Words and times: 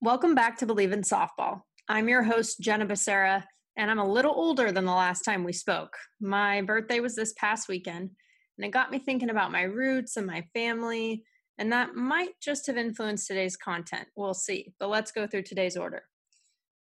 Welcome 0.00 0.36
back 0.36 0.58
to 0.58 0.66
Believe 0.66 0.92
in 0.92 1.02
Softball. 1.02 1.62
I'm 1.88 2.08
your 2.08 2.22
host, 2.22 2.60
Jenna 2.60 2.86
Becerra, 2.86 3.42
and 3.76 3.90
I'm 3.90 3.98
a 3.98 4.08
little 4.08 4.30
older 4.32 4.70
than 4.70 4.84
the 4.84 4.92
last 4.92 5.22
time 5.22 5.42
we 5.42 5.52
spoke. 5.52 5.92
My 6.20 6.62
birthday 6.62 7.00
was 7.00 7.16
this 7.16 7.34
past 7.36 7.68
weekend, 7.68 8.10
and 8.56 8.64
it 8.64 8.70
got 8.70 8.92
me 8.92 9.00
thinking 9.00 9.28
about 9.28 9.50
my 9.50 9.62
roots 9.62 10.16
and 10.16 10.24
my 10.24 10.44
family, 10.54 11.24
and 11.58 11.72
that 11.72 11.96
might 11.96 12.40
just 12.40 12.68
have 12.68 12.76
influenced 12.76 13.26
today's 13.26 13.56
content. 13.56 14.06
We'll 14.14 14.34
see, 14.34 14.72
but 14.78 14.88
let's 14.88 15.10
go 15.10 15.26
through 15.26 15.42
today's 15.42 15.76
order. 15.76 16.04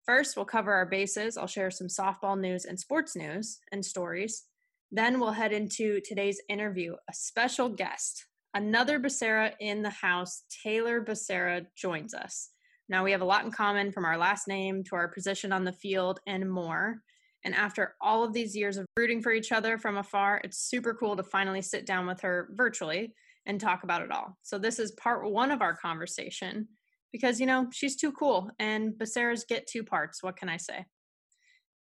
First, 0.06 0.34
we'll 0.34 0.46
cover 0.46 0.72
our 0.72 0.86
bases. 0.86 1.36
I'll 1.36 1.46
share 1.46 1.70
some 1.70 1.88
softball 1.88 2.40
news 2.40 2.64
and 2.64 2.80
sports 2.80 3.14
news 3.14 3.58
and 3.70 3.84
stories. 3.84 4.44
Then 4.90 5.20
we'll 5.20 5.32
head 5.32 5.52
into 5.52 6.00
today's 6.06 6.40
interview. 6.48 6.94
A 7.10 7.12
special 7.12 7.68
guest, 7.68 8.24
another 8.54 8.98
Becerra 8.98 9.52
in 9.60 9.82
the 9.82 9.90
house, 9.90 10.44
Taylor 10.62 11.04
Becerra, 11.04 11.66
joins 11.76 12.14
us. 12.14 12.48
Now 12.88 13.04
we 13.04 13.12
have 13.12 13.22
a 13.22 13.26
lot 13.26 13.44
in 13.44 13.50
common 13.50 13.92
from 13.92 14.04
our 14.04 14.18
last 14.18 14.46
name 14.46 14.84
to 14.84 14.96
our 14.96 15.08
position 15.08 15.52
on 15.52 15.64
the 15.64 15.72
field 15.72 16.20
and 16.26 16.50
more. 16.50 16.96
And 17.44 17.54
after 17.54 17.94
all 18.00 18.24
of 18.24 18.32
these 18.32 18.56
years 18.56 18.76
of 18.76 18.86
rooting 18.96 19.22
for 19.22 19.32
each 19.32 19.52
other 19.52 19.78
from 19.78 19.96
afar, 19.96 20.40
it's 20.44 20.68
super 20.68 20.94
cool 20.94 21.16
to 21.16 21.22
finally 21.22 21.62
sit 21.62 21.86
down 21.86 22.06
with 22.06 22.20
her 22.22 22.48
virtually 22.52 23.14
and 23.46 23.60
talk 23.60 23.84
about 23.84 24.02
it 24.02 24.10
all. 24.10 24.36
So 24.42 24.58
this 24.58 24.78
is 24.78 24.92
part 24.92 25.30
one 25.30 25.50
of 25.50 25.60
our 25.60 25.76
conversation 25.76 26.68
because, 27.12 27.40
you 27.40 27.46
know, 27.46 27.66
she's 27.72 27.96
too 27.96 28.12
cool 28.12 28.50
and 28.58 28.94
Becerras 28.94 29.46
get 29.46 29.66
two 29.66 29.84
parts. 29.84 30.22
What 30.22 30.36
can 30.36 30.48
I 30.48 30.56
say? 30.56 30.86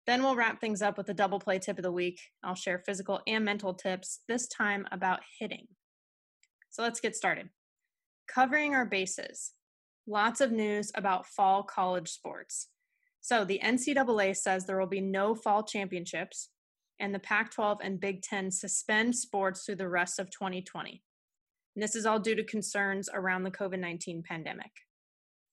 Then 0.07 0.23
we'll 0.23 0.37
wrap 0.37 0.61
things 0.61 0.83
up 0.83 0.97
with 0.97 1.09
a 1.11 1.15
double 1.15 1.39
play 1.39 1.59
tip 1.59 1.79
of 1.79 1.83
the 1.83 1.93
week. 1.93 2.19
I'll 2.43 2.55
share 2.55 2.83
physical 2.85 3.21
and 3.27 3.45
mental 3.45 3.75
tips, 3.75 4.21
this 4.29 4.49
time 4.49 4.87
about 4.91 5.21
hitting. 5.39 5.67
So 6.71 6.83
let's 6.83 7.01
get 7.01 7.15
started. 7.15 7.51
Covering 8.27 8.75
our 8.75 8.87
bases 8.87 9.53
lots 10.07 10.41
of 10.41 10.53
news 10.53 10.91
about 10.95 11.27
fall 11.27 11.63
college 11.63 12.09
sports. 12.09 12.69
So 13.21 13.45
the 13.45 13.61
NCAA 13.63 14.37
says 14.37 14.65
there 14.65 14.81
will 14.81 14.87
be 14.87 15.01
no 15.01 15.35
fall 15.35 15.63
championships, 15.63 16.49
and 16.99 17.15
the 17.15 17.19
Pac 17.19 17.53
12 17.53 17.79
and 17.83 18.01
Big 18.01 18.23
Ten 18.23 18.51
suspend 18.51 19.15
sports 19.15 19.65
through 19.65 19.77
the 19.77 19.89
rest 19.89 20.19
of 20.19 20.31
2020. 20.31 21.03
And 21.75 21.83
this 21.83 21.95
is 21.95 22.07
all 22.07 22.19
due 22.19 22.35
to 22.35 22.45
concerns 22.45 23.09
around 23.13 23.45
the 23.45 23.51
COVID 23.51 23.79
19 23.79 24.23
pandemic. 24.27 24.71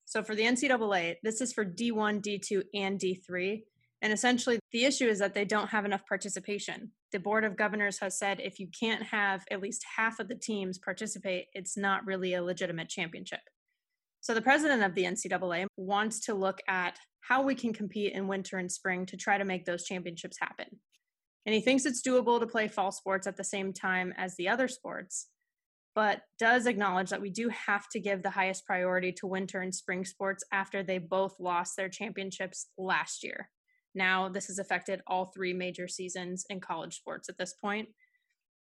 So 0.05 0.23
for 0.23 0.35
the 0.35 0.43
NCAA, 0.43 1.15
this 1.23 1.41
is 1.41 1.51
for 1.51 1.65
D1, 1.65 2.21
D2, 2.21 2.63
and 2.73 2.99
D3. 2.99 3.61
And 4.01 4.13
essentially, 4.13 4.59
the 4.71 4.85
issue 4.85 5.07
is 5.07 5.19
that 5.19 5.33
they 5.33 5.43
don't 5.43 5.69
have 5.69 5.83
enough 5.83 6.05
participation. 6.07 6.91
The 7.11 7.19
Board 7.19 7.43
of 7.43 7.57
Governors 7.57 7.99
has 7.99 8.17
said 8.17 8.39
if 8.39 8.59
you 8.59 8.67
can't 8.79 9.03
have 9.03 9.43
at 9.49 9.61
least 9.61 9.85
half 9.97 10.19
of 10.19 10.27
the 10.27 10.35
teams 10.35 10.77
participate, 10.77 11.47
it's 11.53 11.75
not 11.75 12.05
really 12.05 12.33
a 12.33 12.43
legitimate 12.43 12.89
championship. 12.89 13.41
So 14.27 14.33
the 14.33 14.41
president 14.41 14.83
of 14.83 14.93
the 14.93 15.05
NCAA 15.05 15.67
wants 15.77 16.19
to 16.25 16.33
look 16.33 16.59
at 16.67 16.99
how 17.21 17.43
we 17.43 17.55
can 17.55 17.71
compete 17.71 18.11
in 18.11 18.27
winter 18.27 18.57
and 18.57 18.69
spring 18.69 19.05
to 19.05 19.15
try 19.15 19.37
to 19.37 19.45
make 19.45 19.63
those 19.63 19.85
championships 19.85 20.35
happen. 20.37 20.65
And 21.45 21.55
he 21.55 21.61
thinks 21.61 21.85
it's 21.85 22.05
doable 22.05 22.37
to 22.41 22.45
play 22.45 22.67
fall 22.67 22.91
sports 22.91 23.25
at 23.25 23.37
the 23.37 23.45
same 23.45 23.71
time 23.71 24.13
as 24.17 24.35
the 24.35 24.49
other 24.49 24.67
sports, 24.67 25.29
but 25.95 26.23
does 26.39 26.65
acknowledge 26.65 27.09
that 27.09 27.21
we 27.21 27.29
do 27.29 27.47
have 27.47 27.87
to 27.93 28.01
give 28.01 28.21
the 28.21 28.29
highest 28.29 28.65
priority 28.65 29.13
to 29.13 29.27
winter 29.27 29.61
and 29.61 29.73
spring 29.73 30.03
sports 30.03 30.43
after 30.51 30.83
they 30.83 30.97
both 30.97 31.39
lost 31.39 31.77
their 31.77 31.87
championships 31.87 32.67
last 32.77 33.23
year. 33.23 33.49
Now, 33.95 34.27
this 34.27 34.47
has 34.47 34.59
affected 34.59 35.01
all 35.07 35.27
three 35.27 35.53
major 35.53 35.87
seasons 35.87 36.45
in 36.49 36.59
college 36.59 36.97
sports 36.97 37.29
at 37.29 37.37
this 37.37 37.53
point, 37.53 37.87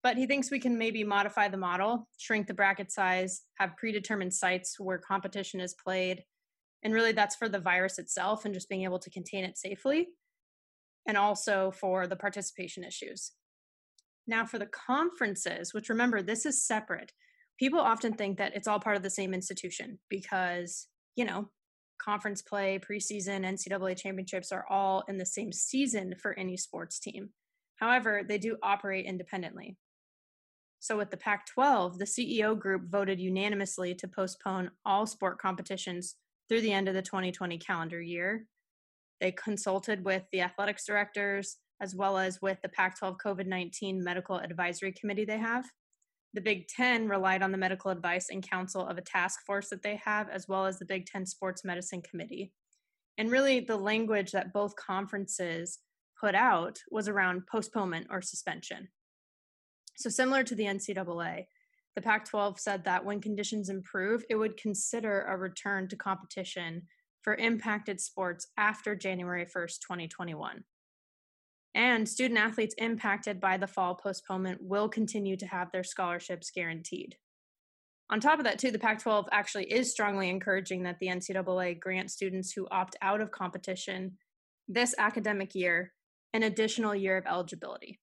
but 0.03 0.17
he 0.17 0.27
thinks 0.27 0.51
we 0.51 0.59
can 0.59 0.77
maybe 0.77 1.03
modify 1.03 1.47
the 1.47 1.57
model, 1.57 2.09
shrink 2.17 2.45
the 2.45 2.53
bracket 2.53 2.91
size, 2.91 3.43
have 3.57 3.77
predetermined 3.77 4.33
sites 4.33 4.75
where 4.77 4.97
competition 4.97 5.61
is 5.61 5.73
played. 5.81 6.23
And 6.83 6.93
really, 6.93 7.13
that's 7.13 7.37
for 7.37 7.47
the 7.47 7.59
virus 7.59 7.97
itself 7.97 8.43
and 8.43 8.53
just 8.53 8.67
being 8.67 8.83
able 8.83 8.99
to 8.99 9.09
contain 9.09 9.45
it 9.45 9.57
safely, 9.57 10.09
and 11.07 11.17
also 11.17 11.71
for 11.71 12.05
the 12.05 12.17
participation 12.17 12.83
issues. 12.83 13.31
Now, 14.27 14.45
for 14.45 14.59
the 14.59 14.67
conferences, 14.67 15.73
which 15.73 15.89
remember, 15.89 16.21
this 16.21 16.45
is 16.45 16.65
separate, 16.65 17.13
people 17.57 17.79
often 17.79 18.13
think 18.13 18.37
that 18.37 18.55
it's 18.55 18.67
all 18.67 18.79
part 18.79 18.97
of 18.97 19.03
the 19.03 19.09
same 19.09 19.33
institution 19.33 19.99
because, 20.09 20.87
you 21.15 21.23
know, 21.23 21.49
conference 22.01 22.41
play, 22.41 22.79
preseason, 22.79 23.45
NCAA 23.45 23.97
championships 23.97 24.51
are 24.51 24.65
all 24.69 25.03
in 25.07 25.17
the 25.17 25.25
same 25.25 25.53
season 25.53 26.15
for 26.21 26.37
any 26.37 26.57
sports 26.57 26.99
team. 26.99 27.29
However, 27.77 28.21
they 28.27 28.37
do 28.37 28.57
operate 28.61 29.05
independently. 29.05 29.77
So, 30.83 30.97
with 30.97 31.11
the 31.11 31.15
Pac 31.15 31.45
12, 31.45 31.97
the 31.97 32.03
CEO 32.03 32.59
group 32.59 32.89
voted 32.89 33.17
unanimously 33.17 33.95
to 33.95 34.05
postpone 34.05 34.69
all 34.83 35.05
sport 35.05 35.39
competitions 35.39 36.15
through 36.49 36.59
the 36.59 36.73
end 36.73 36.89
of 36.89 36.93
the 36.93 37.01
2020 37.01 37.57
calendar 37.57 38.01
year. 38.01 38.47
They 39.21 39.31
consulted 39.31 40.03
with 40.03 40.23
the 40.33 40.41
athletics 40.41 40.85
directors 40.85 41.55
as 41.81 41.95
well 41.95 42.17
as 42.17 42.41
with 42.41 42.57
the 42.61 42.67
Pac 42.67 42.99
12 42.99 43.15
COVID 43.15 43.47
19 43.47 44.03
medical 44.03 44.35
advisory 44.35 44.91
committee 44.91 45.23
they 45.23 45.37
have. 45.37 45.63
The 46.33 46.41
Big 46.41 46.67
Ten 46.67 47.07
relied 47.07 47.43
on 47.43 47.53
the 47.53 47.57
medical 47.57 47.89
advice 47.89 48.27
and 48.29 48.45
counsel 48.45 48.85
of 48.85 48.97
a 48.97 49.01
task 49.01 49.39
force 49.45 49.69
that 49.69 49.83
they 49.83 50.01
have, 50.03 50.27
as 50.27 50.49
well 50.49 50.65
as 50.65 50.79
the 50.79 50.85
Big 50.85 51.05
Ten 51.05 51.25
Sports 51.25 51.63
Medicine 51.63 52.01
Committee. 52.01 52.51
And 53.17 53.31
really, 53.31 53.61
the 53.61 53.77
language 53.77 54.33
that 54.33 54.51
both 54.51 54.75
conferences 54.75 55.79
put 56.19 56.35
out 56.35 56.79
was 56.91 57.07
around 57.07 57.47
postponement 57.47 58.07
or 58.09 58.21
suspension. 58.21 58.89
So, 59.95 60.09
similar 60.09 60.43
to 60.43 60.55
the 60.55 60.65
NCAA, 60.65 61.45
the 61.95 62.01
Pac 62.01 62.25
12 62.25 62.59
said 62.59 62.83
that 62.85 63.05
when 63.05 63.21
conditions 63.21 63.69
improve, 63.69 64.23
it 64.29 64.35
would 64.35 64.57
consider 64.57 65.21
a 65.21 65.37
return 65.37 65.87
to 65.89 65.95
competition 65.95 66.83
for 67.21 67.35
impacted 67.35 68.01
sports 68.01 68.47
after 68.57 68.95
January 68.95 69.45
1st, 69.45 69.79
2021. 69.81 70.63
And 71.75 72.07
student 72.07 72.39
athletes 72.39 72.75
impacted 72.77 73.39
by 73.39 73.57
the 73.57 73.67
fall 73.67 73.95
postponement 73.95 74.59
will 74.61 74.89
continue 74.89 75.37
to 75.37 75.47
have 75.47 75.71
their 75.71 75.83
scholarships 75.83 76.51
guaranteed. 76.51 77.15
On 78.09 78.19
top 78.19 78.37
of 78.37 78.45
that, 78.45 78.59
too, 78.59 78.69
the 78.69 78.79
Pac 78.79 79.01
12 79.01 79.27
actually 79.31 79.71
is 79.71 79.89
strongly 79.89 80.29
encouraging 80.29 80.83
that 80.83 80.99
the 80.99 81.07
NCAA 81.07 81.79
grant 81.79 82.11
students 82.11 82.51
who 82.51 82.67
opt 82.69 82.95
out 83.01 83.21
of 83.21 83.31
competition 83.31 84.17
this 84.67 84.93
academic 84.97 85.55
year 85.55 85.93
an 86.33 86.43
additional 86.43 86.95
year 86.95 87.17
of 87.17 87.25
eligibility. 87.27 87.99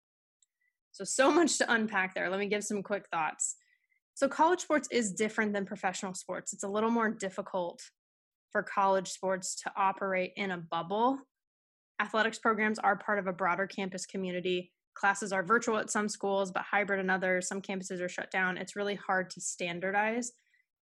So, 0.93 1.05
so 1.05 1.31
much 1.31 1.59
to 1.59 1.73
unpack 1.73 2.15
there. 2.15 2.29
Let 2.29 2.41
me 2.41 2.47
give 2.47 2.65
some 2.65 2.83
quick 2.83 3.07
thoughts. 3.13 3.57
So, 4.15 4.29
college 4.29 4.61
sports 4.61 4.89
is 4.91 5.13
different 5.13 5.53
than 5.53 5.65
professional 5.65 6.15
sports. 6.15 6.53
It's 6.53 6.65
a 6.65 6.69
little 6.69 6.91
more 6.91 7.11
difficult 7.11 7.81
for 8.53 8.63
college 8.63 9.09
sports 9.09 9.55
to 9.63 9.73
operate 9.77 10.33
in 10.37 10.51
a 10.51 10.59
bubble. 10.59 11.19
Athletics 12.01 12.39
programs 12.39 12.79
are 12.79 12.97
part 12.97 13.19
of 13.19 13.27
a 13.27 13.33
broader 13.33 13.67
campus 13.67 14.07
community. 14.07 14.73
Classes 14.95 15.33
are 15.33 15.43
virtual 15.43 15.79
at 15.79 15.91
some 15.91 16.09
schools, 16.09 16.51
but 16.51 16.63
hybrid 16.63 17.01
in 17.01 17.09
others. 17.09 17.47
Some 17.47 17.63
campuses 17.63 18.01
are 18.01 18.09
shut 18.09 18.31
down. 18.31 18.57
It's 18.57 18.77
really 18.77 18.97
hard 18.97 19.31
to 19.31 19.41
standardize. 19.41 20.33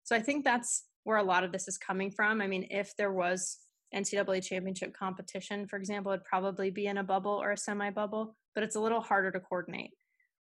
So, 0.05 0.17
I 0.17 0.21
think 0.21 0.45
that's 0.45 0.85
where 1.05 1.19
a 1.19 1.23
lot 1.23 1.45
of 1.45 1.53
this 1.53 1.69
is 1.69 1.79
coming 1.79 2.11
from. 2.11 2.41
I 2.41 2.47
mean, 2.47 2.67
if 2.71 2.97
there 2.97 3.13
was 3.13 3.59
NCAA 3.95 4.43
championship 4.45 4.95
competition, 4.95 5.67
for 5.67 5.77
example, 5.77 6.13
it'd 6.13 6.25
probably 6.25 6.71
be 6.71 6.87
in 6.87 6.99
a 6.99 7.05
bubble 7.05 7.41
or 7.43 7.53
a 7.53 7.57
semi 7.57 7.91
bubble, 7.91 8.37
but 8.55 8.65
it's 8.65 8.77
a 8.77 8.81
little 8.81 9.01
harder 9.01 9.31
to 9.31 9.41
coordinate. 9.41 9.93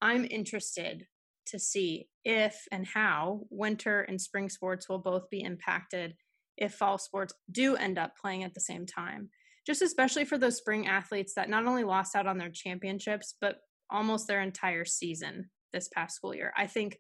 I'm 0.06 0.28
interested 0.30 1.08
to 1.48 1.58
see 1.58 2.10
if 2.24 2.68
and 2.72 2.86
how 2.86 3.42
winter 3.50 4.02
and 4.02 4.22
spring 4.22 4.50
sports 4.50 4.88
will 4.88 5.00
both 5.00 5.32
be 5.32 5.42
impacted 5.42 6.14
if 6.58 6.76
fall 6.76 7.00
sports 7.00 7.34
do 7.52 7.76
end 7.76 7.98
up 7.98 8.16
playing 8.16 8.44
at 8.44 8.54
the 8.54 8.60
same 8.60 8.86
time. 8.86 9.32
Just 9.66 9.82
especially 9.82 10.24
for 10.24 10.38
those 10.38 10.58
spring 10.58 10.88
athletes 10.88 11.34
that 11.34 11.50
not 11.50 11.66
only 11.66 11.84
lost 11.84 12.16
out 12.16 12.28
on 12.28 12.38
their 12.38 12.52
championships, 12.52 13.34
but 13.42 13.58
almost 13.90 14.28
their 14.28 14.42
entire 14.42 14.86
season 14.86 15.50
this 15.74 15.90
past 15.92 16.18
school 16.18 16.36
year. 16.36 16.54
I 16.56 16.68
think 16.68 17.00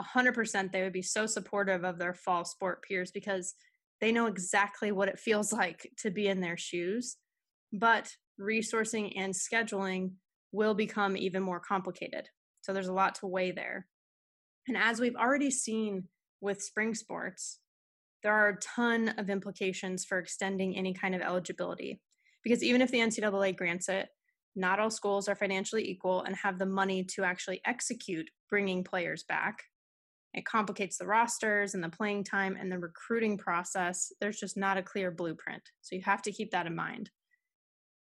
100% 0.00 0.72
they 0.72 0.82
would 0.82 0.94
be 0.94 1.02
so 1.02 1.26
supportive 1.26 1.84
of 1.84 1.98
their 1.98 2.14
fall 2.14 2.46
sport 2.46 2.82
peers 2.88 3.10
because 3.10 3.54
they 4.00 4.12
know 4.12 4.26
exactly 4.26 4.92
what 4.92 5.08
it 5.08 5.18
feels 5.18 5.52
like 5.52 5.90
to 5.98 6.10
be 6.10 6.26
in 6.28 6.40
their 6.40 6.56
shoes. 6.56 7.18
But 7.70 8.10
resourcing 8.40 9.12
and 9.14 9.34
scheduling 9.34 10.12
will 10.52 10.74
become 10.74 11.18
even 11.18 11.42
more 11.42 11.60
complicated. 11.60 12.28
So 12.66 12.72
there's 12.72 12.88
a 12.88 12.92
lot 12.92 13.14
to 13.16 13.28
weigh 13.28 13.52
there. 13.52 13.86
And 14.66 14.76
as 14.76 14.98
we've 14.98 15.14
already 15.14 15.52
seen 15.52 16.08
with 16.40 16.60
spring 16.60 16.96
sports, 16.96 17.60
there 18.24 18.32
are 18.32 18.48
a 18.48 18.58
ton 18.58 19.10
of 19.10 19.30
implications 19.30 20.04
for 20.04 20.18
extending 20.18 20.76
any 20.76 20.92
kind 20.92 21.14
of 21.14 21.20
eligibility. 21.20 22.00
Because 22.42 22.64
even 22.64 22.82
if 22.82 22.90
the 22.90 22.98
NCAA 22.98 23.56
grants 23.56 23.88
it, 23.88 24.08
not 24.56 24.80
all 24.80 24.90
schools 24.90 25.28
are 25.28 25.36
financially 25.36 25.88
equal 25.88 26.24
and 26.24 26.34
have 26.34 26.58
the 26.58 26.66
money 26.66 27.04
to 27.14 27.22
actually 27.22 27.60
execute 27.64 28.28
bringing 28.50 28.82
players 28.82 29.22
back. 29.22 29.62
It 30.34 30.44
complicates 30.44 30.98
the 30.98 31.06
rosters 31.06 31.74
and 31.74 31.84
the 31.84 31.88
playing 31.88 32.24
time 32.24 32.56
and 32.58 32.72
the 32.72 32.80
recruiting 32.80 33.38
process. 33.38 34.10
There's 34.20 34.40
just 34.40 34.56
not 34.56 34.76
a 34.76 34.82
clear 34.82 35.12
blueprint. 35.12 35.62
So 35.82 35.94
you 35.94 36.02
have 36.04 36.22
to 36.22 36.32
keep 36.32 36.50
that 36.50 36.66
in 36.66 36.74
mind. 36.74 37.10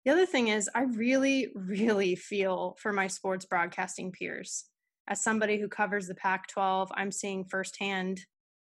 The 0.08 0.14
other 0.14 0.26
thing 0.26 0.48
is, 0.48 0.70
I 0.74 0.84
really, 0.84 1.50
really 1.54 2.16
feel 2.16 2.78
for 2.80 2.94
my 2.94 3.08
sports 3.08 3.44
broadcasting 3.44 4.14
peers. 4.14 4.64
As 5.06 5.22
somebody 5.22 5.60
who 5.60 5.68
covers 5.68 6.08
the 6.08 6.16
Pac 6.16 6.48
12, 6.48 6.90
I'm 6.96 7.12
seeing 7.12 7.44
firsthand 7.44 8.22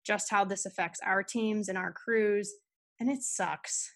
just 0.07 0.31
how 0.31 0.47
this 0.47 0.65
affects 0.65 1.01
our 1.05 1.23
teams 1.23 1.69
and 1.69 1.77
our 1.77 1.93
crews, 1.93 2.51
and 2.99 3.11
it 3.11 3.23
sucks. 3.23 3.95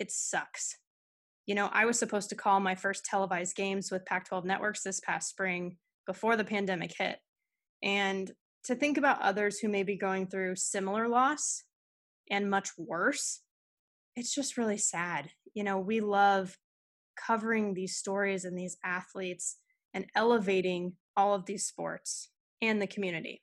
It 0.00 0.10
sucks. 0.10 0.78
You 1.46 1.54
know, 1.54 1.70
I 1.72 1.84
was 1.84 1.96
supposed 1.96 2.28
to 2.30 2.34
call 2.34 2.58
my 2.58 2.74
first 2.74 3.04
televised 3.04 3.54
games 3.54 3.92
with 3.92 4.04
Pac 4.04 4.26
12 4.26 4.44
networks 4.44 4.82
this 4.82 4.98
past 4.98 5.30
spring 5.30 5.76
before 6.08 6.34
the 6.36 6.42
pandemic 6.42 6.92
hit. 6.98 7.20
And 7.84 8.32
to 8.64 8.74
think 8.74 8.98
about 8.98 9.22
others 9.22 9.60
who 9.60 9.68
may 9.68 9.84
be 9.84 9.96
going 9.96 10.26
through 10.26 10.56
similar 10.56 11.06
loss 11.06 11.62
and 12.28 12.50
much 12.50 12.70
worse, 12.76 13.42
it's 14.16 14.34
just 14.34 14.56
really 14.58 14.78
sad. 14.78 15.30
You 15.54 15.64
know, 15.64 15.78
we 15.78 16.00
love 16.00 16.56
covering 17.16 17.74
these 17.74 17.96
stories 17.96 18.44
and 18.44 18.58
these 18.58 18.76
athletes 18.84 19.58
and 19.94 20.06
elevating 20.14 20.94
all 21.16 21.34
of 21.34 21.46
these 21.46 21.66
sports 21.66 22.30
and 22.60 22.80
the 22.80 22.86
community. 22.86 23.42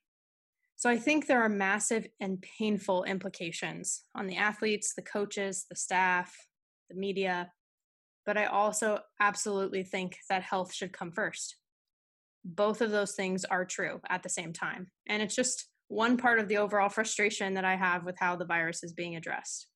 So 0.76 0.90
I 0.90 0.98
think 0.98 1.28
there 1.28 1.44
are 1.44 1.50
massive 1.50 2.08
and 2.20 2.42
painful 2.42 3.04
implications 3.04 4.04
on 4.16 4.28
the 4.28 4.38
athletes, 4.38 4.94
the 4.96 5.02
coaches, 5.02 5.66
the 5.70 5.76
staff, 5.76 6.34
the 6.90 6.96
media, 6.96 7.52
but 8.26 8.38
I 8.38 8.46
also 8.46 9.00
absolutely 9.20 9.84
think 9.84 10.18
that 10.30 10.44
health 10.44 10.74
should 10.74 10.94
come 10.94 11.12
first. 11.12 11.58
Both 12.46 12.82
of 12.82 12.92
those 12.92 13.14
things 13.14 13.44
are 13.44 13.66
true 13.66 14.00
at 14.10 14.24
the 14.24 14.30
same 14.30 14.54
time. 14.54 14.88
And 15.08 15.22
it's 15.22 15.36
just 15.36 15.68
one 15.90 16.16
part 16.16 16.40
of 16.40 16.48
the 16.48 16.58
overall 16.58 16.90
frustration 16.90 17.56
that 17.56 17.66
I 17.66 17.76
have 17.76 18.06
with 18.06 18.16
how 18.20 18.36
the 18.36 18.46
virus 18.46 18.84
is 18.84 18.94
being 18.94 19.16
addressed. 19.16 19.68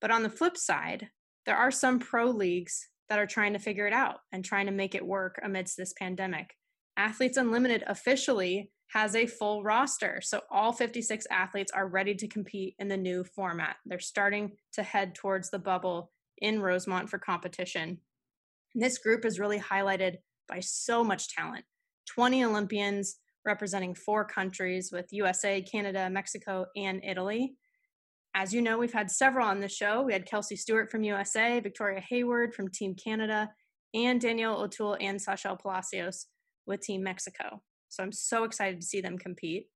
But 0.00 0.10
on 0.10 0.22
the 0.22 0.30
flip 0.30 0.56
side, 0.56 1.08
there 1.46 1.56
are 1.56 1.70
some 1.70 1.98
pro 1.98 2.30
leagues 2.30 2.88
that 3.08 3.18
are 3.18 3.26
trying 3.26 3.54
to 3.54 3.58
figure 3.58 3.86
it 3.86 3.92
out 3.92 4.18
and 4.32 4.44
trying 4.44 4.66
to 4.66 4.72
make 4.72 4.94
it 4.94 5.06
work 5.06 5.40
amidst 5.42 5.76
this 5.76 5.94
pandemic. 5.98 6.54
Athletes 6.96 7.36
Unlimited 7.36 7.84
officially 7.86 8.70
has 8.92 9.14
a 9.14 9.26
full 9.26 9.62
roster. 9.62 10.20
So 10.22 10.42
all 10.50 10.72
56 10.72 11.26
athletes 11.30 11.72
are 11.72 11.88
ready 11.88 12.14
to 12.14 12.28
compete 12.28 12.74
in 12.78 12.88
the 12.88 12.96
new 12.96 13.24
format. 13.24 13.76
They're 13.84 13.98
starting 13.98 14.52
to 14.72 14.82
head 14.82 15.14
towards 15.14 15.50
the 15.50 15.58
bubble 15.58 16.10
in 16.38 16.60
Rosemont 16.60 17.10
for 17.10 17.18
competition. 17.18 17.98
And 18.74 18.82
this 18.82 18.98
group 18.98 19.24
is 19.24 19.38
really 19.38 19.60
highlighted 19.60 20.16
by 20.48 20.60
so 20.60 21.04
much 21.04 21.28
talent 21.28 21.64
20 22.14 22.44
Olympians 22.44 23.16
representing 23.44 23.94
four 23.94 24.24
countries 24.24 24.90
with 24.92 25.12
USA, 25.12 25.62
Canada, 25.62 26.08
Mexico, 26.10 26.66
and 26.76 27.02
Italy. 27.04 27.54
As 28.40 28.54
you 28.54 28.62
know, 28.62 28.78
we've 28.78 28.92
had 28.92 29.10
several 29.10 29.48
on 29.48 29.58
the 29.58 29.68
show. 29.68 30.00
We 30.00 30.12
had 30.12 30.24
Kelsey 30.24 30.54
Stewart 30.54 30.92
from 30.92 31.02
USA, 31.02 31.58
Victoria 31.58 32.00
Hayward 32.08 32.54
from 32.54 32.68
Team 32.68 32.94
Canada, 32.94 33.50
and 33.94 34.20
Danielle 34.20 34.62
O'Toole 34.62 34.96
and 35.00 35.20
Sashel 35.20 35.58
Palacios 35.60 36.26
with 36.64 36.80
Team 36.80 37.02
Mexico. 37.02 37.60
So 37.88 38.04
I'm 38.04 38.12
so 38.12 38.44
excited 38.44 38.80
to 38.80 38.86
see 38.86 39.00
them 39.00 39.18
compete. 39.18 39.66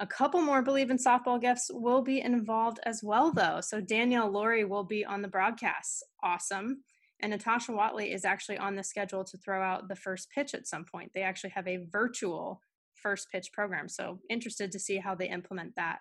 A 0.00 0.08
couple 0.08 0.42
more 0.42 0.60
Believe 0.60 0.90
in 0.90 0.98
Softball 0.98 1.40
guests 1.40 1.70
will 1.72 2.02
be 2.02 2.20
involved 2.20 2.80
as 2.84 3.00
well, 3.04 3.30
though. 3.30 3.60
So 3.60 3.80
Danielle 3.80 4.28
Lawrie 4.28 4.64
will 4.64 4.82
be 4.82 5.04
on 5.04 5.22
the 5.22 5.28
broadcast. 5.28 6.04
Awesome. 6.20 6.82
And 7.20 7.30
Natasha 7.30 7.70
Watley 7.70 8.12
is 8.12 8.24
actually 8.24 8.58
on 8.58 8.74
the 8.74 8.82
schedule 8.82 9.22
to 9.22 9.38
throw 9.38 9.62
out 9.62 9.86
the 9.86 9.94
first 9.94 10.32
pitch 10.34 10.52
at 10.52 10.66
some 10.66 10.84
point. 10.84 11.12
They 11.14 11.22
actually 11.22 11.50
have 11.50 11.68
a 11.68 11.86
virtual 11.92 12.60
first 12.96 13.28
pitch 13.30 13.52
program. 13.52 13.88
So 13.88 14.18
interested 14.28 14.72
to 14.72 14.80
see 14.80 14.96
how 14.96 15.14
they 15.14 15.28
implement 15.28 15.76
that. 15.76 16.00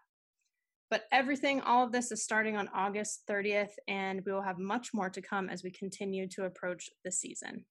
But 0.93 1.07
everything, 1.11 1.59
all 1.61 1.83
of 1.83 1.91
this 1.91 2.11
is 2.11 2.23
starting 2.23 2.55
on 2.55 2.69
August 2.71 3.23
30th, 3.27 3.71
and 3.87 4.21
we 4.27 4.31
will 4.31 4.43
have 4.43 4.59
much 4.59 4.93
more 4.93 5.09
to 5.09 5.23
come 5.23 5.49
as 5.49 5.63
we 5.63 5.71
continue 5.71 6.27
to 6.27 6.45
approach 6.45 6.87
the 7.03 7.11
season. 7.11 7.65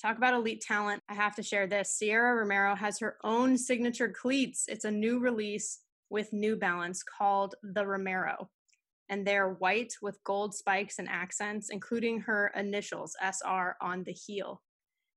Talk 0.00 0.16
about 0.16 0.34
elite 0.34 0.60
talent. 0.60 1.02
I 1.08 1.14
have 1.14 1.34
to 1.34 1.42
share 1.42 1.66
this. 1.66 1.98
Sierra 1.98 2.36
Romero 2.36 2.76
has 2.76 3.00
her 3.00 3.16
own 3.24 3.58
signature 3.58 4.08
cleats. 4.08 4.66
It's 4.68 4.84
a 4.84 4.92
new 4.92 5.18
release 5.18 5.80
with 6.08 6.32
New 6.32 6.54
Balance 6.54 7.02
called 7.02 7.56
the 7.64 7.84
Romero. 7.84 8.48
And 9.08 9.26
they're 9.26 9.54
white 9.54 9.94
with 10.00 10.22
gold 10.22 10.54
spikes 10.54 11.00
and 11.00 11.08
accents, 11.08 11.70
including 11.70 12.20
her 12.20 12.52
initials, 12.54 13.16
SR, 13.20 13.74
on 13.82 14.04
the 14.04 14.12
heel. 14.12 14.62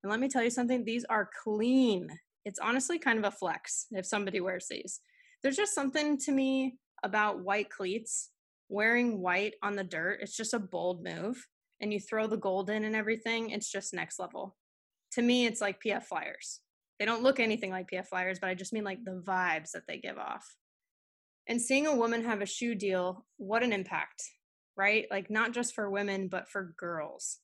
And 0.02 0.10
let 0.10 0.20
me 0.20 0.30
tell 0.30 0.44
you 0.44 0.50
something, 0.50 0.84
these 0.84 1.06
are 1.12 1.30
clean. 1.44 2.10
It's 2.44 2.58
honestly 2.58 2.98
kind 2.98 3.20
of 3.20 3.26
a 3.26 3.38
flex 3.38 3.86
if 3.92 4.08
somebody 4.08 4.42
wears 4.42 4.66
these 4.68 5.00
there's 5.44 5.58
just 5.58 5.76
something 5.76 6.18
to 6.18 6.32
me 6.32 6.78
about 7.04 7.44
white 7.44 7.70
cleats 7.70 8.30
wearing 8.70 9.22
white 9.22 9.54
on 9.62 9.76
the 9.76 9.84
dirt 9.84 10.20
it's 10.22 10.36
just 10.36 10.54
a 10.54 10.60
bold 10.60 11.04
move 11.04 11.46
and 11.82 11.92
you 11.92 12.00
throw 12.00 12.28
the 12.28 12.38
gold 12.38 12.70
in 12.70 12.86
and 12.86 12.96
everything 12.96 13.50
it's 13.50 13.70
just 13.70 13.94
next 13.94 14.20
level. 14.20 14.56
To 15.14 15.22
me 15.22 15.46
it's 15.46 15.62
like 15.62 15.82
pf 15.86 16.04
flyers. 16.04 16.62
They 16.98 17.06
don't 17.06 17.24
look 17.24 17.40
anything 17.40 17.72
like 17.72 17.90
pf 17.92 18.08
flyers 18.08 18.40
but 18.40 18.50
i 18.50 18.56
just 18.56 18.74
mean 18.74 18.84
like 18.84 19.04
the 19.04 19.22
vibes 19.26 19.72
that 19.72 19.84
they 19.88 19.98
give 19.98 20.18
off. 20.18 20.46
And 21.48 21.62
seeing 21.62 21.88
a 21.88 21.96
woman 21.96 22.24
have 22.24 22.42
a 22.42 22.48
shoe 22.48 22.74
deal 22.74 23.26
what 23.38 23.64
an 23.64 23.74
impact 23.74 24.24
right? 24.76 25.06
Like 25.12 25.30
not 25.30 25.54
just 25.54 25.76
for 25.76 25.92
women 25.92 26.30
but 26.30 26.50
for 26.50 26.74
girls. 26.80 27.40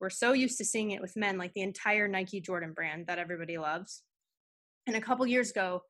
We're 0.00 0.10
so 0.10 0.32
used 0.32 0.58
to 0.58 0.64
seeing 0.64 0.90
it 0.90 1.00
with 1.00 1.16
men 1.16 1.38
like 1.38 1.52
the 1.54 1.62
entire 1.62 2.08
nike 2.08 2.40
jordan 2.40 2.72
brand 2.72 3.06
that 3.06 3.18
everybody 3.18 3.58
loves. 3.58 4.02
And 4.86 4.96
a 4.96 5.00
couple 5.00 5.26
years 5.26 5.50
ago 5.50 5.82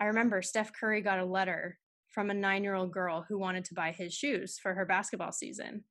I 0.00 0.06
remember 0.06 0.42
Steph 0.42 0.72
Curry 0.72 1.00
got 1.00 1.18
a 1.18 1.24
letter 1.24 1.78
from 2.10 2.30
a 2.30 2.34
nine 2.34 2.62
year 2.62 2.74
old 2.74 2.92
girl 2.92 3.24
who 3.28 3.38
wanted 3.38 3.64
to 3.66 3.74
buy 3.74 3.92
his 3.92 4.14
shoes 4.14 4.58
for 4.62 4.74
her 4.74 4.84
basketball 4.84 5.32
season. 5.32 5.84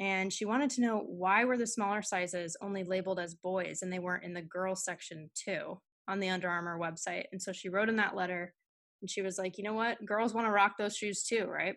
And 0.00 0.32
she 0.32 0.44
wanted 0.44 0.70
to 0.70 0.80
know 0.80 0.98
why 0.98 1.44
were 1.44 1.58
the 1.58 1.66
smaller 1.66 2.02
sizes 2.02 2.56
only 2.60 2.82
labeled 2.82 3.20
as 3.20 3.34
boys 3.34 3.82
and 3.82 3.92
they 3.92 3.98
weren't 3.98 4.24
in 4.24 4.34
the 4.34 4.42
girls 4.42 4.84
section 4.84 5.30
too 5.34 5.80
on 6.08 6.18
the 6.18 6.28
Under 6.28 6.48
Armour 6.48 6.78
website. 6.78 7.24
And 7.30 7.40
so 7.40 7.52
she 7.52 7.68
wrote 7.68 7.88
in 7.88 7.96
that 7.96 8.16
letter 8.16 8.54
and 9.00 9.10
she 9.10 9.22
was 9.22 9.38
like, 9.38 9.58
you 9.58 9.64
know 9.64 9.74
what? 9.74 10.04
Girls 10.04 10.34
want 10.34 10.46
to 10.46 10.52
rock 10.52 10.72
those 10.78 10.96
shoes 10.96 11.22
too, 11.22 11.44
right? 11.44 11.76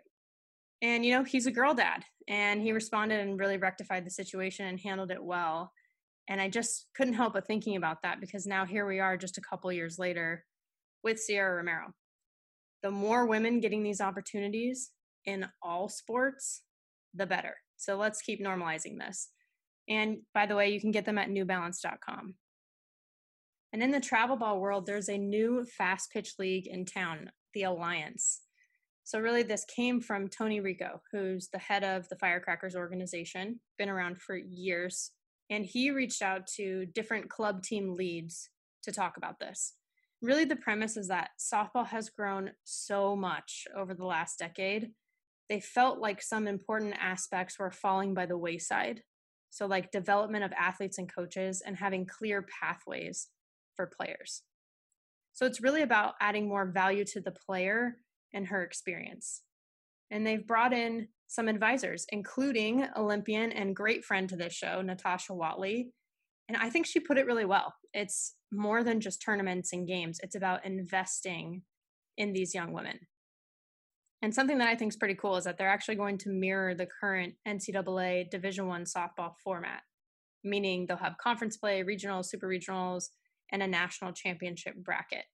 And, 0.82 1.06
you 1.06 1.12
know, 1.12 1.24
he's 1.24 1.46
a 1.46 1.52
girl 1.52 1.74
dad 1.74 2.04
and 2.28 2.62
he 2.62 2.72
responded 2.72 3.20
and 3.20 3.40
really 3.40 3.58
rectified 3.58 4.06
the 4.06 4.12
situation 4.12 4.66
and 4.68 4.80
handled 4.80 5.12
it 5.12 5.24
well. 5.24 5.72
And 6.28 6.42
I 6.42 6.50
just 6.50 6.88
couldn't 6.96 7.14
help 7.14 7.34
but 7.34 7.46
thinking 7.46 7.76
about 7.76 7.98
that 8.04 8.20
because 8.20 8.48
now 8.48 8.66
here 8.66 8.88
we 8.88 9.00
are 9.00 9.18
just 9.18 9.38
a 9.38 9.42
couple 9.42 9.72
years 9.72 10.00
later 10.00 10.44
with 11.06 11.20
Sierra 11.20 11.56
Romero. 11.56 11.94
The 12.84 12.92
more 12.92 13.28
women 13.28 13.62
getting 13.62 13.84
these 13.84 14.02
opportunities 14.02 14.92
in 15.24 15.48
all 15.62 15.88
sports, 15.88 16.64
the 17.14 17.26
better. 17.26 17.56
So 17.78 17.96
let's 17.96 18.22
keep 18.22 18.44
normalizing 18.44 18.98
this. 19.00 19.30
And 19.88 20.18
by 20.34 20.48
the 20.48 20.56
way, 20.56 20.70
you 20.70 20.82
can 20.82 20.92
get 20.92 21.06
them 21.06 21.20
at 21.20 21.30
newbalance.com. 21.30 22.34
And 23.72 23.84
in 23.84 23.92
the 23.92 24.00
travel 24.00 24.36
ball 24.36 24.60
world, 24.60 24.86
there's 24.86 25.10
a 25.10 25.18
new 25.18 25.66
fast 25.78 26.12
pitch 26.12 26.34
league 26.40 26.68
in 26.68 26.86
town, 26.86 27.30
the 27.54 27.64
Alliance. 27.64 28.42
So 29.04 29.20
really 29.20 29.44
this 29.44 29.66
came 29.66 30.02
from 30.02 30.28
Tony 30.28 30.60
Rico, 30.60 31.02
who's 31.12 31.50
the 31.54 31.60
head 31.60 31.84
of 31.84 32.10
the 32.10 32.16
Firecrackers 32.16 32.76
organization, 32.76 33.60
been 33.78 33.90
around 33.90 34.20
for 34.20 34.36
years, 34.36 35.12
and 35.52 35.66
he 35.66 35.92
reached 35.92 36.24
out 36.24 36.48
to 36.56 36.88
different 36.88 37.30
club 37.30 37.62
team 37.62 37.94
leads 37.94 38.50
to 38.84 38.92
talk 38.92 39.18
about 39.18 39.40
this 39.40 39.76
really 40.22 40.46
the 40.46 40.56
premise 40.56 40.98
is 40.98 41.08
that 41.08 41.32
softball 41.40 41.88
has 41.88 42.10
grown 42.10 42.52
so 42.64 43.16
much 43.16 43.66
over 43.76 43.94
the 43.94 44.06
last 44.06 44.40
decade. 44.40 44.92
They 45.50 45.60
felt 45.60 46.00
like 46.00 46.22
some 46.22 46.48
important 46.48 46.96
aspects 47.00 47.60
were 47.60 47.72
falling 47.72 48.14
by 48.14 48.26
the 48.26 48.38
wayside. 48.38 49.02
So, 49.52 49.68
like 49.68 49.92
development 49.92 50.44
of 50.44 50.52
athletes 50.54 50.98
and 50.98 51.14
coaches 51.14 51.62
and 51.66 51.78
having 51.78 52.06
clear 52.06 52.46
pathways 52.62 53.30
for 53.76 53.88
players. 53.88 54.42
So, 55.34 55.46
it's 55.46 55.62
really 55.62 55.82
about 55.82 56.16
adding 56.20 56.48
more 56.48 56.66
value 56.66 57.06
to 57.06 57.22
the 57.22 57.32
player 57.32 57.98
and 58.34 58.48
her 58.48 58.64
experience. 58.64 59.42
And 60.12 60.26
they've 60.26 60.46
brought 60.46 60.74
in 60.74 61.08
some 61.28 61.48
advisors, 61.48 62.06
including 62.10 62.88
Olympian 62.96 63.52
and 63.52 63.76
great 63.76 64.06
friend 64.06 64.30
to 64.30 64.36
this 64.36 64.54
show, 64.54 64.82
Natasha 64.82 65.34
Watley. 65.34 65.92
And 66.48 66.58
I 66.58 66.70
think 66.70 66.86
she 66.86 67.00
put 67.00 67.18
it 67.18 67.26
really 67.26 67.46
well. 67.46 67.74
It's 67.94 68.36
more 68.52 68.84
than 68.84 69.02
just 69.02 69.22
tournaments 69.22 69.74
and 69.74 69.88
games. 69.88 70.20
It's 70.22 70.36
about 70.36 70.66
investing 70.66 71.64
in 72.18 72.34
these 72.34 72.54
young 72.54 72.72
women. 72.72 73.00
And 74.22 74.34
something 74.34 74.58
that 74.60 74.68
I 74.68 74.76
think 74.76 74.92
is 74.92 74.98
pretty 74.98 75.16
cool 75.16 75.36
is 75.36 75.44
that 75.44 75.58
they're 75.58 75.70
actually 75.70 75.96
going 75.96 76.18
to 76.20 76.30
mirror 76.30 76.74
the 76.74 76.88
current 77.00 77.34
NCAA 77.48 78.30
Division 78.30 78.68
One 78.68 78.84
softball 78.84 79.34
format, 79.44 79.82
meaning 80.44 80.86
they'll 80.86 80.98
have 80.98 81.18
conference 81.18 81.58
play, 81.58 81.84
regionals, 81.84 82.26
super 82.26 82.48
regionals, 82.48 83.06
and 83.52 83.62
a 83.62 83.68
national 83.68 84.14
championship 84.14 84.76
bracket. 84.78 85.26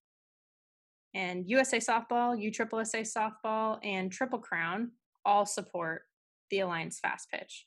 And 1.13 1.47
USA 1.47 1.77
Softball, 1.77 2.37
USSSA 2.37 3.05
Softball, 3.15 3.79
and 3.83 4.11
Triple 4.11 4.39
Crown 4.39 4.91
all 5.25 5.45
support 5.45 6.03
the 6.49 6.59
Alliance 6.59 6.99
Fast 6.99 7.29
Pitch. 7.31 7.65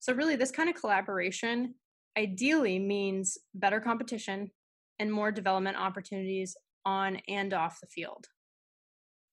So, 0.00 0.12
really, 0.12 0.36
this 0.36 0.50
kind 0.50 0.68
of 0.68 0.74
collaboration 0.74 1.74
ideally 2.16 2.78
means 2.78 3.38
better 3.54 3.80
competition 3.80 4.50
and 4.98 5.12
more 5.12 5.32
development 5.32 5.76
opportunities 5.76 6.56
on 6.84 7.16
and 7.28 7.52
off 7.52 7.80
the 7.80 7.86
field. 7.86 8.26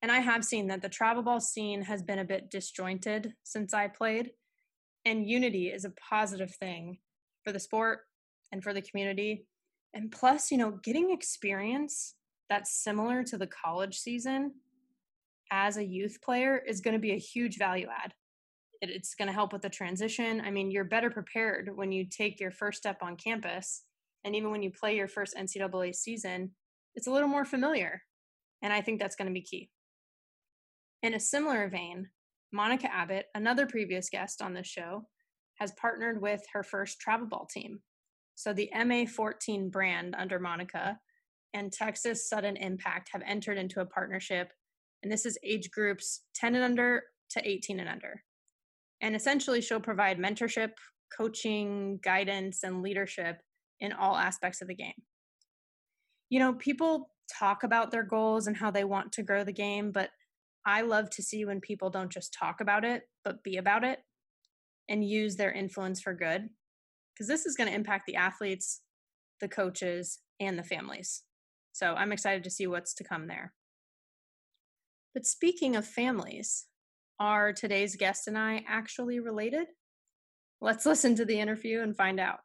And 0.00 0.10
I 0.10 0.18
have 0.18 0.44
seen 0.44 0.66
that 0.68 0.82
the 0.82 0.88
travel 0.88 1.22
ball 1.22 1.40
scene 1.40 1.82
has 1.82 2.02
been 2.02 2.18
a 2.18 2.24
bit 2.24 2.50
disjointed 2.50 3.34
since 3.44 3.72
I 3.72 3.86
played, 3.86 4.30
and 5.04 5.28
unity 5.28 5.68
is 5.68 5.84
a 5.84 5.92
positive 6.10 6.54
thing 6.56 6.98
for 7.44 7.52
the 7.52 7.60
sport 7.60 8.00
and 8.50 8.62
for 8.62 8.74
the 8.74 8.82
community. 8.82 9.46
And 9.94 10.10
plus, 10.10 10.50
you 10.50 10.58
know, 10.58 10.78
getting 10.82 11.12
experience 11.12 12.14
that's 12.48 12.82
similar 12.82 13.22
to 13.24 13.38
the 13.38 13.46
college 13.46 13.98
season 13.98 14.54
as 15.52 15.76
a 15.76 15.84
youth 15.84 16.18
player 16.22 16.58
is 16.66 16.80
going 16.80 16.94
to 16.94 17.00
be 17.00 17.12
a 17.12 17.18
huge 17.18 17.58
value 17.58 17.86
add. 18.04 18.12
It's 18.90 19.14
going 19.14 19.28
to 19.28 19.34
help 19.34 19.52
with 19.52 19.62
the 19.62 19.70
transition. 19.70 20.40
I 20.44 20.50
mean, 20.50 20.70
you're 20.70 20.84
better 20.84 21.10
prepared 21.10 21.70
when 21.74 21.92
you 21.92 22.04
take 22.04 22.40
your 22.40 22.50
first 22.50 22.78
step 22.78 22.98
on 23.02 23.16
campus. 23.16 23.82
And 24.24 24.34
even 24.34 24.50
when 24.50 24.62
you 24.62 24.70
play 24.70 24.96
your 24.96 25.08
first 25.08 25.36
NCAA 25.36 25.94
season, 25.94 26.50
it's 26.94 27.06
a 27.06 27.10
little 27.10 27.28
more 27.28 27.44
familiar. 27.44 28.02
And 28.62 28.72
I 28.72 28.80
think 28.80 29.00
that's 29.00 29.16
going 29.16 29.28
to 29.28 29.34
be 29.34 29.42
key. 29.42 29.70
In 31.02 31.14
a 31.14 31.20
similar 31.20 31.68
vein, 31.68 32.08
Monica 32.52 32.92
Abbott, 32.92 33.26
another 33.34 33.66
previous 33.66 34.08
guest 34.08 34.42
on 34.42 34.54
this 34.54 34.66
show, 34.66 35.06
has 35.56 35.72
partnered 35.72 36.20
with 36.20 36.42
her 36.52 36.62
first 36.62 37.00
travel 37.00 37.26
ball 37.26 37.46
team. 37.52 37.80
So 38.34 38.52
the 38.52 38.70
MA14 38.74 39.70
brand 39.70 40.14
under 40.18 40.38
Monica 40.38 40.98
and 41.54 41.72
Texas 41.72 42.28
Sudden 42.28 42.56
Impact 42.56 43.10
have 43.12 43.22
entered 43.26 43.58
into 43.58 43.80
a 43.80 43.86
partnership, 43.86 44.52
and 45.02 45.12
this 45.12 45.26
is 45.26 45.38
age 45.44 45.70
groups 45.70 46.22
10 46.34 46.54
and 46.54 46.64
under 46.64 47.04
to 47.30 47.48
18 47.48 47.80
and 47.80 47.88
under. 47.88 48.22
And 49.02 49.14
essentially, 49.14 49.60
she'll 49.60 49.80
provide 49.80 50.18
mentorship, 50.18 50.70
coaching, 51.16 51.98
guidance, 52.02 52.62
and 52.62 52.82
leadership 52.82 53.42
in 53.80 53.92
all 53.92 54.16
aspects 54.16 54.62
of 54.62 54.68
the 54.68 54.74
game. 54.74 55.02
You 56.30 56.38
know, 56.38 56.54
people 56.54 57.10
talk 57.38 57.64
about 57.64 57.90
their 57.90 58.04
goals 58.04 58.46
and 58.46 58.56
how 58.56 58.70
they 58.70 58.84
want 58.84 59.12
to 59.12 59.22
grow 59.22 59.44
the 59.44 59.52
game, 59.52 59.90
but 59.92 60.10
I 60.64 60.82
love 60.82 61.10
to 61.10 61.22
see 61.22 61.44
when 61.44 61.60
people 61.60 61.90
don't 61.90 62.12
just 62.12 62.32
talk 62.32 62.60
about 62.60 62.84
it, 62.84 63.02
but 63.24 63.42
be 63.42 63.56
about 63.56 63.84
it 63.84 63.98
and 64.88 65.04
use 65.04 65.36
their 65.36 65.52
influence 65.52 66.00
for 66.00 66.14
good. 66.14 66.48
Because 67.12 67.28
this 67.28 67.44
is 67.44 67.56
going 67.56 67.68
to 67.68 67.74
impact 67.74 68.04
the 68.06 68.16
athletes, 68.16 68.80
the 69.40 69.48
coaches, 69.48 70.20
and 70.40 70.58
the 70.58 70.62
families. 70.62 71.22
So 71.72 71.94
I'm 71.94 72.12
excited 72.12 72.44
to 72.44 72.50
see 72.50 72.66
what's 72.66 72.94
to 72.94 73.04
come 73.04 73.26
there. 73.26 73.52
But 75.14 75.26
speaking 75.26 75.76
of 75.76 75.86
families, 75.86 76.66
are 77.18 77.52
today's 77.52 77.96
guest 77.96 78.28
and 78.28 78.36
I 78.36 78.64
actually 78.68 79.20
related? 79.20 79.66
Let's 80.60 80.86
listen 80.86 81.14
to 81.16 81.24
the 81.24 81.38
interview 81.38 81.80
and 81.80 81.96
find 81.96 82.20
out. 82.20 82.40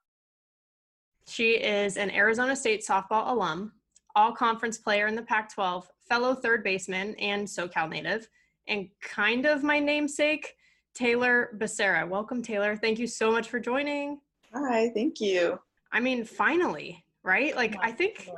She 1.27 1.51
is 1.51 1.97
an 1.97 2.09
Arizona 2.12 2.55
State 2.55 2.86
softball 2.88 3.29
alum, 3.31 3.74
all 4.15 4.31
conference 4.31 4.77
player 4.77 5.07
in 5.07 5.15
the 5.15 5.21
Pac 5.21 5.53
12, 5.53 5.89
fellow 6.07 6.33
third 6.33 6.63
baseman 6.63 7.15
and 7.15 7.47
SoCal 7.47 7.89
native, 7.89 8.27
and 8.67 8.88
kind 9.01 9.45
of 9.45 9.63
my 9.63 9.79
namesake, 9.79 10.55
Taylor 10.95 11.51
Becerra. 11.57 12.07
Welcome, 12.07 12.41
Taylor. 12.41 12.75
Thank 12.75 12.97
you 12.97 13.07
so 13.07 13.31
much 13.31 13.50
for 13.50 13.59
joining. 13.59 14.19
Hi, 14.53 14.89
thank 14.95 15.19
you. 15.19 15.59
I 15.91 16.00
mean, 16.00 16.25
finally, 16.25 17.03
right? 17.24 17.55
Like, 17.55 17.75
I 17.81 17.91
think 17.91 18.29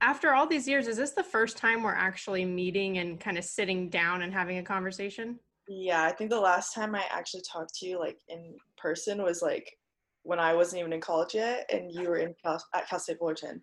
after 0.00 0.34
all 0.34 0.46
these 0.46 0.66
years, 0.66 0.88
is 0.88 0.96
this 0.96 1.12
the 1.12 1.22
first 1.22 1.56
time 1.56 1.82
we're 1.82 1.94
actually 1.94 2.44
meeting 2.44 2.98
and 2.98 3.20
kind 3.20 3.38
of 3.38 3.44
sitting 3.44 3.88
down 3.88 4.22
and 4.22 4.32
having 4.32 4.58
a 4.58 4.62
conversation? 4.62 5.38
Yeah, 5.68 6.04
I 6.04 6.12
think 6.12 6.30
the 6.30 6.40
last 6.40 6.74
time 6.74 6.94
I 6.94 7.04
actually 7.10 7.42
talked 7.50 7.74
to 7.76 7.86
you 7.86 7.98
like 7.98 8.18
in 8.28 8.54
person 8.76 9.22
was 9.22 9.42
like 9.42 9.76
when 10.22 10.38
I 10.38 10.54
wasn't 10.54 10.80
even 10.80 10.92
in 10.92 11.00
college 11.00 11.34
yet, 11.34 11.68
and 11.72 11.92
you 11.92 12.08
were 12.08 12.16
in 12.16 12.34
Cal- 12.44 12.62
at 12.74 12.88
Cal 12.88 12.98
State 12.98 13.18
Fullerton. 13.18 13.62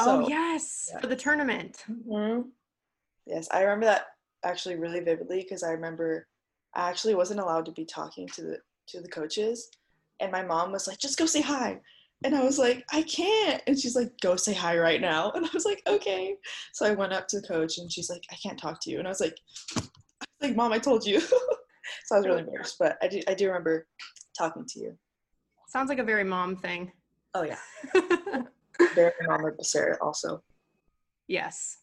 Oh, 0.00 0.04
so, 0.04 0.24
oh 0.24 0.28
yes, 0.28 0.90
yeah. 0.92 1.00
for 1.00 1.06
the 1.06 1.16
tournament. 1.16 1.84
Mm-hmm. 1.90 2.48
Yes, 3.26 3.48
I 3.50 3.62
remember 3.62 3.86
that 3.86 4.06
actually 4.44 4.76
really 4.76 5.00
vividly 5.00 5.42
because 5.42 5.62
I 5.62 5.70
remember 5.70 6.26
I 6.74 6.88
actually 6.90 7.14
wasn't 7.14 7.40
allowed 7.40 7.66
to 7.66 7.72
be 7.72 7.84
talking 7.84 8.28
to 8.28 8.42
the 8.42 8.58
to 8.88 9.00
the 9.00 9.08
coaches, 9.08 9.70
and 10.20 10.30
my 10.30 10.42
mom 10.42 10.72
was 10.72 10.86
like, 10.86 10.98
"Just 10.98 11.18
go 11.18 11.26
say 11.26 11.40
hi," 11.40 11.80
and 12.24 12.34
I 12.34 12.44
was 12.44 12.58
like, 12.58 12.84
"I 12.92 13.02
can't," 13.02 13.62
and 13.66 13.78
she's 13.78 13.96
like, 13.96 14.12
"Go 14.20 14.36
say 14.36 14.54
hi 14.54 14.78
right 14.78 15.00
now," 15.00 15.30
and 15.34 15.44
I 15.44 15.50
was 15.52 15.64
like, 15.64 15.82
"Okay." 15.86 16.36
So 16.72 16.86
I 16.86 16.92
went 16.92 17.12
up 17.12 17.28
to 17.28 17.40
the 17.40 17.48
coach, 17.48 17.78
and 17.78 17.90
she's 17.90 18.10
like, 18.10 18.22
"I 18.30 18.36
can't 18.36 18.58
talk 18.58 18.80
to 18.82 18.90
you," 18.90 18.98
and 18.98 19.08
I 19.08 19.10
was 19.10 19.20
like, 19.20 19.36
"Like, 20.40 20.56
mom, 20.56 20.72
I 20.72 20.78
told 20.78 21.06
you." 21.06 21.20
so 21.20 21.36
I 22.12 22.16
was 22.16 22.26
really 22.26 22.40
embarrassed, 22.40 22.76
but 22.78 22.98
I 23.02 23.08
do 23.08 23.20
I 23.28 23.34
do 23.34 23.46
remember 23.46 23.86
talking 24.36 24.64
to 24.66 24.80
you. 24.80 24.98
Sounds 25.68 25.88
like 25.88 25.98
a 25.98 26.04
very 26.04 26.24
mom 26.24 26.56
thing. 26.56 26.92
Oh 27.34 27.42
yeah. 27.42 27.58
very 28.94 29.12
Mama 29.26 29.50
Becerra 29.52 29.96
also. 30.00 30.42
Yes. 31.28 31.78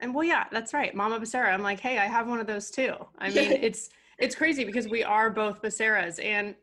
And 0.00 0.14
well, 0.14 0.24
yeah, 0.24 0.44
that's 0.52 0.74
right. 0.74 0.94
Mama 0.94 1.18
Becerra. 1.18 1.52
I'm 1.52 1.62
like, 1.62 1.80
hey, 1.80 1.98
I 1.98 2.06
have 2.06 2.28
one 2.28 2.40
of 2.40 2.46
those 2.46 2.70
too. 2.70 2.94
I 3.18 3.30
mean, 3.34 3.52
it's 3.52 3.90
it's 4.18 4.34
crazy 4.34 4.64
because 4.64 4.88
we 4.88 5.04
are 5.04 5.30
both 5.30 5.62
Becerras 5.62 6.22
and 6.22 6.54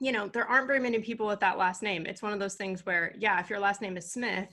you 0.00 0.10
know, 0.10 0.26
there 0.26 0.44
aren't 0.46 0.66
very 0.66 0.80
many 0.80 0.98
people 0.98 1.28
with 1.28 1.38
that 1.40 1.58
last 1.58 1.80
name. 1.80 2.06
It's 2.06 2.22
one 2.22 2.32
of 2.32 2.40
those 2.40 2.56
things 2.56 2.84
where, 2.84 3.14
yeah, 3.16 3.38
if 3.38 3.48
your 3.48 3.60
last 3.60 3.80
name 3.80 3.96
is 3.96 4.10
Smith, 4.10 4.48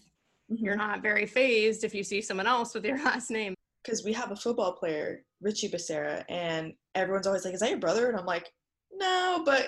mm-hmm. 0.51 0.63
you're 0.63 0.75
not 0.75 1.01
very 1.01 1.25
phased 1.25 1.83
if 1.83 1.95
you 1.95 2.03
see 2.03 2.21
someone 2.21 2.45
else 2.45 2.75
with 2.75 2.85
your 2.85 3.03
last 3.03 3.31
name. 3.31 3.55
Because 3.83 4.03
we 4.03 4.13
have 4.13 4.29
a 4.29 4.35
football 4.35 4.73
player, 4.73 5.23
Richie 5.41 5.69
Becerra, 5.69 6.23
and 6.29 6.73
everyone's 6.95 7.27
always 7.27 7.45
like, 7.45 7.53
Is 7.53 7.59
that 7.61 7.69
your 7.69 7.79
brother? 7.79 8.09
And 8.09 8.17
I'm 8.17 8.25
like, 8.25 8.49
No, 8.91 9.41
but 9.45 9.67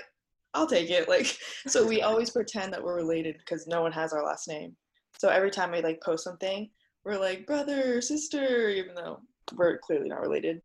I'll 0.53 0.67
take 0.67 0.89
it. 0.89 1.07
Like, 1.09 1.37
so 1.67 1.85
we 1.85 2.01
always 2.01 2.29
pretend 2.29 2.73
that 2.73 2.83
we're 2.83 2.95
related 2.95 3.37
because 3.37 3.67
no 3.67 3.81
one 3.81 3.91
has 3.91 4.13
our 4.13 4.23
last 4.23 4.47
name. 4.47 4.75
So 5.17 5.29
every 5.29 5.51
time 5.51 5.71
we 5.71 5.81
like 5.81 6.01
post 6.01 6.23
something, 6.23 6.69
we're 7.03 7.17
like 7.17 7.45
brother, 7.45 8.01
sister, 8.01 8.69
even 8.69 8.95
though 8.95 9.19
we're 9.55 9.77
clearly 9.79 10.09
not 10.09 10.21
related. 10.21 10.61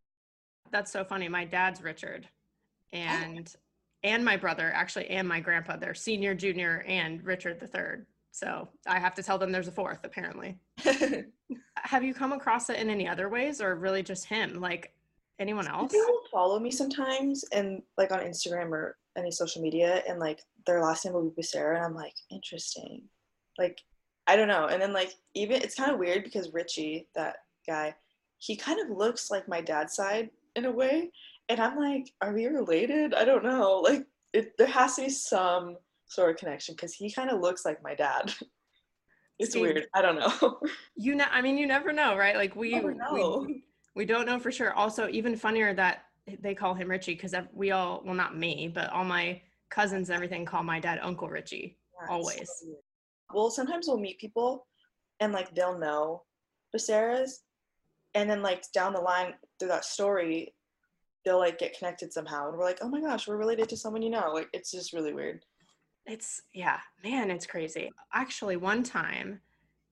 That's 0.71 0.93
so 0.93 1.05
funny. 1.05 1.29
My 1.29 1.45
dad's 1.45 1.83
Richard, 1.83 2.29
oh. 2.93 2.97
and 2.97 3.53
oh. 3.55 3.61
and 4.03 4.25
my 4.25 4.37
brother 4.37 4.73
actually, 4.75 5.09
and 5.09 5.29
my 5.29 5.41
grandpa. 5.41 5.77
They're 5.77 5.95
senior, 5.95 6.35
junior, 6.35 6.85
and 6.87 7.25
Richard 7.25 7.61
the 7.61 7.67
third. 7.67 8.07
So 8.33 8.69
I 8.87 8.99
have 8.99 9.15
to 9.15 9.23
tell 9.23 9.39
them 9.39 9.51
there's 9.51 9.69
a 9.69 9.73
fourth, 9.73 10.01
apparently. 10.05 10.59
have 11.87 12.05
you 12.05 12.15
come 12.15 12.33
across 12.33 12.69
it 12.71 12.79
in 12.79 12.91
any 12.91 13.09
other 13.09 13.29
ways, 13.29 13.61
or 13.61 13.75
really 13.75 14.03
just 14.03 14.27
him? 14.27 14.61
Like 14.61 14.93
anyone 15.39 15.67
else? 15.67 15.93
People 15.93 16.21
follow 16.31 16.59
me 16.59 16.71
sometimes, 16.71 17.45
and 17.53 17.83
like 17.97 18.11
on 18.13 18.21
Instagram 18.21 18.71
or 18.71 18.97
any 19.17 19.31
social 19.31 19.63
media, 19.63 20.03
and 20.09 20.19
like 20.19 20.41
their 20.67 20.83
last 20.83 21.05
name 21.05 21.15
will 21.15 21.31
be 21.31 21.43
Sarah, 21.43 21.77
and 21.77 21.85
I'm 21.85 21.95
like, 21.95 22.15
interesting. 22.31 23.03
Like 23.59 23.81
I 24.27 24.37
don't 24.37 24.49
know. 24.49 24.67
And 24.67 24.83
then 24.83 24.93
like 24.93 25.15
even 25.35 25.63
it's 25.63 25.77
kind 25.77 25.93
of 25.93 25.99
weird 25.99 26.25
because 26.25 26.53
Richie, 26.53 27.07
that 27.15 27.37
guy, 27.67 27.95
he 28.39 28.57
kind 28.57 28.81
of 28.81 28.97
looks 28.97 29.31
like 29.31 29.49
my 29.49 29.61
dad's 29.61 29.95
side 29.95 30.31
in 30.57 30.65
a 30.65 30.71
way. 30.71 31.11
And 31.49 31.61
I'm 31.61 31.79
like, 31.79 32.13
are 32.21 32.33
we 32.33 32.47
related? 32.47 33.15
I 33.15 33.25
don't 33.25 33.45
know. 33.45 33.81
Like 33.85 34.07
it, 34.33 34.59
there 34.59 34.67
has 34.67 34.97
to 34.97 35.03
be 35.03 35.09
some 35.09 35.77
sort 36.09 36.31
of 36.31 36.37
connection 36.37 36.75
because 36.75 36.93
he 36.93 37.11
kind 37.11 37.31
of 37.31 37.41
looks 37.41 37.65
like 37.65 37.83
my 37.83 37.95
dad. 37.95 38.33
it's 39.39 39.53
See, 39.53 39.61
weird. 39.61 39.87
I 39.95 40.03
don't 40.03 40.19
know. 40.19 40.61
you 40.97 41.15
know, 41.15 41.27
I 41.31 41.43
mean, 41.43 41.59
you 41.59 41.67
never 41.67 41.93
know, 41.93 42.17
right? 42.17 42.37
Like 42.37 42.57
we, 42.57 42.81
we, 42.81 43.63
we 43.95 44.05
don't 44.05 44.27
know 44.27 44.39
for 44.39 44.51
sure. 44.51 44.73
Also, 44.73 45.09
even 45.09 45.37
funnier 45.37 45.75
that 45.75 46.05
they 46.41 46.55
call 46.55 46.75
him 46.75 46.91
Richie 46.91 47.15
because 47.15 47.35
we 47.53 47.71
all, 47.71 48.03
well, 48.05 48.15
not 48.15 48.37
me, 48.37 48.71
but 48.73 48.91
all 48.91 49.05
my 49.05 49.41
cousins 49.71 50.09
and 50.09 50.15
everything 50.15 50.45
call 50.45 50.63
my 50.63 50.81
dad 50.81 50.99
Uncle 51.03 51.29
Richie. 51.29 51.79
Yeah, 52.01 52.15
always. 52.15 52.51
So 52.61 52.77
well 53.33 53.51
sometimes 53.51 53.87
we'll 53.87 53.99
meet 53.99 54.19
people 54.19 54.67
and 55.21 55.33
like 55.33 55.55
they'll 55.55 55.79
know 55.79 56.23
Becerras 56.75 57.31
and 58.15 58.29
then 58.29 58.43
like 58.43 58.65
down 58.73 58.93
the 58.93 59.01
line 59.01 59.35
through 59.59 59.69
that 59.69 59.85
story 59.85 60.55
they'll 61.25 61.39
like 61.39 61.59
get 61.59 61.77
connected 61.77 62.13
somehow 62.13 62.49
and 62.49 62.57
we're 62.57 62.65
like 62.65 62.79
oh 62.83 62.89
my 62.89 63.01
gosh 63.01 63.27
we're 63.27 63.37
related 63.37 63.69
to 63.69 63.77
someone 63.77 64.03
you 64.03 64.11
know 64.11 64.31
like 64.33 64.49
it's 64.53 64.71
just 64.71 64.93
really 64.93 65.13
weird 65.13 65.45
it's 66.07 66.43
yeah 66.53 66.79
man 67.03 67.31
it's 67.31 67.47
crazy 67.47 67.91
actually 68.13 68.57
one 68.57 68.83
time 68.83 69.41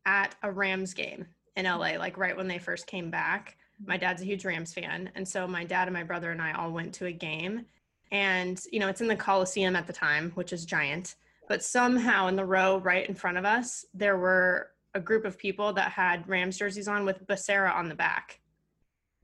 at 0.07 0.35
a 0.43 0.51
rams 0.51 0.95
game 0.95 1.27
in 1.57 1.65
mm-hmm. 1.65 1.79
la 1.79 1.99
like 1.99 2.17
right 2.17 2.37
when 2.37 2.49
they 2.49 2.59
first 2.59 2.87
came 2.87 3.11
back 3.11 3.57
mm-hmm. 3.81 3.91
my 3.91 3.97
dad's 3.97 4.23
a 4.23 4.25
huge 4.25 4.45
rams 4.45 4.73
fan 4.73 5.11
and 5.15 5.27
so 5.27 5.47
my 5.47 5.65
dad 5.65 5.89
and 5.89 5.95
my 5.95 6.03
brother 6.03 6.31
and 6.31 6.43
i 6.43 6.53
all 6.53 6.71
went 6.71 6.93
to 6.93 7.07
a 7.07 7.13
game 7.13 7.65
and 8.13 8.63
you 8.71 8.79
know 8.79 8.89
it's 8.89 9.01
in 9.01 9.09
the 9.09 9.17
coliseum 9.17 9.77
at 9.77 9.87
the 9.87 9.93
time 9.93 10.31
which 10.35 10.53
is 10.53 10.65
giant 10.65 11.17
but 11.49 11.63
somehow 11.63 12.29
in 12.29 12.37
the 12.37 12.45
row 12.45 12.79
right 12.79 13.09
in 13.09 13.15
front 13.15 13.39
of 13.39 13.45
us, 13.45 13.85
there 13.93 14.17
were 14.17 14.71
a 14.95 15.01
group 15.01 15.25
of 15.25 15.39
people 15.39 15.73
that 15.75 15.91
had 15.91 16.29
Rams 16.29 16.57
jerseys 16.57 16.89
on 16.89 17.05
with 17.05 17.27
Becerra 17.27 17.75
on 17.75 17.89
the 17.89 17.95
back. 17.95 18.41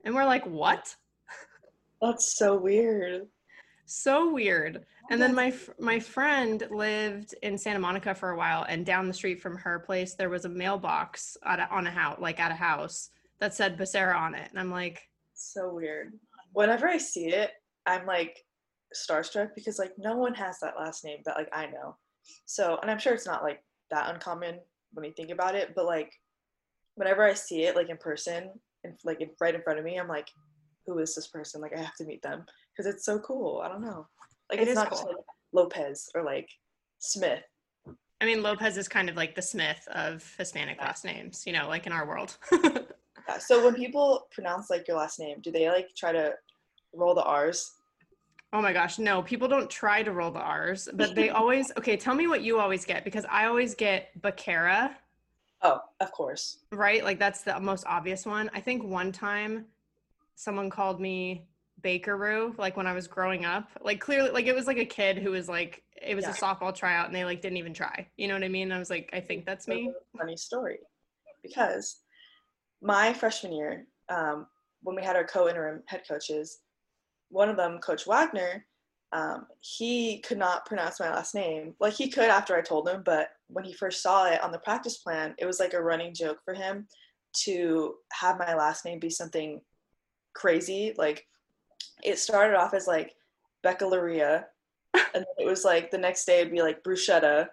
And 0.03 0.13
we're 0.13 0.25
like, 0.25 0.45
what? 0.45 0.95
That's 2.01 2.35
so 2.37 2.57
weird. 2.57 3.27
So 3.91 4.31
weird. 4.31 4.85
And 5.09 5.21
then 5.21 5.35
my 5.35 5.53
my 5.77 5.99
friend 5.99 6.65
lived 6.71 7.35
in 7.43 7.57
Santa 7.57 7.79
Monica 7.79 8.15
for 8.15 8.29
a 8.29 8.37
while, 8.37 8.63
and 8.69 8.85
down 8.85 9.07
the 9.07 9.13
street 9.13 9.41
from 9.41 9.57
her 9.57 9.79
place 9.79 10.13
there 10.13 10.29
was 10.29 10.45
a 10.45 10.49
mailbox 10.49 11.35
at 11.45 11.59
a, 11.59 11.69
on 11.69 11.85
a 11.85 11.91
house, 11.91 12.17
like 12.21 12.39
at 12.39 12.51
a 12.51 12.55
house 12.55 13.09
that 13.41 13.53
said 13.53 13.77
Becerra 13.77 14.15
on 14.15 14.33
it. 14.33 14.49
And 14.49 14.57
I'm 14.57 14.71
like, 14.71 15.01
so 15.33 15.73
weird. 15.73 16.13
Whenever 16.53 16.87
I 16.87 16.97
see 16.97 17.27
it, 17.27 17.51
I'm 17.85 18.05
like 18.05 18.45
starstruck 18.95 19.49
because 19.55 19.77
like 19.77 19.91
no 19.97 20.15
one 20.15 20.35
has 20.35 20.59
that 20.61 20.77
last 20.79 21.03
name 21.03 21.19
that 21.25 21.35
like 21.35 21.49
I 21.51 21.65
know. 21.65 21.97
So, 22.45 22.79
and 22.81 22.89
I'm 22.89 22.99
sure 22.99 23.13
it's 23.13 23.27
not 23.27 23.43
like 23.43 23.61
that 23.89 24.13
uncommon 24.13 24.59
when 24.93 25.05
you 25.05 25.11
think 25.11 25.31
about 25.31 25.55
it, 25.55 25.73
but 25.75 25.85
like 25.85 26.13
whenever 26.95 27.23
I 27.23 27.33
see 27.33 27.63
it 27.63 27.75
like 27.75 27.89
in 27.89 27.97
person 27.97 28.51
and 28.85 28.97
like 29.03 29.19
in, 29.19 29.31
right 29.41 29.55
in 29.55 29.63
front 29.63 29.79
of 29.79 29.85
me, 29.85 29.99
I'm 29.99 30.07
like, 30.07 30.29
who 30.85 30.97
is 30.99 31.13
this 31.13 31.27
person? 31.27 31.59
Like 31.59 31.75
I 31.75 31.81
have 31.81 31.95
to 31.95 32.05
meet 32.05 32.21
them 32.21 32.45
because 32.75 32.93
it's 32.93 33.05
so 33.05 33.19
cool. 33.19 33.61
I 33.63 33.67
don't 33.67 33.81
know. 33.81 34.07
Like 34.49 34.59
It 34.59 34.63
it's 34.63 34.71
is 34.71 34.75
not 34.75 34.89
cool. 34.89 34.97
just 34.97 35.07
like 35.07 35.15
Lopez 35.53 36.09
or 36.15 36.23
like 36.23 36.49
Smith. 36.99 37.43
I 38.21 38.25
mean, 38.25 38.43
Lopez 38.43 38.77
is 38.77 38.87
kind 38.87 39.09
of 39.09 39.15
like 39.15 39.33
the 39.35 39.41
Smith 39.41 39.87
of 39.91 40.23
Hispanic 40.37 40.79
last 40.79 41.03
names, 41.05 41.43
you 41.47 41.53
know, 41.53 41.67
like 41.67 41.85
in 41.87 41.91
our 41.93 42.07
world. 42.07 42.37
Yeah. 43.29 43.37
So 43.37 43.63
when 43.63 43.75
people 43.75 44.27
pronounce 44.31 44.69
like 44.71 44.87
your 44.87 44.97
last 44.97 45.19
name, 45.19 45.37
do 45.41 45.51
they 45.51 45.69
like 45.69 45.89
try 45.95 46.11
to 46.11 46.33
roll 46.91 47.13
the 47.13 47.23
R's? 47.23 47.71
oh 48.51 48.61
my 48.61 48.73
gosh, 48.73 48.97
no, 48.99 49.21
people 49.21 49.47
don't 49.47 49.69
try 49.69 50.01
to 50.03 50.11
roll 50.11 50.31
the 50.31 50.39
R's, 50.39 50.89
but 50.95 51.13
they 51.15 51.29
always, 51.39 51.71
okay, 51.77 51.95
tell 51.95 52.15
me 52.15 52.27
what 52.27 52.41
you 52.41 52.59
always 52.59 52.83
get 52.83 53.05
because 53.05 53.23
I 53.29 53.45
always 53.45 53.75
get 53.75 54.09
Bacara, 54.21 54.91
Oh, 55.61 55.79
of 56.01 56.11
course. 56.11 56.57
right? 56.71 57.03
Like 57.03 57.19
that's 57.19 57.43
the 57.43 57.57
most 57.59 57.85
obvious 57.87 58.25
one. 58.25 58.49
I 58.53 58.59
think 58.59 58.83
one 58.83 59.11
time 59.11 59.65
someone 60.35 60.69
called 60.71 60.99
me 60.99 61.47
Bakeroo, 61.83 62.57
like 62.57 62.77
when 62.77 62.87
I 62.87 62.93
was 62.93 63.07
growing 63.07 63.45
up. 63.45 63.69
Like 63.81 63.99
clearly, 63.99 64.29
like 64.31 64.45
it 64.45 64.55
was 64.55 64.67
like 64.67 64.77
a 64.77 64.85
kid 64.85 65.17
who 65.17 65.31
was 65.31 65.49
like, 65.49 65.83
it 66.01 66.15
was 66.15 66.25
Yeah. 66.25 66.31
a 66.31 66.33
softball 66.33 66.75
tryout 66.75 67.07
and 67.07 67.15
they 67.15 67.25
like 67.25 67.41
didn't 67.41 67.57
even 67.57 67.73
try. 67.73 68.07
You 68.17 68.27
know 68.27 68.33
what 68.33 68.43
I 68.43 68.47
mean? 68.47 68.71
I 68.71 68.79
was 68.79 68.89
like, 68.89 69.09
I 69.13 69.19
think 69.19 69.45
that's 69.45 69.67
me. 69.67 69.91
Funny 70.17 70.37
story, 70.37 70.79
because 71.43 71.99
my 72.81 73.13
freshman 73.13 73.53
year, 73.53 73.85
um, 74.09 74.47
when 74.83 74.95
we 74.95 75.03
had 75.03 75.15
our 75.15 75.23
co-interim 75.25 75.83
head 75.87 76.01
coaches, 76.09 76.59
one 77.29 77.49
of 77.49 77.57
them, 77.57 77.79
Coach 77.79 78.07
Wagner, 78.07 78.65
um, 79.13 79.45
he 79.59 80.19
could 80.19 80.37
not 80.37 80.65
pronounce 80.65 80.99
my 80.99 81.09
last 81.09 81.35
name. 81.35 81.75
Like 81.79 81.93
he 81.93 82.09
could 82.09 82.29
after 82.29 82.55
I 82.55 82.61
told 82.61 82.87
him, 82.87 83.03
but 83.05 83.29
when 83.47 83.65
he 83.65 83.73
first 83.73 84.01
saw 84.01 84.25
it 84.25 84.41
on 84.41 84.51
the 84.51 84.59
practice 84.59 84.97
plan, 84.97 85.35
it 85.37 85.45
was 85.45 85.59
like 85.59 85.73
a 85.73 85.81
running 85.81 86.13
joke 86.13 86.39
for 86.45 86.53
him 86.53 86.87
to 87.43 87.95
have 88.13 88.39
my 88.39 88.55
last 88.55 88.85
name 88.85 88.99
be 88.99 89.09
something 89.09 89.61
crazy. 90.33 90.93
Like 90.97 91.27
it 92.03 92.19
started 92.19 92.57
off 92.57 92.73
as 92.73 92.87
like 92.87 93.15
Beccalaria, 93.63 94.45
and 94.93 95.01
then 95.13 95.25
it 95.37 95.45
was 95.45 95.63
like 95.63 95.91
the 95.91 95.97
next 95.97 96.25
day 96.25 96.41
it'd 96.41 96.51
be 96.51 96.61
like 96.61 96.83
bruschetta, 96.83 97.47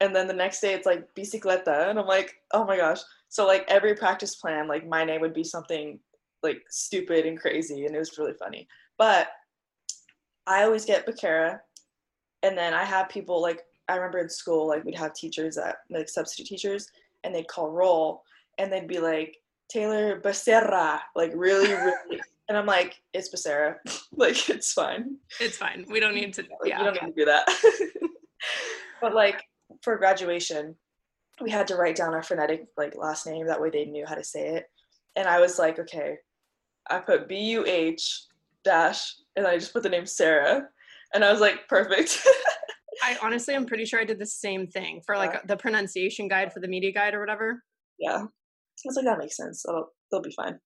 and 0.00 0.14
then 0.14 0.26
the 0.26 0.32
next 0.32 0.60
day 0.60 0.74
it's 0.74 0.86
like 0.86 1.08
bicicleta, 1.14 1.88
and 1.88 1.98
I'm 1.98 2.06
like, 2.06 2.34
oh 2.52 2.64
my 2.64 2.76
gosh. 2.76 3.00
So 3.28 3.46
like 3.46 3.64
every 3.68 3.94
practice 3.94 4.36
plan, 4.36 4.68
like 4.68 4.86
my 4.86 5.04
name 5.04 5.20
would 5.20 5.34
be 5.34 5.44
something 5.44 5.98
like 6.42 6.62
stupid 6.68 7.26
and 7.26 7.38
crazy, 7.38 7.86
and 7.86 7.94
it 7.94 7.98
was 7.98 8.18
really 8.18 8.34
funny. 8.34 8.68
But 8.96 9.28
I 10.46 10.64
always 10.64 10.84
get 10.84 11.06
Becerra, 11.06 11.60
and 12.42 12.56
then 12.56 12.74
I 12.74 12.84
have 12.84 13.08
people 13.08 13.40
like 13.42 13.64
I 13.88 13.96
remember 13.96 14.18
in 14.18 14.28
school, 14.28 14.66
like 14.66 14.84
we'd 14.84 14.94
have 14.94 15.14
teachers 15.14 15.56
that 15.56 15.76
like 15.90 16.08
substitute 16.08 16.48
teachers, 16.48 16.90
and 17.24 17.34
they'd 17.34 17.48
call 17.48 17.70
roll, 17.70 18.22
and 18.58 18.72
they'd 18.72 18.88
be 18.88 18.98
like 18.98 19.36
Taylor 19.68 20.20
Becerra, 20.20 21.00
like 21.14 21.32
really, 21.34 21.72
really, 21.72 22.20
and 22.48 22.56
I'm 22.56 22.66
like, 22.66 23.00
it's 23.12 23.28
Becerra, 23.34 23.76
like 24.12 24.48
it's 24.48 24.72
fine. 24.72 25.16
It's 25.40 25.56
fine. 25.56 25.84
We 25.88 26.00
don't 26.00 26.14
need 26.14 26.34
to, 26.34 26.42
Like, 26.42 26.50
yeah. 26.70 26.78
you 26.78 26.84
don't 26.84 27.02
need 27.02 27.14
to 27.14 27.20
do 27.20 27.24
that. 27.26 27.48
but 29.00 29.14
like 29.14 29.42
for 29.82 29.96
graduation, 29.96 30.74
we 31.40 31.50
had 31.50 31.68
to 31.68 31.76
write 31.76 31.96
down 31.96 32.14
our 32.14 32.22
phonetic 32.22 32.66
like 32.76 32.94
last 32.96 33.26
name. 33.26 33.46
That 33.46 33.60
way 33.60 33.70
they 33.70 33.84
knew 33.84 34.06
how 34.06 34.14
to 34.14 34.24
say 34.24 34.48
it. 34.56 34.64
And 35.16 35.28
I 35.28 35.40
was 35.40 35.58
like, 35.58 35.78
okay, 35.78 36.16
I 36.90 36.98
put 36.98 37.28
B 37.28 37.36
U 37.50 37.64
H 37.66 38.24
dash, 38.64 39.14
and 39.36 39.46
I 39.46 39.56
just 39.58 39.72
put 39.72 39.82
the 39.82 39.88
name 39.88 40.06
Sarah, 40.06 40.68
and 41.14 41.24
I 41.24 41.30
was 41.32 41.40
like, 41.40 41.68
perfect. 41.68 42.18
I 43.04 43.16
honestly, 43.22 43.54
I'm 43.54 43.66
pretty 43.66 43.84
sure 43.84 44.00
I 44.00 44.04
did 44.04 44.18
the 44.18 44.26
same 44.26 44.66
thing 44.66 45.00
for 45.06 45.16
like 45.16 45.32
Yeah. 45.32 45.40
the 45.46 45.56
pronunciation 45.56 46.26
guide 46.26 46.52
for 46.52 46.58
the 46.60 46.66
media 46.68 46.92
guide 46.92 47.14
or 47.14 47.20
whatever. 47.20 47.62
yeah, 47.98 48.16
I 48.24 48.26
was 48.84 48.96
like, 48.96 49.04
that 49.04 49.18
makes 49.18 49.36
sense. 49.36 49.62
They'll 49.64 49.88
they'll 50.10 50.22
be 50.22 50.32
fine. 50.36 50.58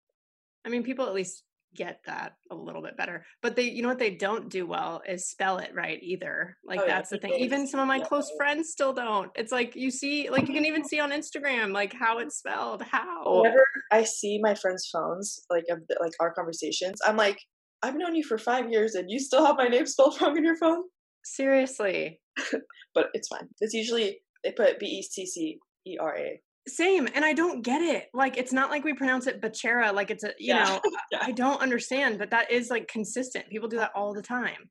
I 0.65 0.69
mean, 0.71 0.83
people 0.83 1.07
at 1.07 1.13
least 1.15 1.43
get 1.75 2.01
that 2.07 2.37
a 2.51 2.55
little 2.55 2.83
bit 2.83 2.97
better. 2.97 3.25
But 3.41 3.57
they, 3.57 3.63
you 3.63 3.83
know 3.83 3.89
what 3.89 3.99
they 3.99 4.15
don't 4.15 4.49
do 4.49 4.67
well 4.67 5.03
is 5.09 5.29
spell 5.29 5.59
it 5.59 5.73
right 5.75 5.99
either. 6.03 6.57
Like 6.65 6.81
Oh, 6.81 6.87
yeah, 6.87 6.97
that's 6.97 7.11
the 7.11 7.19
thing. 7.19 7.35
Even 7.35 7.67
some 7.67 7.81
of 7.81 7.87
my 7.87 7.97
yeah. 7.97 8.05
close 8.05 8.31
friends 8.37 8.71
still 8.71 8.93
don't. 8.93 9.31
It's 9.35 9.53
like 9.53 9.75
you 9.77 9.91
see, 9.91 10.31
like 10.31 10.49
you 10.49 10.55
can 10.55 10.67
even 10.67 10.85
see 10.89 11.01
on 11.01 11.11
Instagram, 11.11 11.73
like 11.73 11.95
how 11.95 12.19
it's 12.19 12.39
spelled. 12.39 12.83
How? 12.83 13.41
Whenever 13.41 13.65
I 13.91 14.05
see 14.05 14.39
my 14.43 14.55
friends' 14.55 14.89
phones, 14.93 15.41
like 15.51 15.65
of 15.71 15.81
the, 15.89 15.97
like 16.01 16.13
our 16.21 16.33
conversations, 16.33 16.99
I'm 17.07 17.17
like, 17.17 17.39
I've 17.83 17.97
known 17.97 18.15
you 18.15 18.25
for 18.25 18.39
five 18.39 18.71
years, 18.71 18.95
and 18.95 19.11
you 19.11 19.19
still 19.19 19.45
have 19.45 19.57
my 19.57 19.69
name 19.69 19.87
spelled 19.87 20.19
wrong 20.21 20.37
in 20.37 20.45
your 20.45 20.57
phone. 20.57 20.83
Seriously. 21.25 22.21
But 22.95 23.07
it's 23.15 23.29
fine. 23.29 23.49
It's 23.61 23.73
usually 23.73 24.21
they 24.45 24.53
put 24.53 24.79
B 24.79 24.85
E 24.85 25.03
C 25.03 25.25
C 25.25 25.59
E 25.87 25.97
R 25.99 26.15
A. 26.15 26.41
Same. 26.69 27.09
And 27.15 27.25
I 27.25 27.33
don't 27.33 27.63
get 27.63 27.83
it. 27.83 28.09
Like 28.15 28.37
it's 28.37 28.53
not 28.53 28.71
like 28.71 28.85
we 28.85 28.93
pronounce 28.95 29.27
it 29.27 29.41
Bachera, 29.41 29.93
like 29.93 30.11
it's 30.11 30.23
a 30.25 30.29
you 30.39 30.55
Yeah. 30.55 30.65
know, 30.65 30.81
Yeah. 31.13 31.19
I 31.23 31.33
don't 31.33 31.61
understand, 31.61 32.19
but 32.19 32.31
that 32.31 32.51
is 32.51 32.71
like 32.71 32.87
consistent. 32.89 33.49
People 33.49 33.69
do 33.69 33.79
that 33.79 33.91
all 33.95 34.15
the 34.15 34.23
time. 34.23 34.71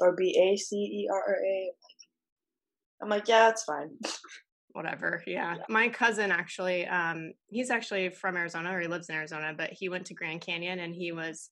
or 0.00 0.14
B 0.16 0.36
A 0.38 0.56
C 0.56 0.76
E 0.76 1.08
R 1.12 1.36
A. 1.44 1.72
I'm 3.02 3.08
like, 3.08 3.28
yeah, 3.28 3.50
it's 3.50 3.64
fine. 3.64 3.90
whatever 4.72 5.22
yeah 5.26 5.56
my 5.70 5.88
cousin 5.88 6.30
actually 6.30 6.86
um 6.86 7.32
he's 7.46 7.70
actually 7.70 8.10
from 8.10 8.36
arizona 8.36 8.76
or 8.76 8.78
he 8.78 8.86
lives 8.86 9.08
in 9.08 9.14
arizona 9.14 9.54
but 9.56 9.70
he 9.72 9.88
went 9.88 10.04
to 10.04 10.12
grand 10.12 10.42
canyon 10.42 10.80
and 10.80 10.94
he 10.94 11.12
was 11.12 11.48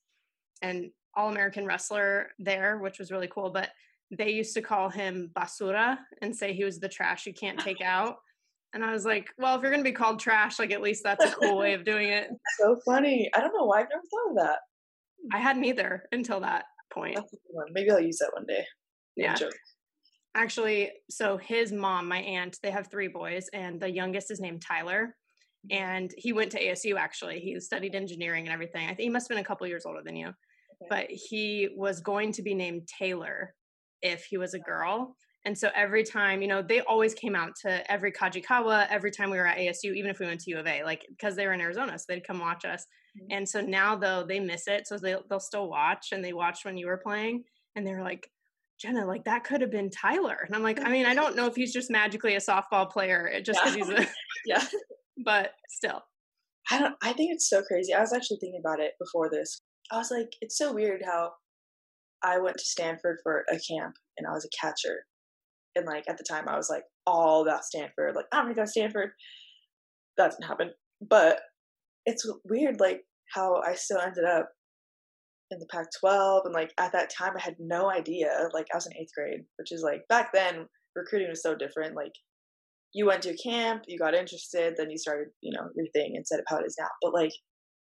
an 0.61 0.91
all-american 1.15 1.65
wrestler 1.65 2.27
there 2.37 2.77
which 2.77 2.99
was 2.99 3.11
really 3.11 3.27
cool 3.27 3.49
but 3.49 3.71
they 4.15 4.29
used 4.29 4.53
to 4.53 4.61
call 4.61 4.89
him 4.89 5.31
basura 5.35 5.97
and 6.21 6.35
say 6.35 6.53
he 6.53 6.63
was 6.63 6.77
the 6.79 6.87
trash 6.87 7.25
you 7.25 7.33
can't 7.33 7.59
take 7.59 7.81
out 7.83 8.17
and 8.75 8.85
i 8.85 8.91
was 8.91 9.05
like 9.05 9.29
well 9.39 9.55
if 9.55 9.63
you're 9.63 9.71
gonna 9.71 9.83
be 9.83 9.91
called 9.91 10.19
trash 10.19 10.59
like 10.59 10.71
at 10.71 10.81
least 10.81 11.01
that's 11.03 11.25
a 11.25 11.31
cool 11.31 11.57
way 11.57 11.73
of 11.73 11.83
doing 11.83 12.09
it 12.09 12.29
So 12.59 12.77
funny. 12.85 13.29
I 13.33 13.39
don't 13.41 13.53
know 13.53 13.65
why 13.65 13.79
I've 13.79 13.87
never 13.89 14.03
thought 14.11 14.29
of 14.31 14.47
that. 14.47 14.59
i 15.33 15.39
hadn't 15.39 15.65
either 15.65 16.03
until 16.11 16.41
that 16.41 16.65
point 16.93 17.15
That's 17.15 17.33
a 17.33 17.37
good 17.37 17.53
one. 17.53 17.67
Maybe 17.71 17.89
I'll 17.89 17.99
use 17.99 18.19
that 18.19 18.31
one 18.33 18.45
day. 18.45 18.63
Yeah. 19.15 19.35
actually 20.35 20.91
so 21.09 21.37
his 21.37 21.71
mom 21.71 22.07
my 22.07 22.19
aunt 22.19 22.57
they 22.61 22.69
have 22.69 22.91
three 22.91 23.07
boys 23.07 23.47
and 23.53 23.81
the 23.81 23.89
youngest 23.89 24.29
is 24.29 24.41
named 24.41 24.61
tyler 24.61 25.15
mm-hmm. 25.71 25.83
and 25.83 26.11
he 26.17 26.33
went 26.33 26.51
to 26.51 26.61
asu 26.61 26.97
actually 26.97 27.39
he 27.39 27.57
studied 27.59 27.95
engineering 27.95 28.45
and 28.45 28.53
everything 28.53 28.85
i 28.85 28.89
think 28.89 28.99
he 28.99 29.09
must 29.09 29.29
have 29.29 29.35
been 29.35 29.43
a 29.43 29.47
couple 29.47 29.65
years 29.65 29.85
older 29.85 30.01
than 30.03 30.17
you 30.17 30.31
but 30.89 31.07
he 31.09 31.69
was 31.77 32.01
going 32.01 32.33
to 32.33 32.41
be 32.41 32.53
named 32.53 32.85
taylor 32.99 33.53
if 34.01 34.25
he 34.25 34.37
was 34.37 34.53
a 34.53 34.59
girl 34.59 35.15
and 35.45 35.57
so 35.57 35.69
every 35.75 36.03
time 36.03 36.41
you 36.41 36.47
know 36.47 36.61
they 36.61 36.81
always 36.81 37.13
came 37.13 37.35
out 37.35 37.51
to 37.63 37.91
every 37.91 38.11
kajikawa 38.11 38.87
every 38.89 39.11
time 39.11 39.29
we 39.29 39.37
were 39.37 39.47
at 39.47 39.57
asu 39.57 39.95
even 39.95 40.09
if 40.09 40.19
we 40.19 40.25
went 40.25 40.39
to 40.41 40.49
u 40.51 40.57
of 40.59 40.67
a 40.67 40.83
like 40.83 41.05
because 41.09 41.35
they 41.35 41.45
were 41.45 41.53
in 41.53 41.61
arizona 41.61 41.97
so 41.97 42.05
they'd 42.09 42.25
come 42.27 42.39
watch 42.39 42.65
us 42.65 42.85
Mhm. 43.17 43.27
and 43.37 43.47
so 43.49 43.61
now 43.61 43.95
though 43.95 44.23
they 44.27 44.39
miss 44.41 44.67
it 44.67 44.87
so 44.87 44.97
they, 44.97 45.15
they'll 45.29 45.39
still 45.39 45.69
watch 45.69 46.07
and 46.11 46.23
they 46.23 46.33
watched 46.33 46.65
when 46.65 46.77
you 46.77 46.87
were 46.87 46.97
playing 46.97 47.43
and 47.75 47.85
they're 47.87 48.03
like 48.03 48.29
Jenna, 48.77 49.05
like 49.05 49.23
that 49.23 49.45
could 49.45 49.61
have 49.61 49.71
been 49.71 49.89
Tyler. 49.89 50.37
And 50.45 50.53
I'm 50.53 50.61
like, 50.61 50.81
I 50.85 50.89
mean, 50.89 51.05
I 51.05 51.13
don't 51.15 51.33
know 51.37 51.45
if 51.45 51.55
he's 51.55 51.71
just 51.71 51.89
magically 51.89 52.35
a 52.35 52.39
softball 52.41 52.91
player 52.91 53.25
it- 53.25 53.45
just 53.45 53.57
because 53.63 53.77
Yeah. 53.77 53.85
he's 53.85 54.05
a, 54.07 54.11
Yeah. 54.45 54.63
but 55.23 55.53
still. 55.69 56.01
I 56.69 56.79
don't 56.79 56.93
I 57.01 57.13
think 57.13 57.31
it's 57.33 57.47
so 57.49 57.61
crazy. 57.61 57.93
I 57.93 58.01
was 58.01 58.11
actually 58.11 58.35
thinking 58.41 58.59
about 58.59 58.81
it 58.81 58.91
before 58.99 59.29
this. 59.29 59.61
I 59.93 59.97
was 59.97 60.11
like, 60.11 60.27
it's 60.41 60.57
so 60.57 60.73
weird 60.73 61.03
how 61.05 61.31
I 62.21 62.37
went 62.39 62.57
to 62.57 62.65
Stanford 62.65 63.19
for 63.23 63.45
a 63.49 63.57
camp 63.59 63.95
and 64.17 64.27
I 64.27 64.31
was 64.31 64.43
a 64.45 64.49
catcher. 64.61 65.05
And 65.75 65.85
like 65.85 66.05
at 66.07 66.17
the 66.17 66.25
time 66.27 66.47
I 66.47 66.55
was 66.55 66.69
like 66.69 66.83
all 67.05 67.41
about 67.41 67.65
Stanford. 67.65 68.15
Like, 68.15 68.25
I'm 68.31 68.45
gonna 68.45 68.55
go 68.55 68.63
to 68.63 68.67
Stanford. 68.67 69.11
That 70.17 70.31
didn't 70.31 70.47
happen. 70.47 70.71
But 71.01 71.39
it's 72.05 72.25
weird 72.45 72.79
like 72.79 73.01
how 73.33 73.61
I 73.65 73.73
still 73.75 73.99
ended 73.99 74.23
up 74.23 74.49
in 75.51 75.59
the 75.59 75.67
Pac 75.71 75.87
12 75.99 76.43
and 76.45 76.53
like 76.53 76.71
at 76.79 76.91
that 76.93 77.11
time 77.15 77.33
I 77.37 77.41
had 77.41 77.55
no 77.59 77.89
idea. 77.91 78.49
Like 78.53 78.67
I 78.73 78.77
was 78.77 78.87
in 78.87 78.97
eighth 78.97 79.11
grade, 79.15 79.41
which 79.57 79.71
is 79.71 79.83
like 79.83 80.01
back 80.09 80.31
then 80.33 80.67
recruiting 80.95 81.29
was 81.29 81.43
so 81.43 81.55
different. 81.55 81.95
Like 81.95 82.13
you 82.93 83.05
went 83.05 83.23
to 83.23 83.35
camp, 83.35 83.83
you 83.87 83.99
got 83.99 84.15
interested, 84.15 84.75
then 84.77 84.89
you 84.89 84.97
started, 84.97 85.27
you 85.41 85.51
know, 85.51 85.67
your 85.75 85.87
thing 85.93 86.13
instead 86.15 86.39
of 86.39 86.45
how 86.47 86.57
it 86.57 86.65
is 86.65 86.77
now. 86.79 86.87
But 87.01 87.13
like, 87.13 87.33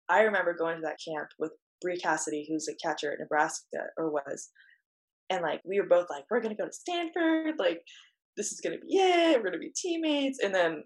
I 0.09 0.23
remember 0.23 0.53
going 0.53 0.77
to 0.77 0.83
that 0.83 0.99
camp 1.07 1.29
with 1.39 1.53
Bree 1.81 1.99
Cassidy, 1.99 2.47
who's 2.49 2.69
a 2.69 2.75
catcher 2.87 3.13
at 3.13 3.21
Nebraska 3.21 3.79
or 3.97 4.11
was, 4.11 4.51
and 5.31 5.43
like 5.43 5.61
we 5.65 5.81
were 5.81 5.87
both 5.87 6.07
like, 6.11 6.25
we're 6.31 6.41
gonna 6.41 6.55
go 6.55 6.67
to 6.67 6.73
Stanford, 6.73 7.55
like 7.59 7.81
this 8.37 8.53
is 8.53 8.61
gonna 8.61 8.79
be 8.79 8.97
it, 8.97 9.39
we're 9.39 9.51
gonna 9.51 9.59
be 9.59 9.73
teammates, 9.75 10.39
and 10.43 10.55
then 10.55 10.83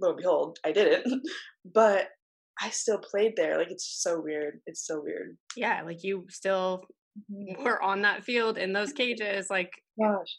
lo 0.00 0.10
and 0.10 0.18
behold, 0.18 0.58
I 0.64 0.72
didn't. 0.72 1.22
but 1.74 2.08
I 2.60 2.70
still 2.70 2.98
played 2.98 3.34
there. 3.36 3.58
Like 3.58 3.70
it's 3.70 4.02
so 4.02 4.20
weird. 4.20 4.60
It's 4.66 4.86
so 4.86 5.00
weird. 5.02 5.36
Yeah, 5.56 5.82
like 5.82 6.04
you 6.04 6.26
still 6.28 6.84
mm-hmm. 7.30 7.62
were 7.62 7.82
on 7.82 8.02
that 8.02 8.24
field 8.24 8.58
in 8.58 8.72
those 8.72 8.92
cages. 8.92 9.48
Like, 9.50 9.72
Gosh. 10.00 10.38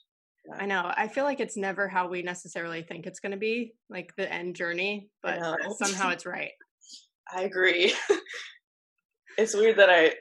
I 0.59 0.65
know. 0.65 0.91
I 0.95 1.07
feel 1.07 1.23
like 1.23 1.39
it's 1.39 1.57
never 1.57 1.87
how 1.87 2.09
we 2.09 2.21
necessarily 2.21 2.83
think 2.83 3.05
it's 3.05 3.21
going 3.21 3.31
to 3.31 3.37
be, 3.37 3.73
like 3.89 4.11
the 4.17 4.31
end 4.31 4.55
journey, 4.55 5.09
but 5.21 5.39
somehow 5.77 6.09
it's 6.09 6.25
right. 6.25 6.51
I 7.33 7.43
agree. 7.43 7.93
it's 9.37 9.55
weird 9.55 9.77
that 9.77 9.89
I 9.89 10.13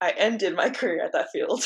I 0.00 0.10
ended 0.10 0.54
my 0.54 0.68
career 0.68 1.02
at 1.02 1.12
that 1.12 1.28
field. 1.32 1.64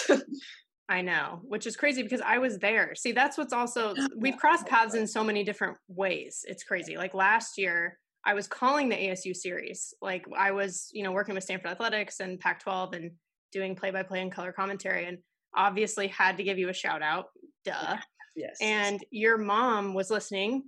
I 0.91 1.03
know, 1.03 1.41
which 1.43 1.67
is 1.67 1.77
crazy 1.77 2.03
because 2.03 2.23
I 2.23 2.39
was 2.39 2.59
there. 2.59 2.95
See, 2.95 3.13
that's 3.13 3.37
what's 3.37 3.53
also 3.53 3.95
we've 4.17 4.39
crossed 4.39 4.67
paths 4.67 4.95
in 4.95 5.07
so 5.07 5.23
many 5.23 5.45
different 5.45 5.77
ways. 5.89 6.47
It's 6.49 6.65
crazy. 6.65 6.97
Like 6.97 7.13
last 7.13 7.59
year, 7.59 7.99
I 8.25 8.33
was 8.33 8.47
calling 8.47 8.89
the 8.89 8.97
ASU 8.97 9.37
series. 9.37 9.93
Like 10.01 10.25
I 10.37 10.51
was, 10.51 10.89
you 10.93 11.03
know, 11.03 11.13
working 11.13 11.35
with 11.35 11.45
Stanford 11.45 11.71
Athletics 11.71 12.21
and 12.21 12.41
Pac-12 12.41 12.97
and 12.97 13.11
doing 13.53 13.77
play-by-play 13.77 14.21
and 14.21 14.33
color 14.33 14.53
commentary, 14.53 15.05
and 15.07 15.19
obviously 15.55 16.09
had 16.09 16.39
to 16.39 16.43
give 16.43 16.59
you 16.59 16.71
a 16.71 16.75
shout 16.75 17.03
out. 17.03 17.27
Duh. 17.65 17.97
Yes. 18.35 18.57
And 18.61 19.05
your 19.11 19.37
mom 19.37 19.95
was 19.95 20.11
listening, 20.11 20.65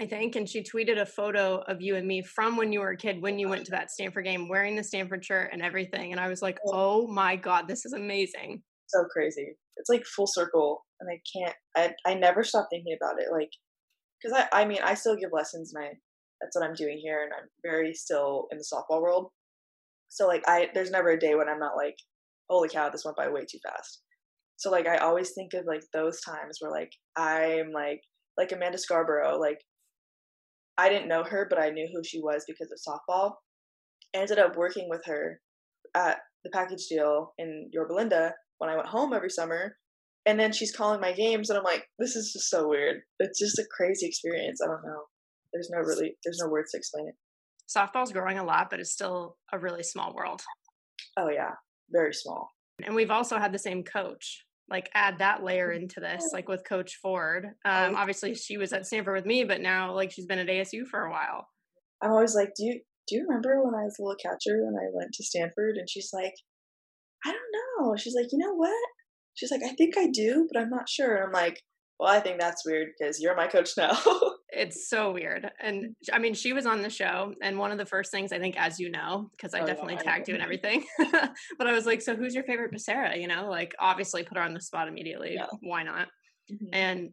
I 0.00 0.06
think, 0.06 0.36
and 0.36 0.48
she 0.48 0.62
tweeted 0.62 1.00
a 1.00 1.06
photo 1.06 1.62
of 1.66 1.80
you 1.80 1.96
and 1.96 2.06
me 2.06 2.22
from 2.22 2.56
when 2.56 2.72
you 2.72 2.80
were 2.80 2.90
a 2.90 2.96
kid, 2.96 3.22
when 3.22 3.38
you 3.38 3.48
went 3.48 3.64
to 3.66 3.70
that 3.72 3.90
Stanford 3.90 4.24
game, 4.24 4.48
wearing 4.48 4.76
the 4.76 4.84
Stanford 4.84 5.24
shirt 5.24 5.50
and 5.52 5.62
everything. 5.62 6.12
And 6.12 6.20
I 6.20 6.28
was 6.28 6.42
like, 6.42 6.58
oh, 6.66 6.72
oh 6.74 7.06
my 7.08 7.34
god, 7.34 7.66
this 7.66 7.84
is 7.84 7.92
amazing 7.92 8.62
so 8.92 9.04
crazy. 9.04 9.56
It's 9.76 9.88
like 9.88 10.04
full 10.04 10.26
circle, 10.26 10.84
and 11.00 11.10
I 11.10 11.20
can't. 11.32 11.56
I 11.76 12.10
I 12.10 12.14
never 12.14 12.44
stop 12.44 12.68
thinking 12.70 12.96
about 13.00 13.20
it. 13.20 13.28
Like, 13.32 13.50
because 14.22 14.38
I 14.52 14.62
I 14.62 14.64
mean 14.64 14.80
I 14.82 14.94
still 14.94 15.16
give 15.16 15.30
lessons, 15.32 15.72
and 15.74 15.84
I 15.84 15.88
that's 16.40 16.56
what 16.56 16.64
I'm 16.64 16.74
doing 16.74 16.98
here, 17.02 17.22
and 17.22 17.32
I'm 17.32 17.48
very 17.64 17.94
still 17.94 18.48
in 18.50 18.58
the 18.58 18.64
softball 18.64 19.02
world. 19.02 19.30
So 20.08 20.26
like 20.26 20.42
I 20.46 20.68
there's 20.74 20.90
never 20.90 21.10
a 21.10 21.18
day 21.18 21.34
when 21.34 21.48
I'm 21.48 21.60
not 21.60 21.76
like, 21.76 21.96
holy 22.50 22.68
cow, 22.68 22.90
this 22.90 23.04
went 23.04 23.16
by 23.16 23.28
way 23.28 23.42
too 23.50 23.58
fast. 23.66 24.02
So 24.56 24.70
like 24.70 24.86
I 24.86 24.98
always 24.98 25.32
think 25.32 25.54
of 25.54 25.64
like 25.66 25.82
those 25.92 26.20
times 26.20 26.58
where 26.60 26.70
like 26.70 26.92
I'm 27.16 27.72
like 27.72 28.00
like 28.36 28.52
Amanda 28.52 28.78
Scarborough, 28.78 29.38
like 29.38 29.58
I 30.78 30.88
didn't 30.88 31.08
know 31.08 31.24
her, 31.24 31.46
but 31.48 31.60
I 31.60 31.70
knew 31.70 31.88
who 31.92 32.02
she 32.04 32.20
was 32.20 32.44
because 32.46 32.70
of 32.72 32.78
softball. 32.78 33.32
I 34.14 34.18
ended 34.18 34.38
up 34.38 34.56
working 34.56 34.88
with 34.88 35.02
her 35.06 35.40
at 35.94 36.18
the 36.44 36.50
package 36.50 36.86
deal 36.88 37.34
in 37.38 37.70
Yorba 37.72 37.94
Linda, 37.94 38.34
when 38.62 38.70
I 38.70 38.76
went 38.76 38.88
home 38.88 39.12
every 39.12 39.28
summer. 39.28 39.76
And 40.24 40.38
then 40.38 40.52
she's 40.52 40.74
calling 40.74 41.00
my 41.00 41.12
games, 41.12 41.50
and 41.50 41.58
I'm 41.58 41.64
like, 41.64 41.84
this 41.98 42.14
is 42.14 42.32
just 42.32 42.48
so 42.48 42.68
weird. 42.68 43.00
It's 43.18 43.40
just 43.40 43.58
a 43.58 43.64
crazy 43.76 44.06
experience. 44.06 44.60
I 44.62 44.68
don't 44.68 44.84
know. 44.84 45.02
There's 45.52 45.68
no 45.68 45.80
really, 45.80 46.16
there's 46.24 46.38
no 46.40 46.48
words 46.48 46.70
to 46.70 46.78
explain 46.78 47.08
it. 47.08 47.14
Softball's 47.68 48.12
growing 48.12 48.38
a 48.38 48.44
lot, 48.44 48.68
but 48.70 48.78
it's 48.78 48.92
still 48.92 49.36
a 49.52 49.58
really 49.58 49.82
small 49.82 50.14
world. 50.14 50.40
Oh 51.18 51.28
yeah, 51.28 51.50
very 51.90 52.14
small. 52.14 52.50
And 52.84 52.94
we've 52.94 53.10
also 53.10 53.36
had 53.36 53.52
the 53.52 53.58
same 53.58 53.82
coach. 53.82 54.44
Like 54.70 54.88
add 54.94 55.18
that 55.18 55.42
layer 55.42 55.72
mm. 55.72 55.82
into 55.82 55.98
this, 55.98 56.30
like 56.32 56.48
with 56.48 56.64
Coach 56.64 57.00
Ford. 57.02 57.46
Um, 57.64 57.96
obviously, 57.96 58.34
she 58.36 58.56
was 58.56 58.72
at 58.72 58.86
Stanford 58.86 59.16
with 59.16 59.26
me, 59.26 59.42
but 59.42 59.60
now 59.60 59.92
like 59.92 60.12
she's 60.12 60.26
been 60.26 60.38
at 60.38 60.46
ASU 60.46 60.86
for 60.86 61.04
a 61.04 61.10
while. 61.10 61.48
I'm 62.00 62.12
always 62.12 62.36
like, 62.36 62.52
do 62.56 62.64
you 62.64 62.80
do 63.08 63.16
you 63.16 63.26
remember 63.28 63.60
when 63.64 63.74
I 63.74 63.82
was 63.82 63.96
a 63.98 64.02
little 64.02 64.16
catcher 64.22 64.54
and 64.54 64.76
I 64.76 64.86
went 64.94 65.12
to 65.14 65.24
Stanford? 65.24 65.76
And 65.76 65.90
she's 65.90 66.10
like, 66.12 66.34
I 67.26 67.32
don't 67.32 67.52
know. 67.78 67.96
She's 67.96 68.14
like, 68.14 68.32
you 68.32 68.38
know 68.38 68.54
what? 68.54 68.88
She's 69.34 69.50
like, 69.50 69.62
I 69.64 69.74
think 69.74 69.96
I 69.96 70.08
do, 70.08 70.46
but 70.52 70.60
I'm 70.60 70.70
not 70.70 70.88
sure. 70.88 71.16
And 71.16 71.24
I'm 71.24 71.32
like, 71.32 71.60
well, 71.98 72.10
I 72.10 72.20
think 72.20 72.40
that's 72.40 72.66
weird 72.66 72.88
because 72.98 73.20
you're 73.20 73.36
my 73.36 73.46
coach 73.46 73.70
now. 73.76 73.96
it's 74.48 74.88
so 74.88 75.12
weird. 75.12 75.48
And 75.60 75.94
I 76.12 76.18
mean, 76.18 76.34
she 76.34 76.52
was 76.52 76.66
on 76.66 76.82
the 76.82 76.90
show, 76.90 77.32
and 77.42 77.58
one 77.58 77.70
of 77.70 77.78
the 77.78 77.86
first 77.86 78.10
things 78.10 78.32
I 78.32 78.38
think, 78.38 78.56
as 78.58 78.80
you 78.80 78.90
know, 78.90 79.30
because 79.30 79.54
I 79.54 79.60
oh, 79.60 79.66
definitely 79.66 79.94
yeah, 79.94 80.02
tagged 80.02 80.28
I 80.28 80.32
you 80.32 80.34
and 80.34 80.42
everything, 80.42 80.84
but 80.98 81.66
I 81.66 81.72
was 81.72 81.86
like, 81.86 82.02
so 82.02 82.16
who's 82.16 82.34
your 82.34 82.44
favorite 82.44 82.72
Becerra? 82.72 83.20
You 83.20 83.28
know, 83.28 83.48
like 83.48 83.74
obviously 83.78 84.24
put 84.24 84.36
her 84.36 84.42
on 84.42 84.52
the 84.52 84.60
spot 84.60 84.88
immediately. 84.88 85.34
Yeah. 85.34 85.46
Why 85.60 85.84
not? 85.84 86.08
Mm-hmm. 86.52 86.66
And 86.72 87.10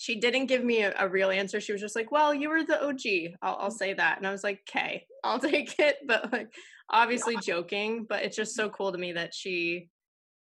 she 0.00 0.18
didn't 0.18 0.46
give 0.46 0.64
me 0.64 0.80
a, 0.80 0.94
a, 0.98 1.06
real 1.06 1.28
answer. 1.28 1.60
She 1.60 1.72
was 1.72 1.80
just 1.82 1.94
like, 1.94 2.10
"Well, 2.10 2.32
you 2.32 2.48
were 2.48 2.64
the 2.64 2.82
OG. 2.82 3.34
I'll, 3.42 3.56
I'll 3.60 3.70
say 3.70 3.92
that." 3.92 4.16
And 4.16 4.26
I 4.26 4.30
was 4.30 4.42
like, 4.42 4.62
"Okay, 4.66 5.04
I'll 5.24 5.38
take 5.38 5.78
it." 5.78 5.98
But 6.06 6.32
like, 6.32 6.48
obviously 6.88 7.36
joking. 7.36 8.06
But 8.08 8.22
it's 8.22 8.34
just 8.34 8.56
so 8.56 8.70
cool 8.70 8.92
to 8.92 8.98
me 8.98 9.12
that 9.12 9.34
she 9.34 9.90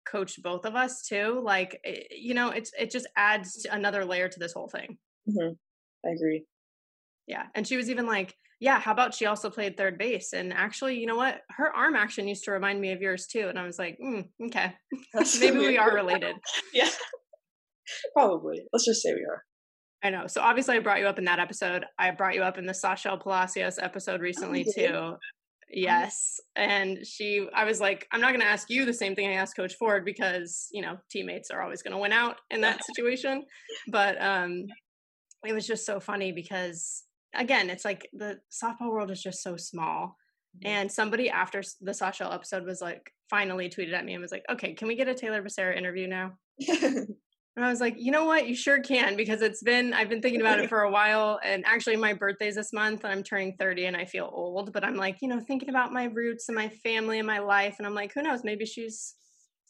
coached 0.03 0.41
both 0.41 0.65
of 0.65 0.73
us 0.73 1.03
too. 1.03 1.41
Like, 1.43 1.79
it, 1.83 2.07
you 2.17 2.33
know, 2.33 2.49
it's 2.49 2.71
it 2.77 2.89
just 2.89 3.05
adds 3.15 3.67
another 3.71 4.03
layer 4.03 4.27
to 4.27 4.39
this 4.39 4.51
whole 4.51 4.67
thing. 4.67 4.97
Mm-hmm. 5.29 5.53
I 6.07 6.11
agree. 6.11 6.45
Yeah, 7.27 7.43
and 7.53 7.67
she 7.67 7.77
was 7.77 7.91
even 7.91 8.07
like, 8.07 8.33
"Yeah, 8.59 8.79
how 8.79 8.93
about 8.93 9.13
she 9.13 9.27
also 9.27 9.51
played 9.51 9.77
third 9.77 9.99
base?" 9.99 10.33
And 10.33 10.53
actually, 10.53 10.97
you 10.97 11.05
know 11.05 11.17
what? 11.17 11.41
Her 11.51 11.71
arm 11.71 11.95
action 11.95 12.27
used 12.27 12.45
to 12.45 12.51
remind 12.51 12.81
me 12.81 12.93
of 12.93 13.01
yours 13.01 13.27
too. 13.27 13.47
And 13.47 13.59
I 13.59 13.63
was 13.63 13.77
like, 13.77 13.99
mm, 14.03 14.27
"Okay, 14.47 14.73
maybe 15.39 15.59
we 15.59 15.77
are 15.77 15.93
related." 16.01 16.35
yeah. 16.73 16.89
Probably. 18.13 18.61
Let's 18.71 18.85
just 18.85 19.01
say 19.01 19.13
we 19.13 19.25
are. 19.29 19.43
I 20.03 20.09
know. 20.09 20.27
So 20.27 20.41
obviously, 20.41 20.75
I 20.75 20.79
brought 20.79 20.99
you 20.99 21.07
up 21.07 21.17
in 21.17 21.25
that 21.25 21.39
episode. 21.39 21.85
I 21.97 22.11
brought 22.11 22.35
you 22.35 22.43
up 22.43 22.57
in 22.57 22.65
the 22.65 22.73
Sashel 22.73 23.19
Palacios 23.19 23.79
episode 23.79 24.21
recently 24.21 24.65
oh, 24.67 24.71
too. 24.75 25.15
Yes, 25.69 26.39
and 26.55 27.05
she. 27.05 27.47
I 27.55 27.63
was 27.65 27.79
like, 27.79 28.07
I'm 28.11 28.21
not 28.21 28.29
going 28.29 28.41
to 28.41 28.45
ask 28.45 28.69
you 28.69 28.85
the 28.85 28.93
same 28.93 29.15
thing 29.15 29.27
I 29.27 29.33
asked 29.33 29.55
Coach 29.55 29.73
Ford 29.79 30.05
because 30.05 30.67
you 30.71 30.81
know 30.81 30.97
teammates 31.09 31.49
are 31.49 31.61
always 31.61 31.81
going 31.81 31.93
to 31.93 31.97
win 31.97 32.11
out 32.11 32.37
in 32.51 32.61
that 32.61 32.85
situation. 32.85 33.45
But 33.87 34.21
um, 34.21 34.65
it 35.43 35.53
was 35.53 35.65
just 35.65 35.85
so 35.85 35.99
funny 35.99 36.31
because 36.31 37.03
again, 37.33 37.69
it's 37.69 37.83
like 37.85 38.07
the 38.13 38.39
softball 38.51 38.91
world 38.91 39.11
is 39.11 39.21
just 39.21 39.41
so 39.41 39.57
small. 39.57 40.15
Mm-hmm. 40.57 40.67
And 40.67 40.91
somebody 40.91 41.29
after 41.29 41.63
the 41.81 41.93
Sachel 41.93 42.31
episode 42.31 42.63
was 42.63 42.79
like, 42.79 43.11
finally 43.29 43.69
tweeted 43.69 43.93
at 43.93 44.05
me 44.05 44.13
and 44.13 44.21
was 44.21 44.31
like, 44.31 44.45
"Okay, 44.51 44.73
can 44.73 44.87
we 44.87 44.95
get 44.95 45.07
a 45.07 45.15
Taylor 45.15 45.41
Becerra 45.41 45.75
interview 45.75 46.07
now?" 46.07 46.33
And 47.55 47.63
I 47.63 47.69
was 47.69 47.79
like, 47.79 47.95
you 47.97 48.11
know 48.11 48.25
what? 48.25 48.47
You 48.47 48.55
sure 48.55 48.81
can 48.81 49.15
because 49.15 49.41
it's 49.41 49.63
been, 49.63 49.93
I've 49.93 50.09
been 50.09 50.21
thinking 50.21 50.41
about 50.41 50.59
it 50.59 50.69
for 50.69 50.81
a 50.81 50.91
while. 50.91 51.39
And 51.43 51.63
actually, 51.65 51.95
my 51.95 52.13
birthday's 52.13 52.55
this 52.55 52.73
month 52.73 53.03
and 53.03 53.13
I'm 53.13 53.23
turning 53.23 53.55
30 53.57 53.85
and 53.85 53.95
I 53.95 54.05
feel 54.05 54.29
old. 54.33 54.73
But 54.73 54.83
I'm 54.83 54.95
like, 54.95 55.17
you 55.21 55.29
know, 55.29 55.39
thinking 55.39 55.69
about 55.69 55.93
my 55.93 56.05
roots 56.05 56.49
and 56.49 56.55
my 56.55 56.69
family 56.83 57.17
and 57.17 57.27
my 57.27 57.39
life. 57.39 57.75
And 57.77 57.87
I'm 57.87 57.95
like, 57.95 58.11
who 58.13 58.23
knows? 58.23 58.41
Maybe 58.43 58.65
she's 58.65 59.15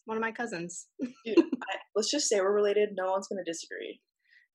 one 0.06 0.18
of 0.18 0.22
my 0.22 0.32
cousins. 0.32 0.88
Dude, 1.00 1.38
I, 1.38 1.76
let's 1.96 2.10
just 2.10 2.28
say 2.28 2.40
we're 2.40 2.56
related. 2.56 2.90
No 2.96 3.12
one's 3.12 3.28
going 3.28 3.44
to 3.44 3.52
disagree. 3.52 4.00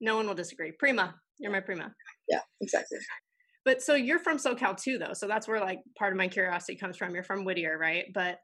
No 0.01 0.17
one 0.17 0.27
will 0.27 0.35
disagree. 0.35 0.73
Prima. 0.79 1.15
You're 1.39 1.53
my 1.53 1.61
prima. 1.61 1.93
Yeah, 2.29 2.41
exactly. 2.61 2.99
But 3.65 3.83
so 3.83 3.95
you're 3.95 4.19
from 4.19 4.39
SoCal 4.39 4.77
too, 4.77 4.99
though. 4.99 5.13
So 5.13 5.27
that's 5.27 5.47
where 5.47 5.61
like 5.61 5.81
part 5.99 6.13
of 6.13 6.17
my 6.17 6.29
curiosity 6.29 6.77
comes 6.77 6.97
from. 6.97 7.15
You're 7.15 7.25
from 7.25 7.45
Whittier, 7.45 7.79
right? 7.79 8.07
But 8.15 8.39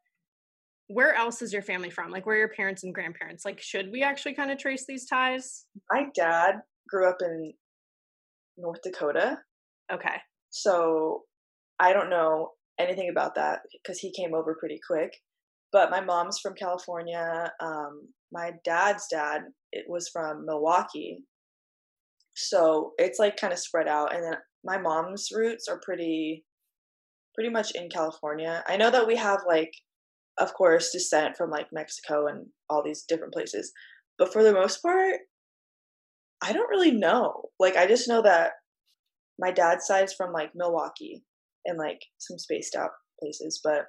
where 0.88 1.14
else 1.14 1.42
is 1.42 1.52
your 1.52 1.62
family 1.62 1.90
from? 1.90 2.10
Like, 2.10 2.26
where 2.26 2.36
are 2.36 2.40
your 2.40 2.48
parents 2.48 2.84
and 2.84 2.94
grandparents? 2.94 3.44
Like, 3.44 3.60
should 3.60 3.90
we 3.90 4.02
actually 4.02 4.34
kind 4.34 4.50
of 4.50 4.58
trace 4.58 4.84
these 4.86 5.06
ties? 5.06 5.64
My 5.90 6.04
dad 6.14 6.56
grew 6.88 7.08
up 7.08 7.16
in 7.20 7.52
North 8.56 8.80
Dakota. 8.82 9.38
Okay. 9.92 10.16
So 10.50 11.22
I 11.80 11.92
don't 11.92 12.10
know 12.10 12.50
anything 12.78 13.08
about 13.10 13.34
that 13.34 13.60
because 13.82 13.98
he 13.98 14.12
came 14.12 14.34
over 14.34 14.56
pretty 14.58 14.78
quick. 14.86 15.12
But 15.72 15.90
my 15.90 16.00
mom's 16.00 16.38
from 16.40 16.54
California. 16.54 17.50
Um, 17.60 18.08
my 18.32 18.52
dad's 18.64 19.06
dad 19.10 19.42
it 19.72 19.84
was 19.88 20.08
from 20.08 20.46
Milwaukee. 20.46 21.24
So 22.34 22.92
it's 22.98 23.18
like 23.18 23.36
kind 23.36 23.52
of 23.52 23.58
spread 23.58 23.88
out. 23.88 24.14
And 24.14 24.24
then 24.24 24.36
my 24.64 24.78
mom's 24.78 25.28
roots 25.34 25.68
are 25.68 25.80
pretty 25.82 26.44
pretty 27.34 27.50
much 27.50 27.72
in 27.74 27.90
California. 27.90 28.64
I 28.66 28.76
know 28.76 28.90
that 28.90 29.06
we 29.06 29.16
have 29.16 29.40
like 29.46 29.72
of 30.38 30.54
course, 30.54 30.90
descent 30.92 31.36
from 31.36 31.50
like 31.50 31.66
Mexico 31.72 32.26
and 32.26 32.46
all 32.68 32.82
these 32.82 33.04
different 33.08 33.32
places. 33.32 33.72
But 34.18 34.32
for 34.32 34.42
the 34.42 34.52
most 34.52 34.82
part, 34.82 35.16
I 36.42 36.52
don't 36.52 36.68
really 36.68 36.92
know. 36.92 37.50
Like, 37.58 37.76
I 37.76 37.86
just 37.86 38.08
know 38.08 38.22
that 38.22 38.52
my 39.38 39.50
dad's 39.50 39.86
side 39.86 40.04
is 40.04 40.14
from 40.14 40.32
like 40.32 40.50
Milwaukee 40.54 41.22
and 41.64 41.78
like 41.78 42.00
some 42.18 42.38
spaced 42.38 42.76
out 42.76 42.90
places, 43.20 43.60
but 43.62 43.86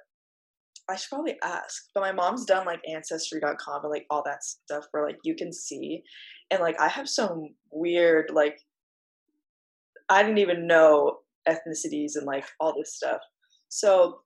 I 0.90 0.96
should 0.96 1.10
probably 1.10 1.36
ask. 1.42 1.84
But 1.94 2.00
my 2.00 2.12
mom's 2.12 2.46
done 2.46 2.66
like 2.66 2.80
ancestry.com 2.88 3.82
and 3.82 3.90
like 3.90 4.06
all 4.10 4.22
that 4.24 4.42
stuff 4.42 4.84
where 4.90 5.06
like 5.06 5.18
you 5.24 5.34
can 5.34 5.52
see. 5.52 6.02
And 6.50 6.60
like 6.60 6.80
I 6.80 6.88
have 6.88 7.08
some 7.08 7.54
weird, 7.70 8.30
like, 8.32 8.58
I 10.08 10.22
didn't 10.22 10.38
even 10.38 10.66
know 10.66 11.18
ethnicities 11.46 12.12
and 12.16 12.26
like 12.26 12.46
all 12.60 12.74
this 12.76 12.94
stuff. 12.94 13.20
So 13.68 14.20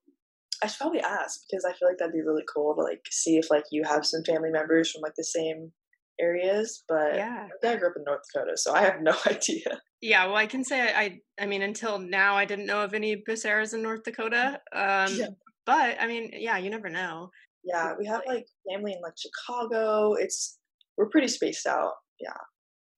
I 0.63 0.67
should 0.67 0.79
probably 0.79 1.01
ask 1.01 1.41
because 1.51 1.65
I 1.65 1.73
feel 1.73 1.89
like 1.89 1.99
that'd 1.99 2.13
be 2.13 2.23
really 2.23 2.45
cool 2.53 2.75
to 2.75 2.83
like 2.83 3.01
see 3.11 3.37
if 3.37 3.51
like 3.51 3.65
you 3.71 3.83
have 3.85 4.07
some 4.07 4.23
family 4.25 4.51
members 4.51 4.91
from 4.91 5.03
like 5.03 5.15
the 5.17 5.25
same 5.25 5.73
areas. 6.21 6.85
But 6.89 7.17
yeah, 7.17 7.49
I 7.65 7.77
grew 7.77 7.89
up 7.89 7.97
in 7.97 8.05
North 8.05 8.21
Dakota, 8.33 8.57
so 8.57 8.73
I 8.73 8.83
have 8.83 9.03
no 9.03 9.15
idea. 9.27 9.81
Yeah, 10.01 10.27
well, 10.27 10.37
I 10.37 10.47
can 10.47 10.65
say 10.65 10.81
I. 10.81 11.19
I 11.41 11.47
mean, 11.47 11.63
until 11.63 11.99
now, 11.99 12.35
I 12.35 12.45
didn't 12.45 12.67
know 12.67 12.83
of 12.83 12.95
any 12.95 13.17
Becerras 13.29 13.75
in 13.75 13.83
North 13.83 14.03
Dakota. 14.05 14.61
Um, 14.75 15.15
yeah. 15.15 15.29
But 15.65 15.97
I 16.01 16.07
mean, 16.07 16.31
yeah, 16.35 16.59
you 16.59 16.71
never 16.71 16.89
know. 16.89 17.31
Yeah, 17.65 17.95
we 17.99 18.07
have 18.07 18.23
like 18.27 18.47
family 18.71 18.93
in 18.93 19.01
like 19.03 19.15
Chicago. 19.17 20.15
It's 20.15 20.59
we're 20.97 21.09
pretty 21.09 21.29
spaced 21.29 21.67
out. 21.67 21.93
Yeah. 22.21 22.33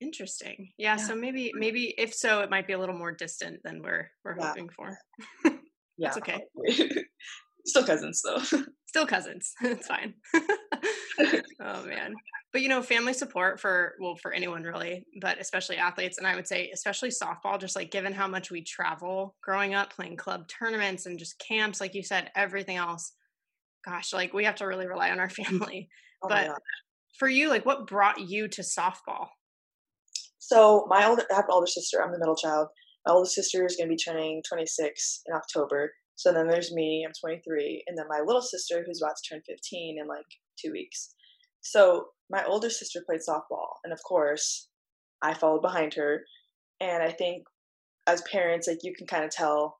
Interesting. 0.01 0.71
Yeah, 0.77 0.95
yeah, 0.97 0.97
so 0.97 1.15
maybe 1.15 1.51
maybe 1.55 1.93
if 1.97 2.13
so, 2.13 2.41
it 2.41 2.49
might 2.49 2.67
be 2.67 2.73
a 2.73 2.79
little 2.79 2.97
more 2.97 3.13
distant 3.13 3.61
than 3.63 3.81
we're 3.81 4.09
we're 4.23 4.35
yeah. 4.37 4.47
hoping 4.47 4.69
for. 4.69 4.97
yeah, 5.45 5.51
That's 5.99 6.17
okay. 6.17 6.39
Still 7.65 7.83
cousins 7.83 8.21
though. 8.23 8.39
still 8.87 9.07
cousins. 9.07 9.53
it's 9.61 9.87
fine. 9.87 10.13
oh 11.59 11.85
man. 11.85 12.13
But 12.53 12.61
you 12.61 12.69
know, 12.69 12.81
family 12.81 13.13
support 13.13 13.59
for 13.59 13.95
well 13.99 14.15
for 14.21 14.31
anyone 14.31 14.63
really, 14.63 15.03
but 15.19 15.39
especially 15.39 15.77
athletes 15.77 16.17
and 16.17 16.27
I 16.27 16.35
would 16.35 16.47
say 16.47 16.69
especially 16.73 17.09
softball 17.09 17.59
just 17.59 17.75
like 17.75 17.91
given 17.91 18.13
how 18.13 18.27
much 18.27 18.51
we 18.51 18.63
travel 18.63 19.35
growing 19.41 19.73
up 19.73 19.93
playing 19.93 20.17
club 20.17 20.47
tournaments 20.47 21.05
and 21.05 21.17
just 21.17 21.39
camps 21.39 21.81
like 21.81 21.95
you 21.95 22.03
said 22.03 22.31
everything 22.35 22.77
else. 22.77 23.13
Gosh, 23.83 24.13
like 24.13 24.33
we 24.33 24.45
have 24.45 24.55
to 24.55 24.65
really 24.65 24.87
rely 24.87 25.11
on 25.11 25.19
our 25.19 25.29
family. 25.29 25.89
Oh 26.23 26.29
but 26.29 26.51
for 27.17 27.27
you 27.27 27.49
like 27.49 27.65
what 27.65 27.87
brought 27.87 28.19
you 28.19 28.47
to 28.47 28.61
softball? 28.61 29.27
So 30.37 30.85
my 30.87 31.05
older 31.07 31.23
I 31.31 31.35
have 31.35 31.45
an 31.45 31.51
older 31.51 31.67
sister, 31.67 32.03
I'm 32.03 32.11
the 32.11 32.19
middle 32.19 32.35
child. 32.35 32.67
My 33.07 33.13
older 33.13 33.29
sister 33.29 33.65
is 33.65 33.75
going 33.75 33.87
to 33.87 33.93
be 33.93 33.97
turning 33.97 34.41
26 34.47 35.21
in 35.27 35.35
October 35.35 35.91
so 36.15 36.31
then 36.31 36.47
there's 36.47 36.73
me, 36.73 37.05
I'm 37.05 37.13
23, 37.19 37.83
and 37.87 37.97
then 37.97 38.05
my 38.09 38.21
little 38.25 38.41
sister 38.41 38.83
who's 38.85 39.01
about 39.01 39.15
to 39.21 39.35
turn 39.35 39.41
15 39.47 39.97
in 39.99 40.07
like 40.07 40.25
two 40.59 40.71
weeks. 40.71 41.13
So 41.61 42.05
my 42.29 42.43
older 42.45 42.69
sister 42.69 43.03
played 43.05 43.21
softball, 43.27 43.67
and 43.83 43.91
of 43.91 43.99
course, 44.03 44.69
I 45.21 45.33
followed 45.33 45.61
behind 45.61 45.93
her. 45.95 46.23
And 46.79 47.03
I 47.03 47.11
think 47.11 47.43
as 48.07 48.21
parents, 48.31 48.67
like 48.67 48.79
you 48.83 48.93
can 48.97 49.07
kind 49.07 49.23
of 49.23 49.31
tell 49.31 49.77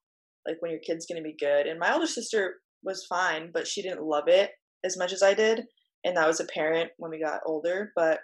like 0.47 0.57
when 0.59 0.71
your 0.71 0.81
kid's 0.85 1.05
going 1.05 1.21
to 1.21 1.27
be 1.27 1.35
good. 1.39 1.67
And 1.67 1.79
my 1.79 1.93
older 1.93 2.07
sister 2.07 2.55
was 2.83 3.05
fine, 3.07 3.49
but 3.53 3.67
she 3.67 3.81
didn't 3.81 4.03
love 4.03 4.27
it 4.27 4.51
as 4.83 4.97
much 4.97 5.11
as 5.11 5.23
I 5.23 5.33
did, 5.33 5.63
and 6.03 6.17
that 6.17 6.27
was 6.27 6.39
apparent 6.39 6.91
when 6.97 7.11
we 7.11 7.21
got 7.21 7.41
older. 7.45 7.91
But 7.95 8.19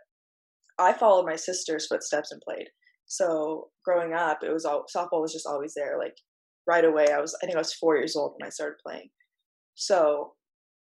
I 0.78 0.94
followed 0.94 1.26
my 1.26 1.36
sister's 1.36 1.88
footsteps 1.88 2.32
and 2.32 2.42
played. 2.42 2.68
So 3.06 3.70
growing 3.86 4.14
up, 4.14 4.40
it 4.44 4.54
was 4.54 4.66
all 4.66 4.86
softball 4.96 5.22
was 5.22 5.34
just 5.34 5.48
always 5.48 5.74
there. 5.76 5.98
Like 5.98 6.16
right 6.68 6.86
away. 6.86 7.08
I 7.12 7.20
was, 7.20 7.36
I 7.42 7.46
think 7.46 7.56
I 7.56 7.60
was 7.60 7.74
four 7.74 7.98
years 7.98 8.16
old 8.16 8.34
when 8.38 8.48
I 8.48 8.50
started 8.50 8.78
playing. 8.86 9.10
So 9.76 10.34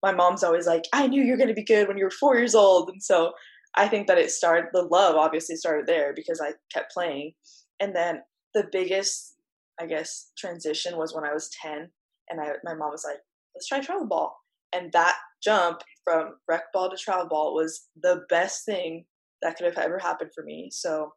my 0.03 0.13
mom's 0.13 0.45
always 0.45 0.67
like, 0.67 0.85
I 0.93 1.07
knew 1.07 1.23
you're 1.23 1.37
going 1.37 1.49
to 1.49 1.55
be 1.55 1.65
good 1.65 1.89
when 1.89 1.99
you 1.99 2.05
were 2.05 2.11
four 2.11 2.37
years 2.37 2.55
old. 2.55 2.91
And 2.91 3.03
so 3.03 3.33
I 3.77 3.89
think 3.89 4.07
that 4.07 4.19
it 4.19 4.31
started, 4.31 4.71
the 4.73 4.83
love 4.83 5.17
obviously 5.17 5.57
started 5.57 5.87
there 5.87 6.13
because 6.15 6.41
I 6.41 6.53
kept 6.73 6.93
playing. 6.93 7.33
And 7.81 7.95
then 7.95 8.21
the 8.55 8.69
biggest, 8.73 9.37
I 9.81 9.87
guess, 9.87 10.33
transition 10.37 10.97
was 10.97 11.15
when 11.15 11.25
I 11.25 11.33
was 11.33 11.51
10 11.63 11.91
and 12.31 12.41
I, 12.41 12.53
my 12.65 12.75
mom 12.75 12.91
was 12.91 13.05
like, 13.07 13.19
let's 13.55 13.69
try 13.69 13.81
travel 13.81 14.07
ball. 14.07 14.37
And 14.75 14.93
that 14.93 15.17
jump 15.43 15.81
from 16.05 16.35
rec 16.49 16.73
ball 16.73 16.91
to 16.91 16.97
travel 16.97 17.27
ball 17.29 17.55
was 17.55 17.89
the 18.03 18.23
best 18.29 18.65
thing 18.65 19.05
that 19.43 19.57
could 19.57 19.67
have 19.67 19.79
ever 19.79 19.99
happened 19.99 20.31
for 20.35 20.45
me. 20.45 20.69
So 20.71 21.13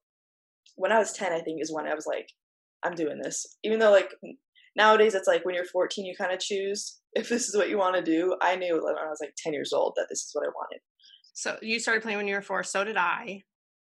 when 0.76 0.92
I 0.92 1.00
was 1.00 1.14
10, 1.14 1.32
I 1.32 1.42
think 1.42 1.62
is 1.62 1.72
when 1.72 1.88
I 1.88 1.94
was 1.94 2.08
like, 2.08 2.28
I'm 2.84 2.96
doing 2.96 3.20
this. 3.22 3.58
Even 3.64 3.80
though 3.80 3.92
like 3.92 4.10
nowadays 4.76 5.16
it's 5.16 5.28
like 5.28 5.46
when 5.46 5.56
you're 5.56 5.66
14 5.66 6.06
you 6.06 6.16
kind 6.18 6.34
of 6.34 6.40
choose 6.40 7.00
if 7.14 7.30
this 7.30 7.48
is 7.48 7.56
what 7.56 7.70
you 7.70 7.78
want 7.78 7.96
to 7.96 8.02
do. 8.02 8.36
I 8.42 8.56
knew 8.56 8.74
when 8.74 8.96
i 8.96 9.08
was 9.08 9.20
like 9.22 9.34
10 9.38 9.54
years 9.54 9.74
old 9.74 9.94
that 9.96 10.08
this 10.10 10.20
is 10.20 10.32
what 10.34 10.46
i 10.46 10.50
wanted. 10.50 10.82
So 11.34 11.58
you 11.62 11.80
started 11.80 12.04
playing 12.04 12.18
when 12.18 12.28
you 12.28 12.36
were 12.36 12.42
four 12.42 12.64
so 12.64 12.84
did 12.84 12.98
i. 12.98 13.42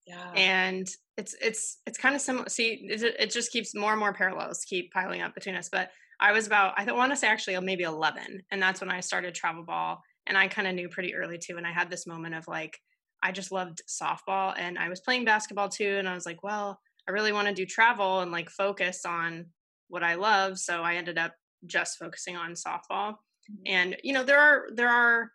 Yeah. 0.06 0.32
And 0.34 0.88
it's 1.16 1.34
it's 1.40 1.78
it's 1.86 1.98
kind 1.98 2.14
of 2.14 2.20
similar 2.20 2.48
see 2.48 2.86
it, 2.88 3.02
it 3.18 3.30
just 3.30 3.52
keeps 3.52 3.74
more 3.74 3.92
and 3.92 4.00
more 4.00 4.14
parallels 4.14 4.64
keep 4.64 4.92
piling 4.92 5.20
up 5.20 5.34
between 5.34 5.54
us. 5.54 5.68
But 5.70 5.90
i 6.20 6.32
was 6.32 6.46
about 6.46 6.74
i 6.76 6.92
want 6.92 7.12
to 7.12 7.16
say 7.16 7.28
actually 7.28 7.56
oh, 7.56 7.60
maybe 7.60 7.84
11 7.84 8.42
and 8.50 8.62
that's 8.62 8.80
when 8.80 8.90
i 8.90 9.00
started 9.00 9.34
travel 9.34 9.64
ball 9.64 10.02
and 10.26 10.36
i 10.36 10.48
kind 10.48 10.68
of 10.68 10.74
knew 10.74 10.88
pretty 10.88 11.14
early 11.14 11.38
too 11.38 11.56
and 11.56 11.66
i 11.66 11.72
had 11.72 11.90
this 11.90 12.06
moment 12.06 12.34
of 12.34 12.46
like 12.48 12.78
i 13.22 13.32
just 13.32 13.52
loved 13.52 13.82
softball 13.88 14.54
and 14.58 14.78
i 14.78 14.88
was 14.88 15.00
playing 15.00 15.24
basketball 15.24 15.68
too 15.68 15.96
and 15.98 16.08
i 16.08 16.14
was 16.14 16.26
like 16.26 16.42
well 16.42 16.78
i 17.08 17.12
really 17.12 17.32
want 17.32 17.48
to 17.48 17.54
do 17.54 17.66
travel 17.66 18.20
and 18.20 18.32
like 18.32 18.50
focus 18.50 19.04
on 19.04 19.46
what 19.88 20.02
I 20.02 20.14
love. 20.14 20.58
So 20.58 20.82
I 20.82 20.94
ended 20.94 21.18
up 21.18 21.34
just 21.66 21.98
focusing 21.98 22.36
on 22.36 22.52
softball. 22.52 23.14
Mm-hmm. 23.50 23.62
And 23.66 23.96
you 24.02 24.12
know, 24.12 24.24
there 24.24 24.40
are 24.40 24.68
there 24.74 24.88
are 24.88 25.30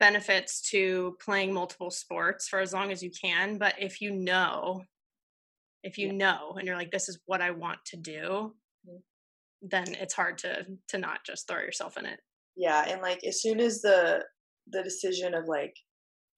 benefits 0.00 0.60
to 0.70 1.16
playing 1.24 1.52
multiple 1.52 1.90
sports 1.90 2.48
for 2.48 2.60
as 2.60 2.72
long 2.72 2.92
as 2.92 3.02
you 3.02 3.10
can, 3.10 3.58
but 3.58 3.74
if 3.78 4.00
you 4.00 4.12
know 4.12 4.82
if 5.84 5.96
you 5.96 6.08
yeah. 6.08 6.14
know 6.14 6.54
and 6.56 6.66
you're 6.66 6.76
like 6.76 6.90
this 6.90 7.08
is 7.08 7.18
what 7.26 7.40
I 7.40 7.50
want 7.50 7.78
to 7.86 7.96
do, 7.96 8.54
mm-hmm. 8.86 8.96
then 9.62 9.94
it's 9.94 10.14
hard 10.14 10.38
to 10.38 10.66
to 10.88 10.98
not 10.98 11.20
just 11.24 11.48
throw 11.48 11.60
yourself 11.60 11.96
in 11.96 12.06
it. 12.06 12.20
Yeah, 12.56 12.84
and 12.88 13.00
like 13.00 13.24
as 13.24 13.40
soon 13.40 13.60
as 13.60 13.80
the 13.80 14.24
the 14.70 14.82
decision 14.82 15.34
of 15.34 15.46
like 15.46 15.74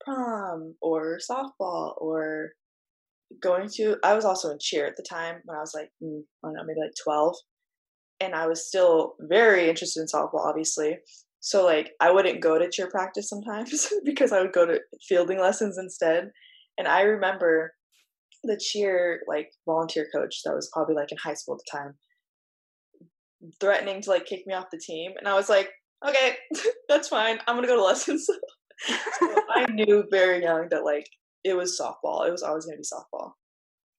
prom 0.00 0.74
or 0.80 1.18
softball 1.18 1.94
or 1.98 2.52
going 3.40 3.68
to 3.68 3.96
i 4.02 4.14
was 4.14 4.24
also 4.24 4.50
in 4.50 4.58
cheer 4.60 4.86
at 4.86 4.96
the 4.96 5.06
time 5.08 5.36
when 5.44 5.56
i 5.56 5.60
was 5.60 5.72
like 5.74 5.90
mm, 6.02 6.20
i 6.44 6.48
don't 6.48 6.54
know 6.54 6.64
maybe 6.66 6.80
like 6.80 6.92
12 7.02 7.36
and 8.20 8.34
i 8.34 8.46
was 8.46 8.66
still 8.66 9.14
very 9.20 9.68
interested 9.68 10.00
in 10.00 10.06
softball 10.06 10.46
obviously. 10.46 10.98
So 11.42 11.64
like 11.64 11.92
i 12.00 12.10
wouldn't 12.10 12.42
go 12.42 12.58
to 12.58 12.68
cheer 12.70 12.90
practice 12.90 13.28
sometimes 13.28 13.88
because 14.04 14.32
i 14.32 14.40
would 14.40 14.52
go 14.52 14.66
to 14.66 14.80
fielding 15.08 15.40
lessons 15.40 15.78
instead 15.78 16.30
and 16.76 16.86
i 16.88 17.02
remember 17.02 17.72
the 18.44 18.58
cheer 18.58 19.20
like 19.26 19.50
volunteer 19.66 20.08
coach 20.14 20.40
that 20.44 20.54
was 20.54 20.70
probably 20.72 20.94
like 20.94 21.12
in 21.12 21.18
high 21.18 21.34
school 21.34 21.54
at 21.54 21.60
the 21.64 21.78
time 21.78 21.94
threatening 23.60 24.02
to 24.02 24.10
like 24.10 24.26
kick 24.26 24.46
me 24.46 24.54
off 24.54 24.66
the 24.70 24.78
team 24.78 25.12
and 25.18 25.28
i 25.28 25.34
was 25.34 25.48
like 25.48 25.70
okay 26.06 26.36
that's 26.88 27.08
fine 27.08 27.38
i'm 27.46 27.56
gonna 27.56 27.66
go 27.66 27.76
to 27.76 27.84
lessons. 27.84 28.26
So 29.18 29.36
i 29.54 29.66
knew 29.70 30.04
very 30.10 30.42
young 30.42 30.68
that 30.70 30.84
like 30.84 31.06
it 31.44 31.54
was 31.54 31.80
softball. 31.80 32.26
It 32.26 32.32
was 32.32 32.42
always 32.42 32.66
going 32.66 32.76
to 32.76 32.82
be 32.82 33.18
softball. 33.18 33.32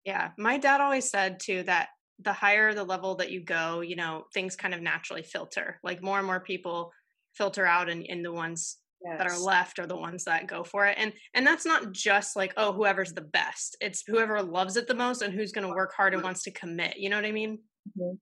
Yeah. 0.06 0.30
My 0.38 0.58
dad 0.58 0.82
always 0.82 1.10
said 1.10 1.39
too 1.39 1.63
that 1.63 1.89
the 2.19 2.34
higher 2.34 2.73
the 2.73 2.84
level 2.84 3.15
that 3.15 3.32
you 3.32 3.43
go, 3.43 3.82
you 3.82 3.95
know, 3.95 4.25
things 4.34 4.56
kind 4.56 4.73
of 4.73 4.82
naturally 4.82 5.23
filter. 5.23 5.80
Like 5.84 6.04
more 6.04 6.17
and 6.17 6.27
more 6.27 6.39
people 6.39 6.91
filter 7.36 7.65
out 7.65 7.89
and 7.89 8.25
the 8.25 8.32
ones 8.32 8.77
yes. 9.04 9.17
that 9.17 9.27
are 9.27 9.39
left 9.39 9.80
are 9.80 9.88
the 9.88 9.97
ones 9.97 10.25
that 10.25 10.47
go 10.47 10.63
for 10.63 10.86
it. 10.86 10.95
And 10.99 11.13
and 11.34 11.45
that's 11.45 11.65
not 11.65 11.91
just 11.91 12.36
like, 12.36 12.54
oh, 12.58 12.73
whoever's 12.73 13.13
the 13.13 13.21
best. 13.21 13.77
It's 13.82 14.04
whoever 14.06 14.41
loves 14.41 14.77
it 14.77 14.88
the 14.88 14.95
most 14.95 15.21
and 15.21 15.34
who's 15.34 15.51
going 15.51 15.67
to 15.67 15.73
work 15.73 15.93
hard 15.95 16.13
and 16.13 16.23
wants 16.23 16.43
to 16.43 16.51
commit. 16.51 16.97
You 16.97 17.10
know 17.10 17.15
what 17.15 17.25
I 17.25 17.32
mean? 17.32 17.60
Mm-hmm. 17.97 18.15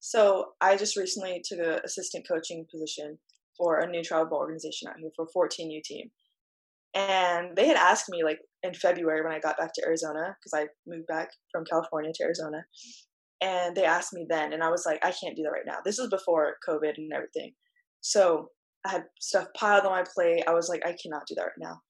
So 0.00 0.52
I 0.60 0.76
just 0.76 0.96
recently 0.96 1.42
took 1.44 1.60
an 1.60 1.80
assistant 1.84 2.26
coaching 2.26 2.66
position 2.70 3.18
for 3.56 3.80
a 3.80 3.88
new 3.88 4.02
travel 4.02 4.36
organization 4.36 4.88
out 4.88 4.96
here 4.98 5.10
for 5.14 5.28
14U 5.36 5.82
team. 5.82 6.10
And 6.94 7.56
they 7.56 7.66
had 7.66 7.76
asked 7.76 8.08
me 8.10 8.22
like 8.22 8.38
in 8.62 8.74
February 8.74 9.22
when 9.22 9.32
I 9.32 9.38
got 9.38 9.58
back 9.58 9.72
to 9.74 9.82
Arizona 9.86 10.36
because 10.38 10.52
I 10.54 10.68
moved 10.86 11.06
back 11.06 11.30
from 11.50 11.64
California 11.64 12.12
to 12.14 12.24
Arizona. 12.24 12.64
And 13.40 13.74
they 13.74 13.84
asked 13.84 14.12
me 14.12 14.26
then, 14.28 14.52
and 14.52 14.62
I 14.62 14.70
was 14.70 14.84
like, 14.86 15.04
I 15.04 15.10
can't 15.10 15.36
do 15.36 15.42
that 15.42 15.50
right 15.52 15.66
now. 15.66 15.78
This 15.84 15.98
was 15.98 16.08
before 16.08 16.56
COVID 16.68 16.92
and 16.96 17.12
everything. 17.12 17.52
So 18.00 18.48
I 18.86 18.90
had 18.90 19.04
stuff 19.20 19.46
piled 19.56 19.84
on 19.84 19.90
my 19.90 20.04
plate. 20.14 20.44
I 20.46 20.52
was 20.52 20.68
like, 20.68 20.82
I 20.84 20.94
cannot 21.02 21.26
do 21.26 21.34
that 21.36 21.42
right 21.42 21.52
now. 21.58 21.80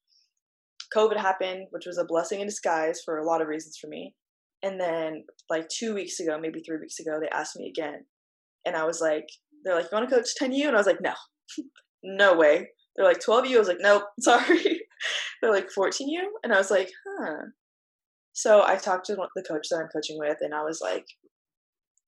COVID 0.97 1.19
happened, 1.19 1.67
which 1.71 1.87
was 1.87 1.99
a 1.99 2.05
blessing 2.05 2.41
in 2.41 2.47
disguise 2.47 3.01
for 3.05 3.19
a 3.19 3.27
lot 3.27 3.43
of 3.43 3.49
reasons 3.49 3.77
for 3.81 3.89
me. 3.89 4.15
And 4.63 4.81
then, 4.81 5.25
like 5.51 5.69
two 5.69 5.95
weeks 5.95 6.21
ago, 6.21 6.39
maybe 6.41 6.61
three 6.61 6.79
weeks 6.79 7.01
ago, 7.01 7.19
they 7.21 7.29
asked 7.29 7.57
me 7.57 7.69
again. 7.69 8.05
And 8.65 8.77
I 8.77 8.85
was 8.85 9.01
like, 9.01 9.27
they're 9.65 9.75
like, 9.75 9.87
you 9.91 9.99
want 9.99 10.09
to 10.09 10.15
coach 10.15 10.29
10U? 10.41 10.69
And 10.69 10.77
I 10.77 10.79
was 10.79 10.87
like, 10.87 11.01
no, 11.01 11.15
no 12.05 12.35
way. 12.35 12.69
They're 12.95 13.07
like, 13.07 13.21
12U? 13.21 13.57
I 13.57 13.59
was 13.59 13.69
like, 13.69 13.79
nope, 13.81 14.05
sorry. 14.21 14.72
They're 15.43 15.53
like 15.53 15.69
14U? 15.77 16.23
And 16.43 16.55
I 16.55 16.59
was 16.59 16.71
like, 16.71 16.91
huh. 17.07 17.43
So 18.33 18.63
I 18.65 18.77
talked 18.77 19.07
to 19.07 19.17
the 19.17 19.43
coach 19.43 19.67
that 19.71 19.77
I'm 19.77 19.89
coaching 19.93 20.19
with, 20.19 20.39
and 20.41 20.55
I 20.55 20.63
was 20.63 20.81
like, 20.81 21.05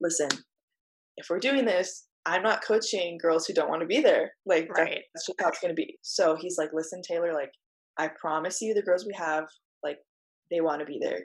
listen, 0.00 0.28
if 1.18 1.26
we're 1.28 1.38
doing 1.38 1.66
this, 1.66 2.06
I'm 2.24 2.42
not 2.42 2.64
coaching 2.64 3.18
girls 3.20 3.44
who 3.44 3.52
don't 3.52 3.68
want 3.68 3.82
to 3.82 3.86
be 3.86 4.00
there. 4.00 4.30
Like, 4.46 4.70
right. 4.74 5.02
that's 5.14 5.26
just 5.26 5.40
how 5.40 5.48
it's 5.48 5.60
going 5.60 5.74
to 5.74 5.80
be. 5.80 5.98
So 6.02 6.36
he's 6.40 6.56
like, 6.56 6.70
listen, 6.72 7.02
Taylor, 7.06 7.34
like, 7.34 7.50
I 7.98 8.08
promise 8.18 8.62
you, 8.62 8.72
the 8.72 8.82
girls 8.82 9.04
we 9.04 9.14
have, 9.14 9.44
like, 9.82 9.98
they 10.50 10.62
want 10.62 10.80
to 10.80 10.86
be 10.86 10.98
there. 11.00 11.24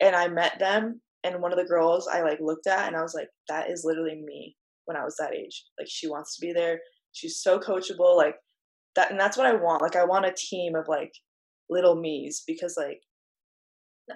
And 0.00 0.16
I 0.16 0.26
met 0.26 0.58
them, 0.58 1.00
and 1.22 1.40
one 1.40 1.52
of 1.52 1.58
the 1.58 1.64
girls 1.64 2.08
I 2.12 2.22
like 2.22 2.40
looked 2.40 2.66
at, 2.66 2.88
and 2.88 2.96
I 2.96 3.02
was 3.02 3.14
like, 3.14 3.28
that 3.48 3.70
is 3.70 3.84
literally 3.84 4.20
me 4.24 4.56
when 4.86 4.96
I 4.96 5.04
was 5.04 5.14
that 5.20 5.34
age. 5.34 5.64
Like, 5.78 5.86
she 5.88 6.08
wants 6.08 6.36
to 6.36 6.44
be 6.44 6.52
there. 6.52 6.80
She's 7.12 7.40
so 7.40 7.60
coachable. 7.60 8.16
Like, 8.16 8.34
that 8.96 9.10
and 9.10 9.18
that's 9.18 9.36
what 9.36 9.46
I 9.46 9.54
want. 9.54 9.82
Like 9.82 9.96
I 9.96 10.04
want 10.04 10.26
a 10.26 10.34
team 10.36 10.74
of 10.74 10.86
like 10.88 11.12
little 11.72 11.96
me's 11.96 12.42
because 12.46 12.76
like 12.76 13.00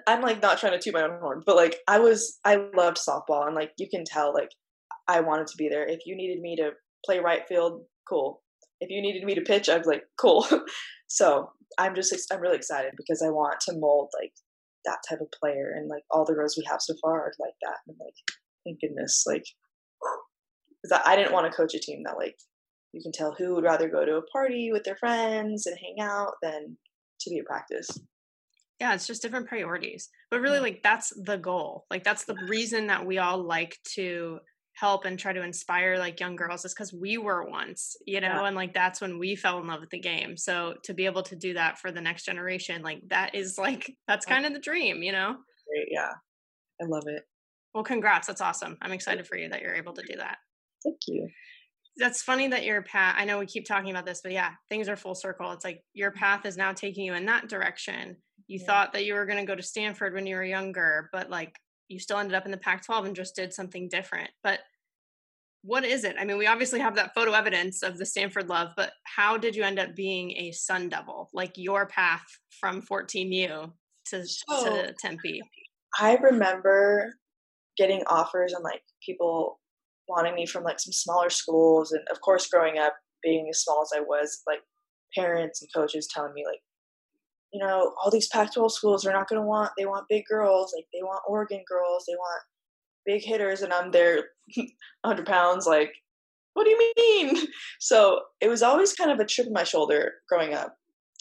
I'm 0.05 0.21
like 0.21 0.41
not 0.41 0.59
trying 0.59 0.73
to 0.73 0.79
toot 0.79 0.93
my 0.93 1.03
own 1.03 1.19
horn, 1.19 1.43
but 1.45 1.55
like 1.55 1.77
I 1.87 1.99
was 1.99 2.39
I 2.45 2.55
loved 2.75 2.97
softball 2.97 3.45
and 3.45 3.55
like 3.55 3.71
you 3.77 3.87
can 3.89 4.03
tell 4.05 4.33
like 4.33 4.49
I 5.07 5.21
wanted 5.21 5.47
to 5.47 5.57
be 5.57 5.69
there. 5.69 5.87
If 5.87 5.99
you 6.05 6.15
needed 6.15 6.41
me 6.41 6.55
to 6.57 6.71
play 7.05 7.19
right 7.19 7.47
field, 7.47 7.83
cool. 8.07 8.41
If 8.79 8.89
you 8.89 9.01
needed 9.01 9.23
me 9.23 9.35
to 9.35 9.41
pitch, 9.41 9.69
I 9.69 9.77
was 9.77 9.87
like, 9.87 10.03
cool. 10.19 10.45
so 11.07 11.51
I'm 11.77 11.95
just 11.95 12.13
I'm 12.31 12.41
really 12.41 12.57
excited 12.57 12.93
because 12.97 13.21
I 13.25 13.29
want 13.29 13.59
to 13.61 13.77
mold 13.77 14.09
like 14.19 14.33
that 14.85 14.99
type 15.07 15.19
of 15.21 15.27
player 15.39 15.73
and 15.75 15.89
like 15.89 16.03
all 16.11 16.25
the 16.25 16.33
girls 16.33 16.55
we 16.57 16.65
have 16.69 16.81
so 16.81 16.93
far 17.01 17.21
are 17.21 17.33
like 17.39 17.53
that 17.61 17.77
and 17.87 17.97
like 17.99 18.13
thank 18.65 18.79
goodness 18.79 19.23
like 19.27 19.43
because 20.81 21.01
I 21.05 21.15
didn't 21.15 21.33
want 21.33 21.51
to 21.51 21.55
coach 21.55 21.75
a 21.75 21.79
team 21.79 22.03
that 22.05 22.17
like 22.17 22.35
you 22.93 23.01
can 23.01 23.11
tell 23.11 23.35
who 23.37 23.55
would 23.55 23.65
rather 23.65 23.89
go 23.89 24.05
to 24.05 24.15
a 24.15 24.25
party 24.31 24.69
with 24.71 24.83
their 24.83 24.95
friends 24.95 25.65
and 25.65 25.77
hang 25.77 25.97
out 25.99 26.33
than 26.41 26.77
to 27.21 27.29
be 27.29 27.39
at 27.39 27.45
practice. 27.45 27.89
Yeah, 28.79 28.93
it's 28.93 29.07
just 29.07 29.21
different 29.21 29.47
priorities. 29.47 30.09
But 30.29 30.41
really, 30.41 30.59
like, 30.59 30.83
that's 30.83 31.11
the 31.23 31.37
goal. 31.37 31.85
Like, 31.89 32.03
that's 32.03 32.25
the 32.25 32.35
reason 32.47 32.87
that 32.87 33.05
we 33.05 33.17
all 33.17 33.41
like 33.43 33.77
to 33.95 34.39
help 34.77 35.05
and 35.05 35.17
try 35.17 35.33
to 35.33 35.41
inspire 35.41 35.97
like 35.97 36.19
young 36.19 36.35
girls 36.35 36.63
is 36.63 36.73
because 36.73 36.93
we 36.93 37.17
were 37.17 37.49
once, 37.49 37.95
you 38.05 38.21
know, 38.21 38.27
yeah. 38.27 38.45
and 38.45 38.55
like 38.55 38.75
that's 38.75 39.01
when 39.01 39.17
we 39.17 39.35
fell 39.35 39.57
in 39.59 39.65
love 39.65 39.81
with 39.81 39.89
the 39.89 39.99
game. 39.99 40.37
So 40.37 40.75
to 40.83 40.93
be 40.93 41.07
able 41.07 41.23
to 41.23 41.35
do 41.35 41.55
that 41.55 41.79
for 41.79 41.91
the 41.91 41.99
next 41.99 42.25
generation, 42.25 42.83
like 42.83 43.01
that 43.07 43.33
is 43.33 43.57
like 43.57 43.91
that's 44.07 44.25
kind 44.25 44.45
of 44.45 44.53
the 44.53 44.59
dream, 44.59 45.01
you 45.01 45.11
know? 45.11 45.35
Great, 45.67 45.87
yeah. 45.89 46.11
I 46.79 46.85
love 46.85 47.05
it. 47.07 47.23
Well, 47.73 47.83
congrats. 47.83 48.27
That's 48.27 48.41
awesome. 48.41 48.77
I'm 48.81 48.91
excited 48.91 49.25
for 49.25 49.35
you 49.35 49.49
that 49.49 49.61
you're 49.61 49.75
able 49.75 49.93
to 49.93 50.03
do 50.03 50.17
that. 50.17 50.37
Thank 50.83 50.99
you. 51.07 51.27
That's 51.97 52.21
funny 52.21 52.47
that 52.49 52.63
your 52.63 52.81
path, 52.83 53.15
I 53.17 53.25
know 53.25 53.39
we 53.39 53.45
keep 53.45 53.65
talking 53.65 53.89
about 53.89 54.05
this, 54.05 54.21
but 54.21 54.31
yeah, 54.31 54.51
things 54.69 54.87
are 54.87 54.95
full 54.95 55.15
circle. 55.15 55.51
It's 55.51 55.65
like 55.65 55.83
your 55.93 56.11
mm-hmm. 56.11 56.19
path 56.19 56.45
is 56.45 56.57
now 56.57 56.73
taking 56.73 57.05
you 57.05 57.13
in 57.13 57.25
that 57.25 57.49
direction. 57.49 58.17
You 58.47 58.59
yeah. 58.59 58.65
thought 58.65 58.93
that 58.93 59.05
you 59.05 59.15
were 59.15 59.25
going 59.25 59.39
to 59.39 59.45
go 59.45 59.55
to 59.55 59.63
Stanford 59.63 60.13
when 60.13 60.25
you 60.25 60.35
were 60.35 60.43
younger, 60.43 61.09
but 61.11 61.29
like 61.29 61.55
you 61.87 61.99
still 61.99 62.19
ended 62.19 62.35
up 62.35 62.45
in 62.45 62.51
the 62.51 62.57
Pac 62.57 62.85
12 62.85 63.05
and 63.05 63.15
just 63.15 63.35
did 63.35 63.53
something 63.53 63.89
different. 63.89 64.29
But 64.43 64.59
what 65.63 65.83
is 65.83 66.03
it? 66.03 66.15
I 66.19 66.25
mean, 66.25 66.37
we 66.37 66.47
obviously 66.47 66.79
have 66.79 66.95
that 66.95 67.13
photo 67.13 67.33
evidence 67.33 67.83
of 67.83 67.97
the 67.97 68.05
Stanford 68.05 68.47
love, 68.47 68.69
but 68.77 68.93
how 69.03 69.37
did 69.37 69.55
you 69.55 69.63
end 69.63 69.79
up 69.79 69.95
being 69.95 70.31
a 70.37 70.51
Sun 70.51 70.89
Devil? 70.89 71.29
Like 71.33 71.53
your 71.57 71.87
path 71.87 72.25
from 72.59 72.81
14U 72.81 73.71
to, 74.09 74.25
so, 74.25 74.63
to 74.63 74.93
Tempe? 74.99 75.41
I 75.99 76.15
remember 76.15 77.13
getting 77.77 78.03
offers 78.07 78.53
and 78.53 78.63
like 78.63 78.81
people 79.05 79.59
wanting 80.07 80.35
me 80.35 80.45
from 80.45 80.63
like 80.63 80.79
some 80.79 80.93
smaller 80.93 81.29
schools. 81.29 81.91
And 81.91 82.03
of 82.11 82.21
course, 82.21 82.47
growing 82.47 82.77
up, 82.77 82.95
being 83.23 83.47
as 83.49 83.61
small 83.61 83.81
as 83.81 83.91
I 83.95 84.01
was, 84.01 84.41
like 84.47 84.59
parents 85.15 85.61
and 85.61 85.69
coaches 85.73 86.07
telling 86.11 86.33
me, 86.33 86.43
like, 86.45 86.61
you 87.51 87.63
know, 87.63 87.93
all 88.01 88.11
these 88.11 88.27
Pac 88.27 88.53
12 88.53 88.73
schools 88.73 89.05
are 89.05 89.13
not 89.13 89.27
going 89.27 89.41
to 89.41 89.47
want, 89.47 89.71
they 89.77 89.85
want 89.85 90.09
big 90.09 90.23
girls, 90.29 90.73
like 90.75 90.85
they 90.93 91.03
want 91.03 91.23
Oregon 91.27 91.63
girls, 91.67 92.05
they 92.07 92.15
want 92.15 92.43
big 93.05 93.23
hitters. 93.23 93.61
And 93.61 93.73
I'm 93.73 93.91
there 93.91 94.25
100 95.01 95.25
pounds, 95.25 95.65
like, 95.65 95.91
what 96.53 96.65
do 96.65 96.71
you 96.71 96.93
mean? 96.97 97.47
So 97.79 98.21
it 98.41 98.49
was 98.49 98.63
always 98.63 98.93
kind 98.93 99.11
of 99.11 99.19
a 99.19 99.25
chip 99.25 99.45
on 99.45 99.53
my 99.53 99.63
shoulder 99.63 100.13
growing 100.27 100.55
up 100.55 100.75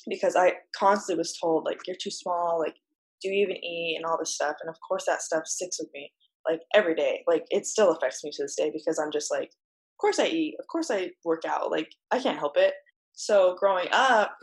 because 0.08 0.34
I 0.34 0.54
constantly 0.74 1.20
was 1.20 1.36
told, 1.38 1.64
like, 1.64 1.78
you're 1.86 1.96
too 2.00 2.10
small, 2.10 2.58
like, 2.58 2.74
do 3.22 3.28
you 3.28 3.42
even 3.42 3.56
eat 3.56 3.96
and 3.96 4.06
all 4.06 4.18
this 4.18 4.34
stuff? 4.34 4.56
And 4.60 4.70
of 4.70 4.76
course, 4.86 5.04
that 5.06 5.22
stuff 5.22 5.46
sticks 5.46 5.78
with 5.78 5.90
me 5.92 6.12
like 6.48 6.60
every 6.74 6.94
day. 6.94 7.22
Like 7.26 7.44
it 7.50 7.66
still 7.66 7.92
affects 7.92 8.22
me 8.24 8.30
to 8.32 8.42
this 8.42 8.56
day 8.56 8.70
because 8.72 8.98
I'm 8.98 9.12
just 9.12 9.30
like, 9.30 9.48
of 9.48 9.98
course 10.00 10.18
I 10.18 10.26
eat, 10.26 10.56
of 10.58 10.66
course 10.66 10.90
I 10.90 11.10
work 11.24 11.42
out. 11.46 11.70
Like 11.70 11.88
I 12.10 12.20
can't 12.20 12.38
help 12.38 12.56
it. 12.56 12.74
So 13.14 13.56
growing 13.58 13.88
up, 13.92 14.36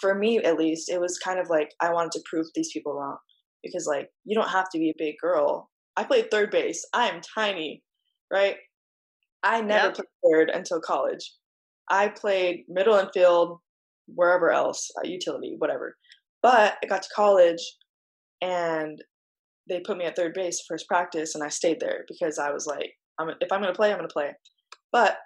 for 0.00 0.14
me 0.14 0.38
at 0.38 0.58
least, 0.58 0.90
it 0.90 1.00
was 1.00 1.18
kind 1.18 1.38
of 1.38 1.48
like 1.48 1.70
I 1.80 1.92
wanted 1.92 2.12
to 2.12 2.22
prove 2.28 2.46
these 2.54 2.70
people 2.72 2.94
wrong 2.94 3.16
because 3.62 3.86
like 3.86 4.08
you 4.24 4.34
don't 4.34 4.50
have 4.50 4.68
to 4.70 4.78
be 4.78 4.90
a 4.90 4.98
big 4.98 5.16
girl. 5.20 5.70
I 5.96 6.04
played 6.04 6.30
third 6.30 6.50
base. 6.50 6.84
I 6.92 7.08
am 7.08 7.20
tiny, 7.20 7.82
right? 8.32 8.56
I 9.42 9.60
never 9.60 9.86
yep. 9.86 9.94
played 9.94 10.06
third 10.24 10.50
until 10.50 10.80
college. 10.80 11.32
I 11.88 12.08
played 12.08 12.64
middle 12.68 12.96
and 12.96 13.08
field, 13.14 13.60
wherever 14.06 14.50
else, 14.50 14.90
uh, 14.98 15.06
utility, 15.06 15.54
whatever. 15.58 15.96
But 16.42 16.76
I 16.82 16.86
got 16.86 17.02
to 17.02 17.08
college 17.14 17.62
and 18.42 19.00
they 19.68 19.80
put 19.80 19.96
me 19.96 20.04
at 20.04 20.16
third 20.16 20.34
base 20.34 20.64
first 20.66 20.86
practice, 20.88 21.34
and 21.34 21.42
I 21.42 21.48
stayed 21.48 21.80
there 21.80 22.04
because 22.08 22.38
I 22.38 22.50
was 22.50 22.66
like, 22.66 22.92
I'm, 23.18 23.30
if 23.40 23.50
I'm 23.50 23.60
going 23.60 23.72
to 23.72 23.76
play, 23.76 23.90
I'm 23.90 23.98
going 23.98 24.08
to 24.08 24.12
play. 24.12 24.32
But 24.92 25.18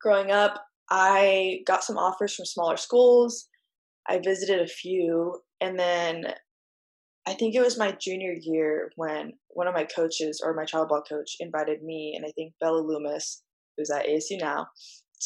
growing 0.00 0.30
up, 0.30 0.62
I 0.90 1.60
got 1.66 1.84
some 1.84 1.98
offers 1.98 2.34
from 2.34 2.46
smaller 2.46 2.76
schools. 2.76 3.48
I 4.08 4.20
visited 4.24 4.60
a 4.60 4.66
few, 4.66 5.40
and 5.60 5.78
then 5.78 6.32
I 7.28 7.34
think 7.34 7.54
it 7.54 7.60
was 7.60 7.76
my 7.76 7.92
junior 7.92 8.34
year 8.40 8.90
when 8.96 9.34
one 9.48 9.66
of 9.66 9.74
my 9.74 9.84
coaches 9.84 10.40
or 10.42 10.54
my 10.54 10.64
child 10.64 10.88
ball 10.88 11.02
coach 11.06 11.36
invited 11.40 11.82
me 11.82 12.14
and 12.16 12.24
I 12.24 12.32
think 12.32 12.54
Bella 12.58 12.80
Loomis, 12.80 13.42
who's 13.76 13.90
at 13.90 14.06
ASU 14.06 14.40
now, 14.40 14.68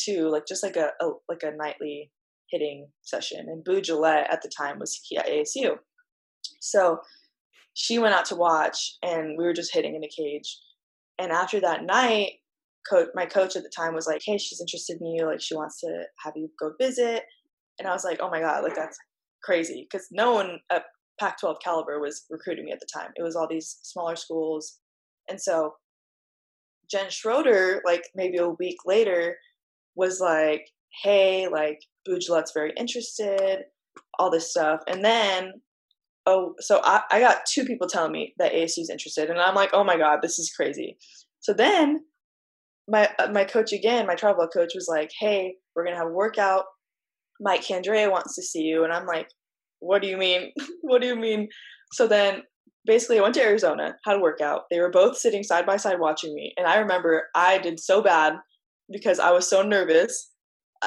to 0.05 0.29
like 0.29 0.45
just 0.49 0.65
like 0.65 0.75
a, 0.75 0.91
a 1.01 1.11
like 1.29 1.45
a 1.45 1.55
nightly 1.57 2.11
hitting 2.51 2.89
session. 3.03 3.47
And 3.49 3.63
Boo 3.63 3.81
Gillette 3.81 4.27
at 4.33 4.43
the 4.43 4.51
time 4.57 4.81
was 4.81 5.01
at 5.17 5.29
ASU. 5.29 5.77
So 6.61 6.99
she 7.75 7.99
went 7.99 8.15
out 8.15 8.27
to 8.27 8.37
watch 8.37 8.97
and 9.03 9.37
we 9.39 9.45
were 9.45 9.53
just 9.53 9.73
hitting 9.73 9.95
in 9.95 10.05
a 10.05 10.09
cage. 10.09 10.59
And 11.19 11.33
after 11.33 11.61
that 11.61 11.85
night, 11.85 12.33
coach, 12.89 13.09
my 13.15 13.27
coach 13.27 13.57
at 13.57 13.63
the 13.63 13.73
time 13.75 13.95
was 13.95 14.07
like, 14.07 14.23
"Hey, 14.25 14.39
she's 14.39 14.61
interested 14.61 15.01
in 15.01 15.07
you. 15.07 15.27
Like, 15.27 15.41
she 15.41 15.55
wants 15.55 15.81
to 15.81 16.05
have 16.25 16.35
you 16.37 16.51
go 16.59 16.73
visit." 16.81 17.25
And 17.79 17.89
I 17.89 17.93
was 17.93 18.05
like, 18.05 18.19
"Oh 18.21 18.31
my 18.31 18.41
god, 18.41 18.65
like 18.65 18.75
that's 18.75 18.99
crazy!" 19.43 19.87
Because 19.91 20.09
no 20.11 20.33
one 20.33 20.61
at 20.71 20.85
Pac-12 21.21 21.57
caliber 21.63 22.01
was 22.01 22.25
recruiting 22.31 22.65
me 22.65 22.73
at 22.73 22.81
the 22.81 22.87
time. 22.93 23.13
It 23.17 23.23
was 23.23 23.37
all 23.37 23.47
these 23.49 23.79
smaller 23.83 24.17
schools, 24.17 24.81
and 25.29 25.41
so 25.41 25.75
Jen 26.91 27.11
Schroeder, 27.11 27.83
like 27.85 28.05
maybe 28.15 28.39
a 28.39 28.49
week 28.49 28.79
later, 28.85 29.39
was 29.95 30.21
like, 30.21 30.69
"Hey, 31.03 31.49
like 31.49 31.81
Boo 32.05 32.19
very 32.55 32.73
interested." 32.77 33.65
All 34.19 34.31
this 34.31 34.51
stuff, 34.51 34.81
and 34.89 35.05
then 35.05 35.63
oh, 36.27 36.55
so 36.61 36.81
I, 36.83 37.03
I 37.11 37.21
got 37.21 37.47
two 37.47 37.65
people 37.65 37.89
telling 37.89 38.13
me 38.13 38.35
that 38.39 38.53
ASU 38.53 38.79
is 38.79 38.91
interested, 38.91 39.31
and 39.31 39.41
I'm 39.41 39.55
like, 39.55 39.71
oh 39.73 39.85
my 39.85 39.97
god, 39.97 40.21
this 40.23 40.39
is 40.39 40.53
crazy. 40.55 40.97
So 41.41 41.53
then 41.53 42.05
my 42.89 43.11
uh, 43.19 43.31
my 43.33 43.45
coach 43.45 43.73
again, 43.73 44.07
my 44.07 44.15
travel 44.15 44.47
coach 44.49 44.73
was 44.75 44.89
like, 44.89 45.11
hey, 45.19 45.55
we're 45.75 45.85
gonna 45.85 45.97
have 45.97 46.09
a 46.09 46.13
workout. 46.13 46.65
Mike 47.41 47.63
Candrea 47.63 48.11
wants 48.11 48.35
to 48.37 48.43
see 48.43 48.63
you, 48.63 48.85
and 48.85 48.93
I'm 48.93 49.07
like, 49.07 49.29
what 49.81 50.03
do 50.03 50.09
you 50.09 50.17
mean? 50.17 50.53
what 50.83 51.01
do 51.01 51.09
you 51.09 51.17
mean? 51.17 51.49
So 51.93 52.07
then 52.07 52.43
basically 52.85 53.19
I 53.19 53.23
went 53.23 53.35
to 53.35 53.43
Arizona, 53.43 53.97
had 54.05 54.17
a 54.17 54.21
workout. 54.21 54.63
They 54.71 54.81
were 54.81 54.91
both 54.91 55.17
sitting 55.17 55.43
side 55.43 55.67
by 55.67 55.77
side 55.77 56.01
watching 56.01 56.35
me. 56.35 56.53
And 56.57 56.67
I 56.67 56.79
remember 56.79 57.25
I 57.35 57.59
did 57.59 57.79
so 57.81 58.03
bad 58.03 58.35
because 58.91 59.19
I 59.19 59.31
was 59.31 59.49
so 59.49 59.63
nervous. 59.63 60.31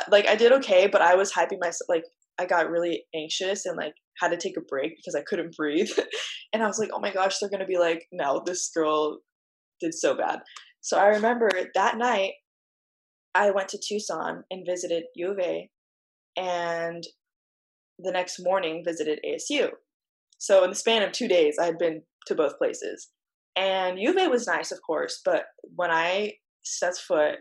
Like 0.09 0.27
I 0.27 0.35
did 0.35 0.51
okay, 0.53 0.87
but 0.87 1.01
I 1.01 1.15
was 1.15 1.31
hyping 1.31 1.59
myself 1.59 1.87
like 1.87 2.03
I 2.37 2.45
got 2.45 2.69
really 2.69 3.05
anxious 3.15 3.65
and 3.65 3.77
like 3.77 3.93
had 4.19 4.29
to 4.29 4.37
take 4.37 4.57
a 4.57 4.61
break 4.61 4.95
because 4.97 5.15
I 5.15 5.23
couldn't 5.27 5.55
breathe. 5.55 5.91
and 6.53 6.63
I 6.63 6.67
was 6.67 6.79
like, 6.79 6.89
oh 6.93 6.99
my 6.99 7.11
gosh, 7.11 7.39
they're 7.39 7.49
going 7.49 7.59
to 7.59 7.65
be 7.65 7.77
like, 7.77 8.05
no, 8.11 8.41
this 8.45 8.69
girl 8.73 9.19
did 9.79 9.93
so 9.93 10.15
bad. 10.15 10.39
So 10.81 10.97
I 10.97 11.07
remember 11.07 11.49
that 11.73 11.97
night, 11.97 12.33
I 13.33 13.51
went 13.51 13.69
to 13.69 13.79
Tucson 13.79 14.43
and 14.49 14.65
visited 14.65 15.03
U 15.15 15.31
of 15.31 15.39
A, 15.39 15.69
and 16.37 17.03
the 17.99 18.11
next 18.11 18.39
morning 18.39 18.83
visited 18.85 19.19
ASU. 19.25 19.69
So 20.37 20.63
in 20.63 20.69
the 20.69 20.75
span 20.75 21.03
of 21.03 21.11
two 21.11 21.27
days, 21.27 21.57
I 21.59 21.65
had 21.65 21.77
been 21.77 22.01
to 22.27 22.35
both 22.35 22.57
places. 22.57 23.09
And 23.55 23.99
U 23.99 24.09
of 24.11 24.17
A 24.17 24.27
was 24.27 24.47
nice, 24.47 24.71
of 24.71 24.79
course, 24.85 25.21
but 25.23 25.45
when 25.75 25.91
I 25.91 26.33
set 26.63 26.95
foot 26.95 27.35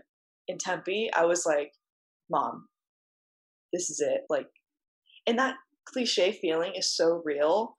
in 0.48 0.58
Tempe, 0.58 1.10
I 1.14 1.24
was 1.24 1.44
like, 1.46 1.72
Mom, 2.30 2.66
this 3.72 3.90
is 3.90 4.00
it. 4.00 4.22
Like, 4.30 4.46
and 5.26 5.38
that 5.38 5.56
cliche 5.86 6.32
feeling 6.32 6.72
is 6.76 6.94
so 6.94 7.22
real. 7.24 7.76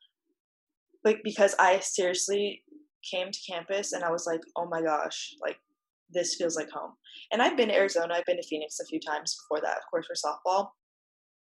Like 1.04 1.22
because 1.24 1.56
I 1.60 1.80
seriously 1.80 2.64
came 3.10 3.32
to 3.32 3.40
campus 3.52 3.94
and 3.94 4.04
I 4.04 4.12
was 4.12 4.26
like, 4.26 4.42
oh 4.58 4.68
my 4.68 4.82
gosh, 4.82 5.36
like 5.42 5.58
this 6.10 6.36
feels 6.36 6.56
like 6.56 6.70
home. 6.70 6.94
And 7.32 7.42
I've 7.42 7.58
been 7.58 7.70
to 7.70 7.76
Arizona, 7.76 8.16
I've 8.16 8.26
been 8.26 8.38
to 8.38 8.48
Phoenix 8.48 8.80
a 8.80 8.86
few 8.86 9.00
times 9.00 9.36
before 9.36 9.62
that, 9.62 9.78
of 9.78 9.84
course, 9.90 10.08
for 10.08 10.16
softball. 10.16 10.70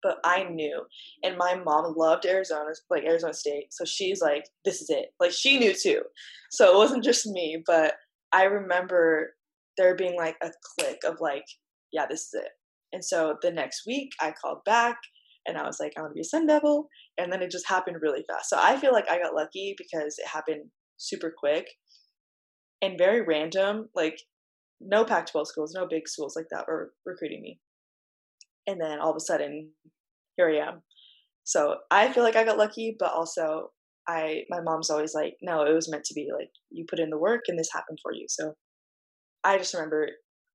But 0.03 0.19
I 0.25 0.45
knew, 0.45 0.83
and 1.23 1.37
my 1.37 1.57
mom 1.57 1.95
loved 1.97 2.27
Arizona, 2.27 2.71
like 2.91 3.05
Arizona 3.05 3.33
State. 3.33 3.69
So 3.73 3.85
she's 3.85 4.21
like, 4.21 4.45
this 4.65 4.83
is 4.83 4.91
it. 4.91 5.07
Like 5.19 5.33
she 5.33 5.59
knew 5.59 5.73
too. 5.75 6.03
So 6.51 6.73
it 6.73 6.77
wasn't 6.77 7.03
just 7.03 7.27
me, 7.27 7.63
but 7.67 7.95
I 8.33 8.45
remember 8.45 9.35
there 9.77 9.97
being 9.97 10.17
like 10.17 10.37
a 10.43 10.51
click 10.79 10.99
of 11.07 11.17
like, 11.21 11.45
yeah, 11.93 12.07
this 12.09 12.27
is 12.27 12.35
it. 12.35 12.51
And 12.93 13.05
so 13.05 13.37
the 13.43 13.51
next 13.51 13.85
week 13.87 14.11
I 14.21 14.33
called 14.33 14.65
back 14.65 14.97
and 15.47 15.57
I 15.57 15.63
was 15.63 15.79
like, 15.81 15.93
I 15.97 16.01
want 16.01 16.13
to 16.13 16.15
be 16.15 16.21
a 16.21 16.25
Sun 16.25 16.47
Devil. 16.47 16.89
And 17.19 17.33
then 17.33 17.43
it 17.43 17.51
just 17.51 17.69
happened 17.69 17.99
really 18.01 18.25
fast. 18.29 18.51
So 18.51 18.59
I 18.61 18.79
feel 18.79 18.93
like 18.93 19.09
I 19.09 19.19
got 19.19 19.35
lucky 19.35 19.75
because 19.77 20.17
it 20.19 20.27
happened 20.27 20.71
super 20.97 21.33
quick 21.37 21.67
and 22.83 22.99
very 22.99 23.23
random. 23.23 23.89
Like, 23.95 24.19
no 24.81 25.05
Pac 25.05 25.31
12 25.31 25.49
schools, 25.49 25.73
no 25.75 25.87
big 25.89 26.09
schools 26.09 26.35
like 26.37 26.47
that 26.51 26.67
were 26.69 26.93
recruiting 27.05 27.43
me. 27.43 27.61
And 28.67 28.81
then 28.81 28.99
all 29.01 29.11
of 29.11 29.17
a 29.17 29.21
sudden, 29.21 29.71
here 30.37 30.51
I 30.51 30.69
am. 30.69 30.83
So 31.45 31.77
I 31.91 32.13
feel 32.13 32.25
like 32.25 32.37
I 32.37 32.45
got 32.45 32.59
lucky, 32.59 32.97
but 32.99 33.13
also 33.13 33.71
I 34.09 34.43
my 34.51 34.61
mom's 34.61 34.91
always 34.91 35.15
like, 35.15 35.35
no, 35.43 35.63
it 35.63 35.73
was 35.73 35.91
meant 35.91 36.05
to 36.05 36.15
be. 36.15 36.29
Like 36.37 36.51
you 36.71 36.85
put 36.89 36.99
in 36.99 37.11
the 37.11 37.19
work 37.19 37.43
and 37.49 37.59
this 37.59 37.71
happened 37.73 37.99
for 38.03 38.13
you. 38.13 38.27
So 38.29 38.55
I 39.45 39.59
just 39.59 39.75
remember 39.75 40.09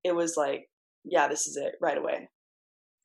it 0.03 0.15
was 0.15 0.35
like, 0.35 0.67
yeah, 1.05 1.27
this 1.27 1.47
is 1.47 1.57
it 1.57 1.75
right 1.81 1.97
away. 1.97 2.29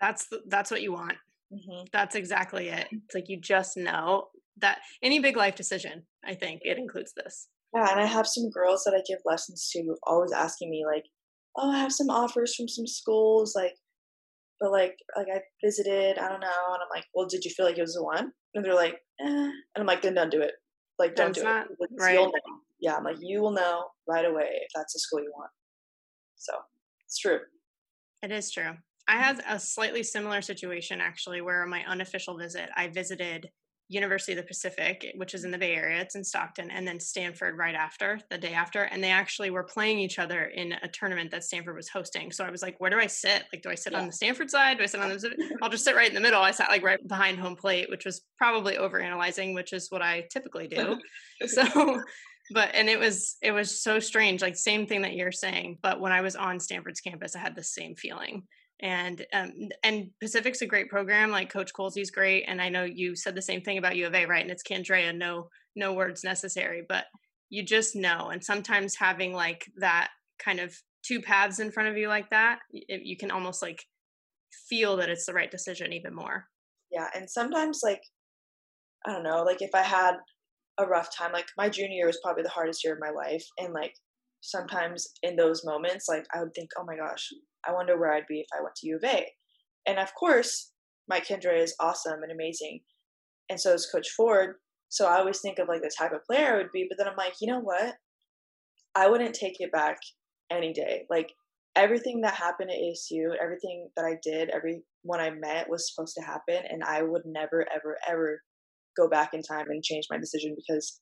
That's 0.00 0.26
the, 0.28 0.40
that's 0.48 0.70
what 0.70 0.82
you 0.82 0.92
want. 0.92 1.16
Mm-hmm. 1.52 1.84
That's 1.92 2.14
exactly 2.14 2.68
it. 2.68 2.88
It's 2.90 3.14
like 3.14 3.28
you 3.28 3.40
just 3.40 3.76
know 3.76 4.28
that 4.58 4.78
any 5.02 5.18
big 5.20 5.36
life 5.36 5.54
decision, 5.54 6.06
I 6.24 6.34
think 6.34 6.62
it 6.64 6.78
includes 6.78 7.12
this. 7.14 7.48
Yeah, 7.74 7.90
and 7.90 8.00
I 8.00 8.06
have 8.06 8.26
some 8.26 8.50
girls 8.50 8.84
that 8.84 8.94
I 8.94 9.02
give 9.06 9.18
lessons 9.24 9.68
to 9.72 9.96
always 10.04 10.32
asking 10.32 10.70
me 10.70 10.84
like, 10.86 11.04
"Oh, 11.56 11.70
I 11.70 11.78
have 11.78 11.92
some 11.92 12.10
offers 12.10 12.54
from 12.54 12.68
some 12.68 12.86
schools, 12.86 13.54
like, 13.54 13.74
but 14.60 14.72
like, 14.72 14.96
like 15.16 15.26
I 15.32 15.40
visited, 15.64 16.18
I 16.18 16.28
don't 16.28 16.40
know." 16.40 16.64
And 16.68 16.82
I'm 16.82 16.88
like, 16.94 17.04
"Well, 17.14 17.26
did 17.26 17.44
you 17.44 17.50
feel 17.50 17.66
like 17.66 17.78
it 17.78 17.82
was 17.82 17.94
the 17.94 18.02
one?" 18.02 18.32
And 18.54 18.64
they're 18.64 18.74
like, 18.74 18.94
"Eh," 19.20 19.24
and 19.26 19.52
I'm 19.76 19.86
like, 19.86 20.02
"Then 20.02 20.14
don't 20.14 20.30
do 20.30 20.40
it. 20.40 20.54
Like, 20.98 21.14
don't 21.14 21.26
that's 21.28 21.38
do 21.38 21.44
not, 21.44 21.66
it. 21.70 21.90
Right. 21.98 22.28
Yeah, 22.80 22.96
I'm 22.96 23.04
like, 23.04 23.18
you 23.20 23.40
will 23.40 23.52
know 23.52 23.86
right 24.08 24.24
away 24.24 24.48
if 24.62 24.68
that's 24.74 24.94
the 24.94 25.00
school 25.00 25.20
you 25.20 25.32
want." 25.36 25.50
So 26.36 26.54
it's 27.04 27.18
true. 27.18 27.40
It 28.22 28.32
is 28.32 28.50
true. 28.50 28.78
I 29.08 29.16
had 29.16 29.42
a 29.48 29.58
slightly 29.58 30.02
similar 30.02 30.42
situation 30.42 31.00
actually 31.00 31.40
where 31.40 31.62
on 31.62 31.70
my 31.70 31.84
unofficial 31.86 32.36
visit, 32.36 32.70
I 32.76 32.88
visited 32.88 33.50
University 33.88 34.32
of 34.32 34.38
the 34.38 34.42
Pacific, 34.42 35.12
which 35.14 35.32
is 35.32 35.44
in 35.44 35.52
the 35.52 35.58
Bay 35.58 35.74
Area. 35.74 36.00
It's 36.00 36.16
in 36.16 36.24
Stockton, 36.24 36.70
and 36.70 36.86
then 36.86 36.98
Stanford 36.98 37.56
right 37.56 37.74
after, 37.74 38.18
the 38.30 38.38
day 38.38 38.52
after. 38.52 38.82
And 38.82 39.02
they 39.02 39.10
actually 39.10 39.50
were 39.50 39.62
playing 39.62 40.00
each 40.00 40.18
other 40.18 40.46
in 40.46 40.72
a 40.82 40.88
tournament 40.88 41.30
that 41.30 41.44
Stanford 41.44 41.76
was 41.76 41.88
hosting. 41.88 42.32
So 42.32 42.44
I 42.44 42.50
was 42.50 42.62
like, 42.62 42.80
where 42.80 42.90
do 42.90 42.98
I 42.98 43.06
sit? 43.06 43.44
Like, 43.52 43.62
do 43.62 43.70
I 43.70 43.76
sit 43.76 43.92
yeah. 43.92 44.00
on 44.00 44.06
the 44.06 44.12
Stanford 44.12 44.50
side? 44.50 44.78
Do 44.78 44.82
I 44.82 44.86
sit 44.86 45.00
on 45.00 45.10
the 45.10 45.58
I'll 45.62 45.70
just 45.70 45.84
sit 45.84 45.94
right 45.94 46.08
in 46.08 46.14
the 46.14 46.20
middle. 46.20 46.42
I 46.42 46.50
sat 46.50 46.68
like 46.68 46.82
right 46.82 47.06
behind 47.06 47.38
home 47.38 47.54
plate, 47.54 47.88
which 47.88 48.04
was 48.04 48.22
probably 48.38 48.76
overanalyzing, 48.76 49.54
which 49.54 49.72
is 49.72 49.88
what 49.90 50.02
I 50.02 50.26
typically 50.32 50.66
do. 50.66 50.98
so 51.46 52.02
but 52.52 52.70
and 52.74 52.88
it 52.88 52.98
was 52.98 53.36
it 53.42 53.50
was 53.50 53.82
so 53.82 53.98
strange 53.98 54.40
like 54.40 54.56
same 54.56 54.86
thing 54.86 55.02
that 55.02 55.14
you're 55.14 55.32
saying 55.32 55.76
but 55.82 56.00
when 56.00 56.12
i 56.12 56.20
was 56.20 56.36
on 56.36 56.60
stanford's 56.60 57.00
campus 57.00 57.34
i 57.34 57.40
had 57.40 57.56
the 57.56 57.62
same 57.62 57.96
feeling 57.96 58.44
and 58.80 59.24
um, 59.32 59.52
and 59.82 60.10
Pacific's 60.20 60.62
a 60.62 60.66
great 60.66 60.88
program. 60.88 61.30
Like 61.30 61.52
Coach 61.52 61.72
Kolze's 61.72 62.10
great, 62.10 62.44
and 62.46 62.60
I 62.60 62.68
know 62.68 62.84
you 62.84 63.16
said 63.16 63.34
the 63.34 63.42
same 63.42 63.62
thing 63.62 63.78
about 63.78 63.96
U 63.96 64.06
of 64.06 64.14
A, 64.14 64.26
right? 64.26 64.42
And 64.42 64.50
it's 64.50 64.62
Candrea, 64.62 65.16
no 65.16 65.48
no 65.74 65.92
words 65.92 66.24
necessary, 66.24 66.82
but 66.88 67.04
you 67.48 67.62
just 67.62 67.96
know. 67.96 68.30
And 68.32 68.42
sometimes 68.42 68.96
having 68.96 69.32
like 69.32 69.70
that 69.78 70.08
kind 70.38 70.60
of 70.60 70.76
two 71.02 71.20
paths 71.20 71.58
in 71.58 71.70
front 71.70 71.88
of 71.88 71.96
you 71.96 72.08
like 72.08 72.30
that, 72.30 72.58
it, 72.72 73.02
you 73.04 73.16
can 73.16 73.30
almost 73.30 73.62
like 73.62 73.84
feel 74.68 74.96
that 74.96 75.08
it's 75.08 75.26
the 75.26 75.34
right 75.34 75.50
decision 75.50 75.92
even 75.92 76.14
more. 76.14 76.46
Yeah, 76.90 77.08
and 77.14 77.28
sometimes 77.28 77.80
like 77.82 78.02
I 79.06 79.12
don't 79.12 79.22
know, 79.22 79.42
like 79.42 79.62
if 79.62 79.74
I 79.74 79.82
had 79.82 80.16
a 80.78 80.86
rough 80.86 81.14
time, 81.16 81.32
like 81.32 81.46
my 81.56 81.68
junior 81.68 81.96
year 81.96 82.06
was 82.06 82.20
probably 82.22 82.42
the 82.42 82.50
hardest 82.50 82.84
year 82.84 82.94
of 82.94 83.00
my 83.00 83.10
life, 83.10 83.44
and 83.58 83.72
like 83.72 83.94
sometimes 84.42 85.08
in 85.22 85.36
those 85.36 85.64
moments, 85.64 86.08
like 86.08 86.26
I 86.34 86.40
would 86.40 86.54
think, 86.54 86.70
oh 86.78 86.84
my 86.84 86.96
gosh, 86.96 87.28
I 87.66 87.72
wonder 87.72 87.98
where 87.98 88.12
I'd 88.12 88.26
be 88.28 88.40
if 88.40 88.46
I 88.56 88.62
went 88.62 88.74
to 88.76 88.86
U 88.88 88.96
of 88.96 89.04
A. 89.04 89.26
And 89.86 89.98
of 89.98 90.14
course, 90.14 90.72
Mike 91.08 91.26
Candrea 91.26 91.62
is 91.62 91.74
awesome 91.80 92.22
and 92.22 92.32
amazing. 92.32 92.80
And 93.48 93.60
so 93.60 93.72
is 93.72 93.88
Coach 93.92 94.10
Ford. 94.10 94.56
So 94.88 95.06
I 95.06 95.18
always 95.18 95.40
think 95.40 95.58
of 95.58 95.68
like 95.68 95.82
the 95.82 95.90
type 95.96 96.12
of 96.12 96.24
player 96.24 96.54
I 96.54 96.56
would 96.58 96.72
be, 96.72 96.86
but 96.88 96.98
then 96.98 97.08
I'm 97.08 97.16
like, 97.16 97.34
you 97.40 97.48
know 97.48 97.60
what? 97.60 97.94
I 98.94 99.08
wouldn't 99.08 99.34
take 99.34 99.60
it 99.60 99.72
back 99.72 99.98
any 100.50 100.72
day. 100.72 101.04
Like 101.10 101.32
everything 101.76 102.22
that 102.22 102.34
happened 102.34 102.70
at 102.70 102.78
ASU, 102.78 103.34
everything 103.40 103.88
that 103.96 104.04
I 104.04 104.16
did, 104.22 104.50
everyone 104.50 105.20
I 105.20 105.30
met 105.30 105.68
was 105.68 105.92
supposed 105.92 106.16
to 106.16 106.24
happen. 106.24 106.62
And 106.68 106.82
I 106.82 107.02
would 107.02 107.22
never, 107.26 107.66
ever, 107.74 107.98
ever 108.08 108.40
go 108.96 109.08
back 109.08 109.34
in 109.34 109.42
time 109.42 109.66
and 109.68 109.82
change 109.82 110.06
my 110.10 110.18
decision 110.18 110.54
because 110.56 111.00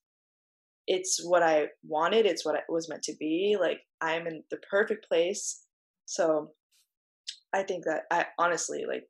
it's 0.87 1.21
what 1.25 1.43
I 1.43 1.69
wanted. 1.87 2.27
It's 2.27 2.45
what 2.45 2.57
it 2.57 2.65
was 2.69 2.89
meant 2.89 3.03
to 3.05 3.15
be. 3.19 3.57
Like 3.59 3.81
I'm 4.01 4.27
in 4.27 4.43
the 4.51 4.59
perfect 4.71 5.07
place 5.09 5.63
so 6.07 6.51
I 7.55 7.63
think 7.63 7.85
that 7.85 8.03
I 8.11 8.27
honestly 8.39 8.85
like 8.87 9.05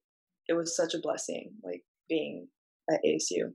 it 0.49 0.55
was 0.55 0.77
such 0.77 0.95
a 0.95 1.01
blessing, 1.01 1.53
like 1.63 1.83
being 2.09 2.49
at 2.91 3.01
ASU. 3.05 3.53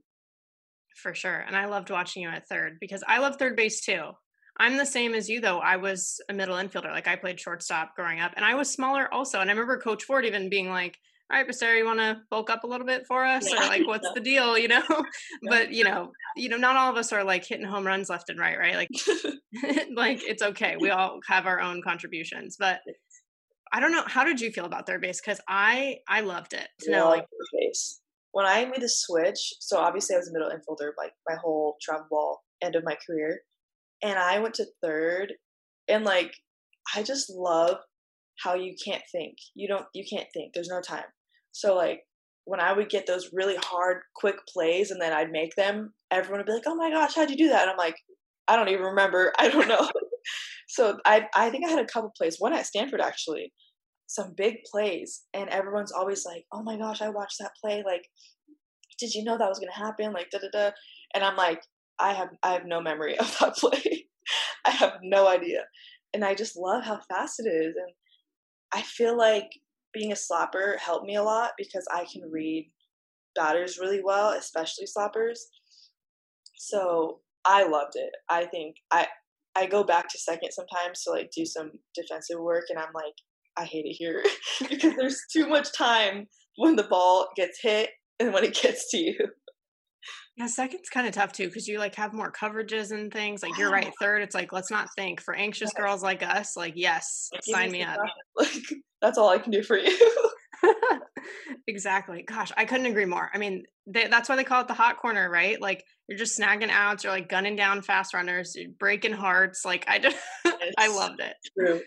For 0.96 1.14
sure. 1.14 1.44
And 1.46 1.56
I 1.56 1.66
loved 1.66 1.90
watching 1.90 2.22
you 2.22 2.28
at 2.28 2.48
third 2.48 2.78
because 2.80 3.04
I 3.06 3.18
love 3.18 3.36
third 3.36 3.56
base 3.56 3.80
too. 3.80 4.10
I'm 4.58 4.76
the 4.76 4.86
same 4.86 5.14
as 5.14 5.28
you 5.28 5.40
though. 5.40 5.58
I 5.58 5.76
was 5.76 6.20
a 6.28 6.34
middle 6.34 6.56
infielder. 6.56 6.90
Like 6.90 7.08
I 7.08 7.16
played 7.16 7.40
shortstop 7.40 7.94
growing 7.96 8.20
up 8.20 8.32
and 8.36 8.44
I 8.44 8.54
was 8.54 8.70
smaller 8.70 9.12
also. 9.12 9.40
And 9.40 9.48
I 9.48 9.52
remember 9.52 9.78
Coach 9.78 10.04
Ford 10.04 10.26
even 10.26 10.50
being 10.50 10.68
like, 10.68 10.98
all 11.30 11.38
right, 11.38 11.48
Becerra, 11.48 11.78
you 11.78 11.84
want 11.84 12.00
to 12.00 12.20
bulk 12.28 12.50
up 12.50 12.64
a 12.64 12.66
little 12.66 12.86
bit 12.86 13.06
for 13.06 13.24
us? 13.24 13.48
Yeah. 13.48 13.64
Or 13.64 13.68
like, 13.68 13.86
what's 13.86 14.10
the 14.14 14.20
deal? 14.20 14.58
You 14.58 14.68
know, 14.68 14.82
but 15.48 15.72
you 15.72 15.84
know, 15.84 16.10
you 16.36 16.48
know, 16.48 16.56
not 16.56 16.76
all 16.76 16.90
of 16.90 16.96
us 16.96 17.12
are 17.12 17.24
like 17.24 17.46
hitting 17.46 17.64
home 17.64 17.86
runs 17.86 18.10
left 18.10 18.28
and 18.28 18.38
right, 18.38 18.58
right? 18.58 18.74
Like, 18.74 18.88
like 19.94 20.20
it's 20.24 20.42
okay. 20.42 20.76
We 20.78 20.90
all 20.90 21.20
have 21.28 21.46
our 21.46 21.60
own 21.60 21.82
contributions, 21.82 22.56
but 22.58 22.80
I 23.72 23.80
don't 23.80 23.92
know. 23.92 24.02
How 24.06 24.24
did 24.24 24.40
you 24.40 24.50
feel 24.50 24.64
about 24.64 24.86
third 24.86 25.00
base? 25.00 25.20
Because 25.20 25.40
I 25.48 25.98
I 26.08 26.20
loved 26.20 26.52
it 26.54 26.68
to 26.80 26.90
know 26.90 27.08
like 27.08 27.22
third 27.22 27.60
base. 27.60 28.00
When 28.32 28.46
I 28.46 28.64
made 28.64 28.80
the 28.80 28.88
switch, 28.88 29.54
so 29.60 29.78
obviously 29.78 30.14
I 30.14 30.18
was 30.18 30.28
a 30.28 30.32
middle 30.32 30.50
infielder 30.50 30.90
like 30.96 31.12
my 31.28 31.36
whole 31.36 31.76
travel 31.82 32.06
ball 32.10 32.42
end 32.62 32.76
of 32.76 32.84
my 32.84 32.96
career, 33.06 33.40
and 34.02 34.18
I 34.18 34.38
went 34.38 34.54
to 34.56 34.66
third, 34.82 35.32
and 35.88 36.04
like 36.04 36.32
I 36.94 37.02
just 37.02 37.30
love 37.30 37.76
how 38.42 38.54
you 38.54 38.74
can't 38.84 39.02
think. 39.12 39.36
You 39.54 39.68
don't. 39.68 39.86
You 39.94 40.04
can't 40.08 40.28
think. 40.34 40.52
There's 40.54 40.68
no 40.68 40.80
time. 40.80 41.04
So 41.52 41.74
like 41.74 42.02
when 42.44 42.60
I 42.60 42.72
would 42.72 42.88
get 42.88 43.06
those 43.06 43.30
really 43.32 43.56
hard, 43.56 43.98
quick 44.16 44.36
plays, 44.48 44.90
and 44.90 45.00
then 45.00 45.12
I'd 45.12 45.30
make 45.30 45.54
them, 45.56 45.92
everyone 46.10 46.40
would 46.40 46.46
be 46.46 46.52
like, 46.52 46.64
"Oh 46.66 46.74
my 46.74 46.90
gosh, 46.90 47.14
how'd 47.14 47.30
you 47.30 47.36
do 47.36 47.48
that?" 47.50 47.62
And 47.62 47.70
I'm 47.70 47.76
like, 47.76 47.96
I 48.48 48.56
don't 48.56 48.68
even 48.68 48.84
remember. 48.84 49.32
I 49.38 49.48
don't 49.48 49.68
know. 49.68 49.88
So 50.70 50.98
I 51.04 51.26
I 51.34 51.50
think 51.50 51.66
I 51.66 51.70
had 51.70 51.80
a 51.84 51.92
couple 51.92 52.12
plays. 52.16 52.36
One 52.38 52.52
at 52.54 52.64
Stanford 52.64 53.00
actually, 53.00 53.52
some 54.06 54.34
big 54.36 54.58
plays, 54.70 55.22
and 55.34 55.48
everyone's 55.50 55.90
always 55.90 56.24
like, 56.24 56.44
"Oh 56.52 56.62
my 56.62 56.76
gosh, 56.78 57.02
I 57.02 57.08
watched 57.08 57.38
that 57.40 57.50
play. 57.60 57.82
Like, 57.84 58.04
did 59.00 59.14
you 59.14 59.24
know 59.24 59.36
that 59.36 59.48
was 59.48 59.58
gonna 59.58 59.72
happen? 59.72 60.12
Like, 60.12 60.30
da 60.30 60.38
da 60.38 60.48
da." 60.52 60.70
And 61.12 61.24
I'm 61.24 61.36
like, 61.36 61.60
I 61.98 62.12
have 62.12 62.28
I 62.44 62.52
have 62.52 62.66
no 62.66 62.80
memory 62.80 63.18
of 63.18 63.36
that 63.40 63.56
play. 63.56 64.06
I 64.64 64.70
have 64.70 64.98
no 65.02 65.26
idea, 65.26 65.64
and 66.14 66.24
I 66.24 66.34
just 66.34 66.56
love 66.56 66.84
how 66.84 67.00
fast 67.08 67.40
it 67.40 67.48
is, 67.48 67.74
and 67.76 67.92
I 68.72 68.82
feel 68.82 69.16
like 69.18 69.50
being 69.92 70.12
a 70.12 70.14
slapper 70.14 70.78
helped 70.78 71.06
me 71.06 71.16
a 71.16 71.22
lot 71.24 71.52
because 71.58 71.84
I 71.92 72.06
can 72.12 72.30
read 72.30 72.70
batters 73.34 73.78
really 73.78 74.02
well, 74.04 74.30
especially 74.30 74.86
slappers. 74.86 75.38
So 76.56 77.22
I 77.44 77.64
loved 77.64 77.94
it. 77.96 78.12
I 78.28 78.44
think 78.44 78.76
I 78.92 79.08
I 79.60 79.66
go 79.66 79.84
back 79.84 80.08
to 80.08 80.18
second 80.18 80.52
sometimes 80.52 81.02
to 81.02 81.10
like 81.10 81.30
do 81.36 81.44
some 81.44 81.72
defensive 81.94 82.40
work 82.40 82.64
and 82.70 82.78
I'm 82.78 82.92
like, 82.94 83.14
I 83.58 83.64
hate 83.64 83.84
it 83.84 83.92
here 83.92 84.24
because 84.68 84.96
there's 84.96 85.20
too 85.30 85.46
much 85.46 85.72
time 85.76 86.26
when 86.56 86.76
the 86.76 86.84
ball 86.84 87.28
gets 87.36 87.60
hit 87.60 87.90
and 88.18 88.32
when 88.32 88.44
it 88.44 88.54
gets 88.54 88.90
to 88.92 88.98
you. 88.98 89.18
Yeah, 90.36 90.46
second's 90.46 90.88
kind 90.88 91.06
of 91.06 91.12
tough 91.12 91.32
too 91.32 91.48
because 91.48 91.68
you 91.68 91.78
like 91.78 91.94
have 91.96 92.14
more 92.14 92.32
coverages 92.32 92.92
and 92.92 93.12
things. 93.12 93.42
Like 93.42 93.58
you're 93.58 93.70
right, 93.70 93.92
third. 94.00 94.22
It's 94.22 94.34
like 94.34 94.52
let's 94.52 94.70
not 94.70 94.88
think 94.96 95.20
for 95.20 95.34
anxious 95.34 95.70
girls 95.74 96.02
like 96.02 96.22
us. 96.22 96.56
Like 96.56 96.72
yes, 96.76 97.28
sign 97.42 97.70
me 97.70 97.82
up. 97.82 97.98
Like 98.36 98.62
that's 99.02 99.18
all 99.18 99.28
I 99.28 99.38
can 99.38 99.52
do 99.52 99.62
for 99.62 99.76
you. 99.76 99.94
exactly. 101.66 102.22
Gosh, 102.22 102.52
I 102.56 102.64
couldn't 102.64 102.86
agree 102.86 103.04
more. 103.04 103.30
I 103.32 103.38
mean, 103.38 103.64
they, 103.86 104.06
that's 104.08 104.28
why 104.28 104.36
they 104.36 104.44
call 104.44 104.62
it 104.62 104.68
the 104.68 104.74
hot 104.74 104.98
corner, 104.98 105.30
right? 105.30 105.60
Like 105.60 105.84
you're 106.08 106.18
just 106.18 106.38
snagging 106.38 106.70
outs, 106.70 107.04
you're 107.04 107.12
like 107.12 107.28
gunning 107.28 107.56
down 107.56 107.82
fast 107.82 108.14
runners, 108.14 108.56
breaking 108.78 109.12
hearts. 109.12 109.64
Like 109.64 109.84
I 109.88 109.98
just, 109.98 110.16
I 110.78 110.88
loved 110.88 111.20
it. 111.20 111.34
True. 111.58 111.80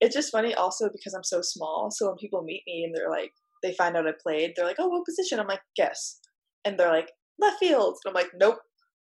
It's 0.00 0.14
just 0.14 0.32
funny 0.32 0.54
also 0.54 0.88
because 0.90 1.14
I'm 1.14 1.24
so 1.24 1.40
small. 1.42 1.90
So 1.90 2.06
when 2.06 2.16
people 2.16 2.42
meet 2.42 2.62
me 2.66 2.84
and 2.84 2.94
they're 2.94 3.10
like, 3.10 3.32
they 3.62 3.74
find 3.74 3.96
out 3.96 4.06
I 4.08 4.12
played, 4.22 4.52
they're 4.56 4.64
like, 4.66 4.76
"Oh, 4.78 4.88
what 4.88 5.04
position?" 5.04 5.38
I'm 5.38 5.46
like, 5.46 5.60
"Guess," 5.76 6.20
and 6.64 6.78
they're 6.78 6.92
like, 6.92 7.10
"Left 7.38 7.58
field." 7.58 7.98
And 8.04 8.10
I'm 8.10 8.14
like, 8.14 8.30
"Nope." 8.34 8.58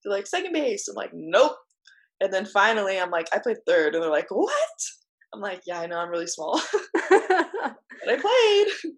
They're 0.03 0.13
like, 0.13 0.27
"Second 0.27 0.53
base." 0.53 0.87
I'm 0.87 0.95
like, 0.95 1.11
"Nope." 1.13 1.55
And 2.21 2.31
then 2.31 2.45
finally, 2.45 2.99
I'm 2.99 3.09
like, 3.11 3.27
"I 3.33 3.39
played 3.39 3.57
third. 3.67 3.95
and 3.95 4.03
they're 4.03 4.11
like, 4.11 4.29
"What?" 4.29 4.53
I'm 5.33 5.41
like, 5.41 5.61
"Yeah, 5.65 5.79
I 5.79 5.87
know. 5.87 5.97
I'm 5.97 6.09
really 6.09 6.27
small." 6.27 6.61
but 7.09 8.09
I 8.09 8.17
played. 8.17 8.93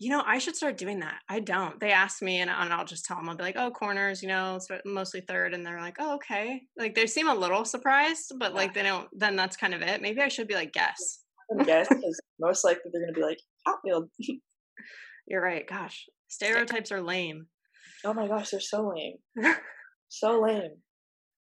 You 0.00 0.10
know, 0.10 0.22
I 0.24 0.38
should 0.38 0.54
start 0.54 0.78
doing 0.78 1.00
that. 1.00 1.18
I 1.28 1.40
don't. 1.40 1.80
They 1.80 1.90
ask 1.90 2.22
me, 2.22 2.38
and, 2.38 2.48
and 2.48 2.72
I'll 2.72 2.84
just 2.84 3.04
tell 3.04 3.16
them. 3.16 3.28
I'll 3.28 3.36
be 3.36 3.42
like, 3.42 3.56
"Oh, 3.56 3.70
corners, 3.70 4.22
you 4.22 4.28
know, 4.28 4.56
it's 4.56 4.68
mostly 4.84 5.22
third. 5.22 5.54
and 5.54 5.66
they're 5.66 5.80
like, 5.80 5.96
"Oh, 5.98 6.14
okay." 6.16 6.62
Like 6.76 6.94
they 6.94 7.06
seem 7.06 7.28
a 7.28 7.34
little 7.34 7.64
surprised, 7.64 8.32
but 8.38 8.54
like 8.54 8.74
they 8.74 8.84
don't. 8.84 9.08
Then 9.12 9.34
that's 9.34 9.56
kind 9.56 9.74
of 9.74 9.82
it. 9.82 10.00
Maybe 10.00 10.20
I 10.20 10.28
should 10.28 10.46
be 10.48 10.54
like, 10.54 10.72
"Guess." 10.72 11.24
guess 11.64 11.88
because 11.88 12.20
most 12.38 12.64
likely 12.64 12.90
they're 12.92 13.02
going 13.02 13.14
to 13.14 13.20
be 13.20 13.26
like 13.26 13.40
outfield. 13.66 14.10
You're 15.26 15.42
right. 15.42 15.66
Gosh, 15.68 16.06
stereotypes 16.28 16.92
are 16.92 17.02
lame. 17.02 17.46
Oh 18.04 18.14
my 18.14 18.28
gosh, 18.28 18.50
they're 18.50 18.60
so 18.60 18.92
lame. 18.94 19.16
so 20.08 20.40
lame. 20.40 20.76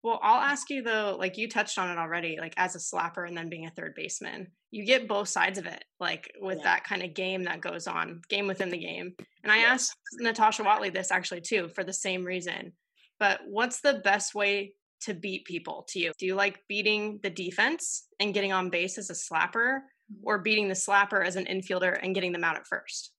Well, 0.04 0.20
I'll 0.22 0.42
ask 0.42 0.70
you 0.70 0.82
though, 0.82 1.16
like 1.18 1.38
you 1.38 1.48
touched 1.48 1.78
on 1.78 1.90
it 1.90 2.00
already, 2.00 2.38
like 2.40 2.54
as 2.58 2.76
a 2.76 2.80
slapper 2.80 3.28
and 3.28 3.38
then 3.38 3.50
being 3.50 3.66
a 3.66 3.72
third 3.72 3.94
baseman, 3.96 4.48
you 4.72 4.86
get 4.86 5.08
both 5.08 5.28
sides 5.28 5.58
of 5.58 5.66
it, 5.66 5.84
like 6.00 6.34
with 6.42 6.60
yeah. 6.60 6.64
that 6.64 6.84
kind 6.86 7.04
of 7.04 7.14
game 7.14 7.44
that 7.44 7.62
goes 7.62 7.88
on, 7.88 8.22
game 8.30 8.48
within 8.48 8.70
the 8.70 8.78
game. 8.78 9.14
And 9.44 9.52
I 9.52 9.58
yes. 9.58 9.72
asked 9.72 9.98
Natasha 10.20 10.64
Watley 10.64 10.90
this 10.90 11.12
actually 11.12 11.42
too 11.42 11.70
for 11.70 11.84
the 11.84 11.94
same 11.94 12.24
reason. 12.24 12.72
But 13.20 13.42
what's 13.48 13.82
the 13.82 14.02
best 14.04 14.34
way 14.34 14.74
to 15.02 15.14
beat 15.14 15.46
people 15.46 15.86
to 15.90 16.00
you? 16.00 16.14
Do 16.18 16.26
you 16.26 16.36
like 16.36 16.60
beating 16.70 17.20
the 17.22 17.30
defense 17.30 18.08
and 18.20 18.34
getting 18.34 18.54
on 18.54 18.70
base 18.70 18.98
as 18.98 19.10
a 19.10 19.14
slapper 19.14 19.82
mm-hmm. 19.82 20.24
or 20.24 20.40
beating 20.40 20.70
the 20.70 20.74
slapper 20.74 21.26
as 21.26 21.36
an 21.36 21.46
infielder 21.46 22.00
and 22.02 22.16
getting 22.16 22.32
them 22.32 22.44
out 22.44 22.56
at 22.56 22.66
first? 22.66 23.12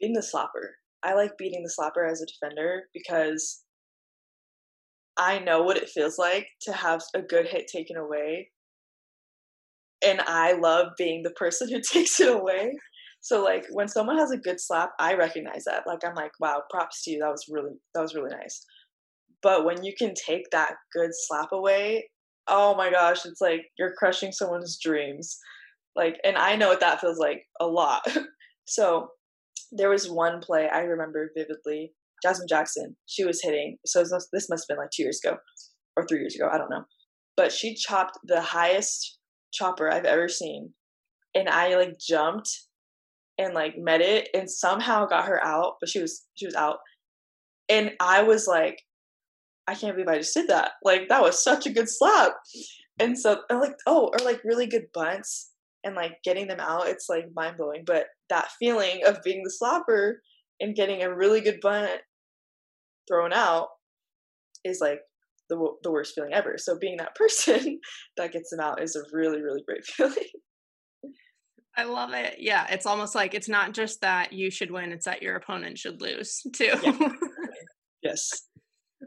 Beating 0.00 0.14
the 0.14 0.20
slapper. 0.20 0.70
I 1.02 1.14
like 1.14 1.36
beating 1.36 1.62
the 1.62 1.72
slapper 1.78 2.10
as 2.10 2.22
a 2.22 2.26
defender 2.26 2.84
because 2.94 3.62
I 5.16 5.40
know 5.40 5.62
what 5.62 5.76
it 5.76 5.90
feels 5.90 6.16
like 6.16 6.48
to 6.62 6.72
have 6.72 7.02
a 7.14 7.20
good 7.20 7.46
hit 7.46 7.68
taken 7.68 7.96
away. 7.96 8.50
And 10.04 10.20
I 10.20 10.52
love 10.52 10.88
being 10.96 11.22
the 11.22 11.30
person 11.30 11.68
who 11.68 11.80
takes 11.92 12.20
it 12.20 12.28
away. 12.28 12.72
So 13.20 13.42
like 13.42 13.66
when 13.70 13.88
someone 13.88 14.18
has 14.18 14.30
a 14.30 14.38
good 14.38 14.60
slap, 14.60 14.90
I 14.98 15.14
recognize 15.14 15.64
that. 15.64 15.86
Like 15.86 16.04
I'm 16.04 16.14
like, 16.14 16.32
wow, 16.40 16.62
props 16.70 17.02
to 17.04 17.10
you. 17.10 17.18
That 17.20 17.30
was 17.30 17.44
really 17.50 17.72
that 17.94 18.00
was 18.00 18.14
really 18.14 18.30
nice. 18.30 18.64
But 19.42 19.64
when 19.64 19.84
you 19.84 19.92
can 19.96 20.14
take 20.14 20.50
that 20.50 20.74
good 20.92 21.10
slap 21.12 21.52
away, 21.52 22.08
oh 22.48 22.74
my 22.74 22.90
gosh, 22.90 23.24
it's 23.24 23.40
like 23.40 23.62
you're 23.78 23.94
crushing 23.98 24.32
someone's 24.32 24.78
dreams. 24.82 25.38
Like, 25.94 26.16
and 26.24 26.36
I 26.36 26.56
know 26.56 26.68
what 26.68 26.80
that 26.80 27.00
feels 27.00 27.18
like 27.18 27.42
a 27.60 27.66
lot. 27.66 28.02
so 28.66 29.08
there 29.72 29.90
was 29.90 30.10
one 30.10 30.40
play 30.40 30.68
I 30.68 30.80
remember 30.80 31.30
vividly. 31.36 31.92
Jasmine 32.22 32.48
Jackson, 32.48 32.96
she 33.06 33.24
was 33.24 33.40
hitting. 33.42 33.76
So 33.86 34.02
this 34.02 34.48
must 34.48 34.66
have 34.68 34.68
been 34.68 34.78
like 34.78 34.90
two 34.92 35.02
years 35.02 35.20
ago 35.22 35.36
or 35.96 36.06
three 36.06 36.20
years 36.20 36.34
ago. 36.34 36.48
I 36.50 36.58
don't 36.58 36.70
know. 36.70 36.84
But 37.36 37.52
she 37.52 37.74
chopped 37.74 38.18
the 38.24 38.40
highest 38.40 39.17
chopper 39.52 39.90
I've 39.90 40.04
ever 40.04 40.28
seen. 40.28 40.72
And 41.34 41.48
I 41.48 41.76
like 41.76 41.98
jumped 41.98 42.50
and 43.38 43.54
like 43.54 43.78
met 43.78 44.00
it 44.00 44.28
and 44.34 44.50
somehow 44.50 45.06
got 45.06 45.26
her 45.26 45.44
out, 45.44 45.74
but 45.80 45.88
she 45.88 46.00
was 46.00 46.26
she 46.34 46.46
was 46.46 46.54
out. 46.54 46.78
And 47.68 47.92
I 48.00 48.22
was 48.22 48.46
like, 48.46 48.82
I 49.66 49.74
can't 49.74 49.94
believe 49.94 50.08
I 50.08 50.18
just 50.18 50.34
did 50.34 50.48
that. 50.48 50.72
Like 50.82 51.08
that 51.08 51.22
was 51.22 51.42
such 51.42 51.66
a 51.66 51.72
good 51.72 51.88
slap. 51.88 52.32
And 52.98 53.16
so 53.18 53.42
I'm 53.50 53.60
like 53.60 53.76
oh, 53.86 54.10
or 54.12 54.24
like 54.24 54.42
really 54.44 54.66
good 54.66 54.86
bunts 54.92 55.50
and 55.84 55.94
like 55.94 56.18
getting 56.24 56.48
them 56.48 56.60
out, 56.60 56.88
it's 56.88 57.08
like 57.08 57.26
mind 57.34 57.56
blowing. 57.56 57.84
But 57.86 58.06
that 58.30 58.50
feeling 58.58 59.02
of 59.06 59.22
being 59.22 59.42
the 59.42 59.52
slapper 59.62 60.14
and 60.60 60.74
getting 60.74 61.02
a 61.02 61.14
really 61.14 61.40
good 61.40 61.60
bunt 61.60 62.00
thrown 63.08 63.32
out 63.32 63.68
is 64.64 64.80
like 64.80 65.00
the 65.48 65.72
the 65.82 65.90
worst 65.90 66.14
feeling 66.14 66.32
ever. 66.32 66.56
So 66.58 66.78
being 66.78 66.96
that 66.98 67.14
person 67.14 67.80
that 68.16 68.32
gets 68.32 68.50
them 68.50 68.60
out 68.60 68.82
is 68.82 68.96
a 68.96 69.02
really 69.12 69.42
really 69.42 69.62
great 69.66 69.84
feeling. 69.84 70.16
I 71.76 71.84
love 71.84 72.12
it. 72.12 72.36
Yeah, 72.40 72.66
it's 72.70 72.86
almost 72.86 73.14
like 73.14 73.34
it's 73.34 73.48
not 73.48 73.72
just 73.72 74.00
that 74.00 74.32
you 74.32 74.50
should 74.50 74.70
win; 74.70 74.92
it's 74.92 75.04
that 75.04 75.22
your 75.22 75.36
opponent 75.36 75.78
should 75.78 76.00
lose 76.00 76.42
too. 76.54 76.72
Yeah. 76.82 77.08
yes. 78.02 78.30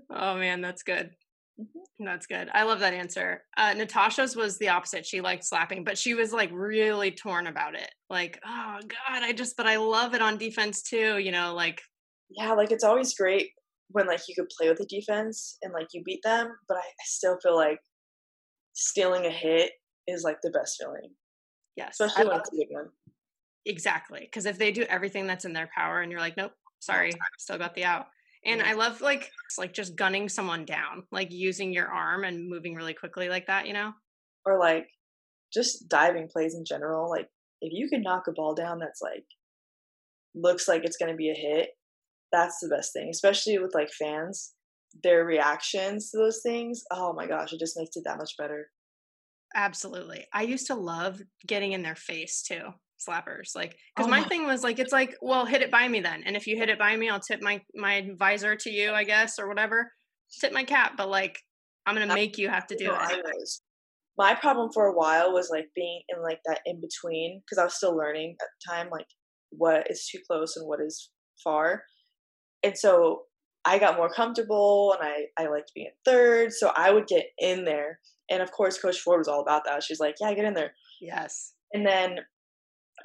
Oh 0.09 0.37
man, 0.37 0.61
that's 0.61 0.83
good. 0.83 1.11
Mm-hmm. 1.59 2.05
That's 2.05 2.27
good. 2.27 2.49
I 2.53 2.63
love 2.63 2.79
that 2.79 2.93
answer. 2.93 3.43
Uh, 3.57 3.73
Natasha's 3.73 4.35
was 4.35 4.57
the 4.57 4.69
opposite. 4.69 5.05
She 5.05 5.21
liked 5.21 5.43
slapping, 5.43 5.83
but 5.83 5.97
she 5.97 6.13
was 6.13 6.31
like 6.31 6.49
really 6.53 7.11
torn 7.11 7.45
about 7.47 7.75
it. 7.75 7.89
Like, 8.09 8.39
oh 8.45 8.77
God, 8.81 9.21
I 9.21 9.33
just, 9.33 9.57
but 9.57 9.67
I 9.67 9.75
love 9.75 10.15
it 10.15 10.21
on 10.21 10.37
defense 10.37 10.81
too. 10.81 11.17
You 11.17 11.31
know, 11.31 11.53
like. 11.53 11.81
Yeah, 12.29 12.53
like 12.53 12.71
it's 12.71 12.85
always 12.85 13.13
great 13.13 13.51
when 13.91 14.07
like 14.07 14.21
you 14.27 14.35
could 14.35 14.49
play 14.57 14.69
with 14.69 14.77
the 14.77 14.85
defense 14.85 15.57
and 15.61 15.73
like 15.73 15.87
you 15.93 16.03
beat 16.03 16.21
them, 16.23 16.51
but 16.67 16.77
I, 16.77 16.81
I 16.81 17.05
still 17.05 17.37
feel 17.41 17.55
like 17.55 17.79
stealing 18.73 19.25
a 19.25 19.31
hit 19.31 19.71
is 20.07 20.23
like 20.23 20.37
the 20.41 20.51
best 20.51 20.77
feeling. 20.79 21.11
Yes. 21.75 21.99
Especially 21.99 22.27
when 22.27 22.39
it's 22.39 22.49
a 22.49 22.55
big 22.55 22.67
one. 22.69 22.89
Exactly. 23.65 24.21
Because 24.21 24.45
if 24.45 24.57
they 24.57 24.71
do 24.71 24.83
everything 24.83 25.27
that's 25.27 25.45
in 25.45 25.53
their 25.53 25.69
power 25.75 26.01
and 26.01 26.11
you're 26.11 26.21
like, 26.21 26.37
nope, 26.37 26.53
sorry, 26.79 27.11
still 27.37 27.57
got 27.57 27.75
the 27.75 27.85
out. 27.85 28.07
And 28.43 28.61
I 28.61 28.73
love 28.73 29.01
like 29.01 29.29
like 29.57 29.73
just 29.73 29.95
gunning 29.95 30.27
someone 30.27 30.65
down, 30.65 31.03
like 31.11 31.31
using 31.31 31.71
your 31.71 31.87
arm 31.87 32.23
and 32.23 32.49
moving 32.49 32.73
really 32.73 32.93
quickly 32.93 33.29
like 33.29 33.45
that, 33.47 33.67
you 33.67 33.73
know? 33.73 33.93
Or 34.45 34.57
like 34.59 34.87
just 35.53 35.87
diving 35.87 36.27
plays 36.27 36.55
in 36.55 36.65
general. 36.65 37.09
Like 37.09 37.27
if 37.61 37.71
you 37.71 37.87
can 37.87 38.01
knock 38.01 38.23
a 38.27 38.31
ball 38.31 38.55
down 38.55 38.79
that's 38.79 39.01
like 39.01 39.25
looks 40.33 40.67
like 40.67 40.83
it's 40.83 40.97
gonna 40.97 41.15
be 41.15 41.29
a 41.29 41.35
hit, 41.35 41.69
that's 42.31 42.59
the 42.59 42.69
best 42.69 42.93
thing. 42.93 43.09
Especially 43.09 43.57
with 43.59 43.73
like 43.73 43.89
fans, 43.91 44.53
their 45.03 45.25
reactions 45.25 46.11
to 46.11 46.17
those 46.17 46.41
things. 46.43 46.83
Oh 46.91 47.13
my 47.13 47.27
gosh, 47.27 47.53
it 47.53 47.59
just 47.59 47.77
makes 47.77 47.95
it 47.95 48.03
that 48.05 48.17
much 48.17 48.31
better. 48.37 48.67
Absolutely. 49.53 50.25
I 50.33 50.43
used 50.43 50.67
to 50.67 50.75
love 50.75 51.21
getting 51.45 51.73
in 51.73 51.81
their 51.81 51.95
face 51.95 52.41
too 52.41 52.73
slappers 53.01 53.55
like 53.55 53.75
because 53.95 54.07
oh 54.07 54.09
my, 54.09 54.21
my 54.21 54.27
thing 54.27 54.45
was 54.45 54.63
like 54.63 54.79
it's 54.79 54.91
like 54.91 55.15
well 55.21 55.45
hit 55.45 55.61
it 55.61 55.71
by 55.71 55.87
me 55.87 55.99
then 55.99 56.23
and 56.25 56.35
if 56.35 56.45
you 56.45 56.55
hit 56.55 56.69
it 56.69 56.77
by 56.77 56.95
me 56.95 57.09
i'll 57.09 57.19
tip 57.19 57.41
my 57.41 57.59
my 57.75 57.95
advisor 57.95 58.55
to 58.55 58.69
you 58.69 58.91
i 58.91 59.03
guess 59.03 59.39
or 59.39 59.47
whatever 59.47 59.91
tip 60.39 60.53
my 60.53 60.63
cap 60.63 60.93
but 60.97 61.09
like 61.09 61.39
i'm 61.85 61.95
gonna 61.95 62.13
make 62.13 62.37
you 62.37 62.47
have 62.47 62.67
to 62.67 62.75
do 62.75 62.91
it 62.91 63.49
my 64.17 64.35
problem 64.35 64.69
for 64.73 64.85
a 64.85 64.93
while 64.93 65.33
was 65.33 65.49
like 65.49 65.65
being 65.75 66.01
in 66.09 66.21
like 66.21 66.39
that 66.45 66.59
in 66.65 66.79
between 66.79 67.41
because 67.43 67.57
i 67.57 67.63
was 67.63 67.75
still 67.75 67.95
learning 67.95 68.35
at 68.39 68.47
the 68.47 68.71
time 68.71 68.89
like 68.91 69.07
what 69.49 69.89
is 69.89 70.07
too 70.11 70.19
close 70.29 70.55
and 70.55 70.67
what 70.67 70.79
is 70.79 71.09
far 71.43 71.83
and 72.63 72.77
so 72.77 73.23
i 73.65 73.77
got 73.77 73.97
more 73.97 74.09
comfortable 74.09 74.95
and 74.97 75.07
i 75.07 75.43
i 75.43 75.47
liked 75.47 75.71
being 75.75 75.91
third 76.05 76.51
so 76.51 76.71
i 76.75 76.91
would 76.91 77.07
get 77.07 77.25
in 77.39 77.65
there. 77.65 77.99
And 78.29 78.41
of 78.41 78.51
course 78.51 78.79
coach 78.79 78.99
ford 78.99 79.19
was 79.19 79.27
all 79.27 79.41
about 79.41 79.63
that. 79.65 79.83
She's 79.83 79.99
like 79.99 80.15
yeah 80.21 80.33
get 80.33 80.45
in 80.45 80.53
there. 80.53 80.71
Yes. 81.01 81.53
And 81.73 81.85
then 81.85 82.19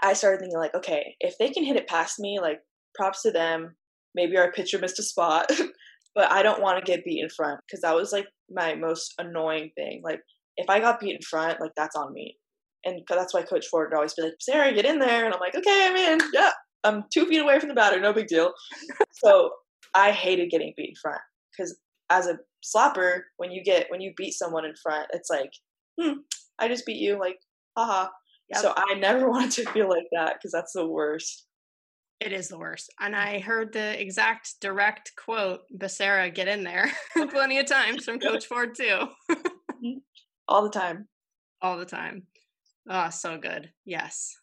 I 0.03 0.13
started 0.13 0.41
thinking 0.41 0.59
like, 0.59 0.75
okay, 0.75 1.17
if 1.21 1.37
they 1.39 1.51
can 1.51 1.65
hit 1.65 1.77
it 1.77 1.89
past 1.89 2.19
me, 2.19 2.39
like 2.41 2.61
props 2.95 3.23
to 3.23 3.31
them. 3.31 3.77
Maybe 4.15 4.37
our 4.39 4.51
pitcher 4.51 4.79
missed 4.79 4.99
a 4.99 5.03
spot, 5.03 5.51
but 6.15 6.33
I 6.33 6.43
don't 6.43 6.63
want 6.63 6.79
to 6.79 6.91
get 6.91 7.05
beat 7.05 7.23
in 7.23 7.29
front 7.29 7.61
because 7.67 7.83
that 7.83 7.95
was 7.95 8.13
like 8.13 8.27
my 8.51 8.75
most 8.75 9.13
annoying 9.19 9.71
thing. 9.77 10.01
Like 10.03 10.21
if 10.57 10.71
I 10.71 10.81
got 10.81 11.01
beat 11.01 11.17
in 11.17 11.23
front, 11.23 11.61
like 11.61 11.73
that's 11.77 11.97
on 11.97 12.13
me, 12.15 12.37
and 12.85 13.03
that's 13.09 13.35
why 13.35 13.43
Coach 13.43 13.67
Ford 13.67 13.91
would 13.91 13.97
always 13.97 14.15
be 14.15 14.23
like, 14.23 14.33
"Sarah, 14.41 14.73
get 14.73 14.87
in 14.87 14.99
there," 14.99 15.27
and 15.27 15.35
I'm 15.35 15.41
like, 15.41 15.55
"Okay, 15.55 15.87
I'm 15.87 15.97
in. 15.97 16.21
Yeah, 16.33 16.53
I'm 16.87 17.05
two 17.13 17.27
feet 17.27 17.41
away 17.41 17.59
from 17.59 17.69
the 17.69 17.75
batter, 17.75 18.01
no 18.01 18.13
big 18.13 18.29
deal." 18.29 18.53
so 19.13 19.51
I 19.95 20.13
hated 20.13 20.51
getting 20.51 20.73
beat 20.77 20.91
in 20.91 20.95
front 21.01 21.21
because 21.53 21.79
as 22.11 22.27
a 22.27 22.39
slapper, 22.65 23.21
when 23.37 23.51
you 23.51 23.63
get 23.63 23.87
when 23.89 24.01
you 24.01 24.13
beat 24.17 24.33
someone 24.33 24.65
in 24.65 24.75
front, 24.83 25.09
it's 25.13 25.31
like, 25.31 25.51
hmm, 26.01 26.19
I 26.59 26.69
just 26.69 26.87
beat 26.87 26.99
you, 26.99 27.19
like, 27.19 27.39
haha. 27.77 28.09
Yep. 28.51 28.61
So 28.61 28.75
I 28.77 28.95
never 28.95 29.29
wanted 29.31 29.51
to 29.53 29.71
feel 29.73 29.89
like 29.89 30.07
that 30.13 30.35
because 30.35 30.53
that's 30.53 30.73
the 30.73 30.87
worst. 30.87 31.47
It 32.21 32.33
is 32.33 32.49
the 32.49 32.59
worst. 32.59 32.93
And 32.99 33.15
I 33.15 33.41
heard 33.41 33.73
the 33.73 34.01
exact 34.01 34.55
direct 34.61 35.13
quote, 35.23 35.61
Becerra, 35.77 36.35
get 36.35 36.49
in 36.49 36.65
there 36.65 36.91
plenty 37.31 37.59
of 37.59 37.67
times 37.67 38.05
from 38.05 38.19
Coach 38.21 38.47
Ford 38.47 38.75
too. 38.75 39.09
Mm-hmm. 39.31 39.99
All 40.49 40.63
the 40.63 40.71
time. 40.71 41.09
All 41.61 41.77
the 41.77 41.85
time. 41.85 42.23
Oh, 42.89 43.11
so 43.11 43.37
good. 43.37 43.71
Yes. 43.85 44.35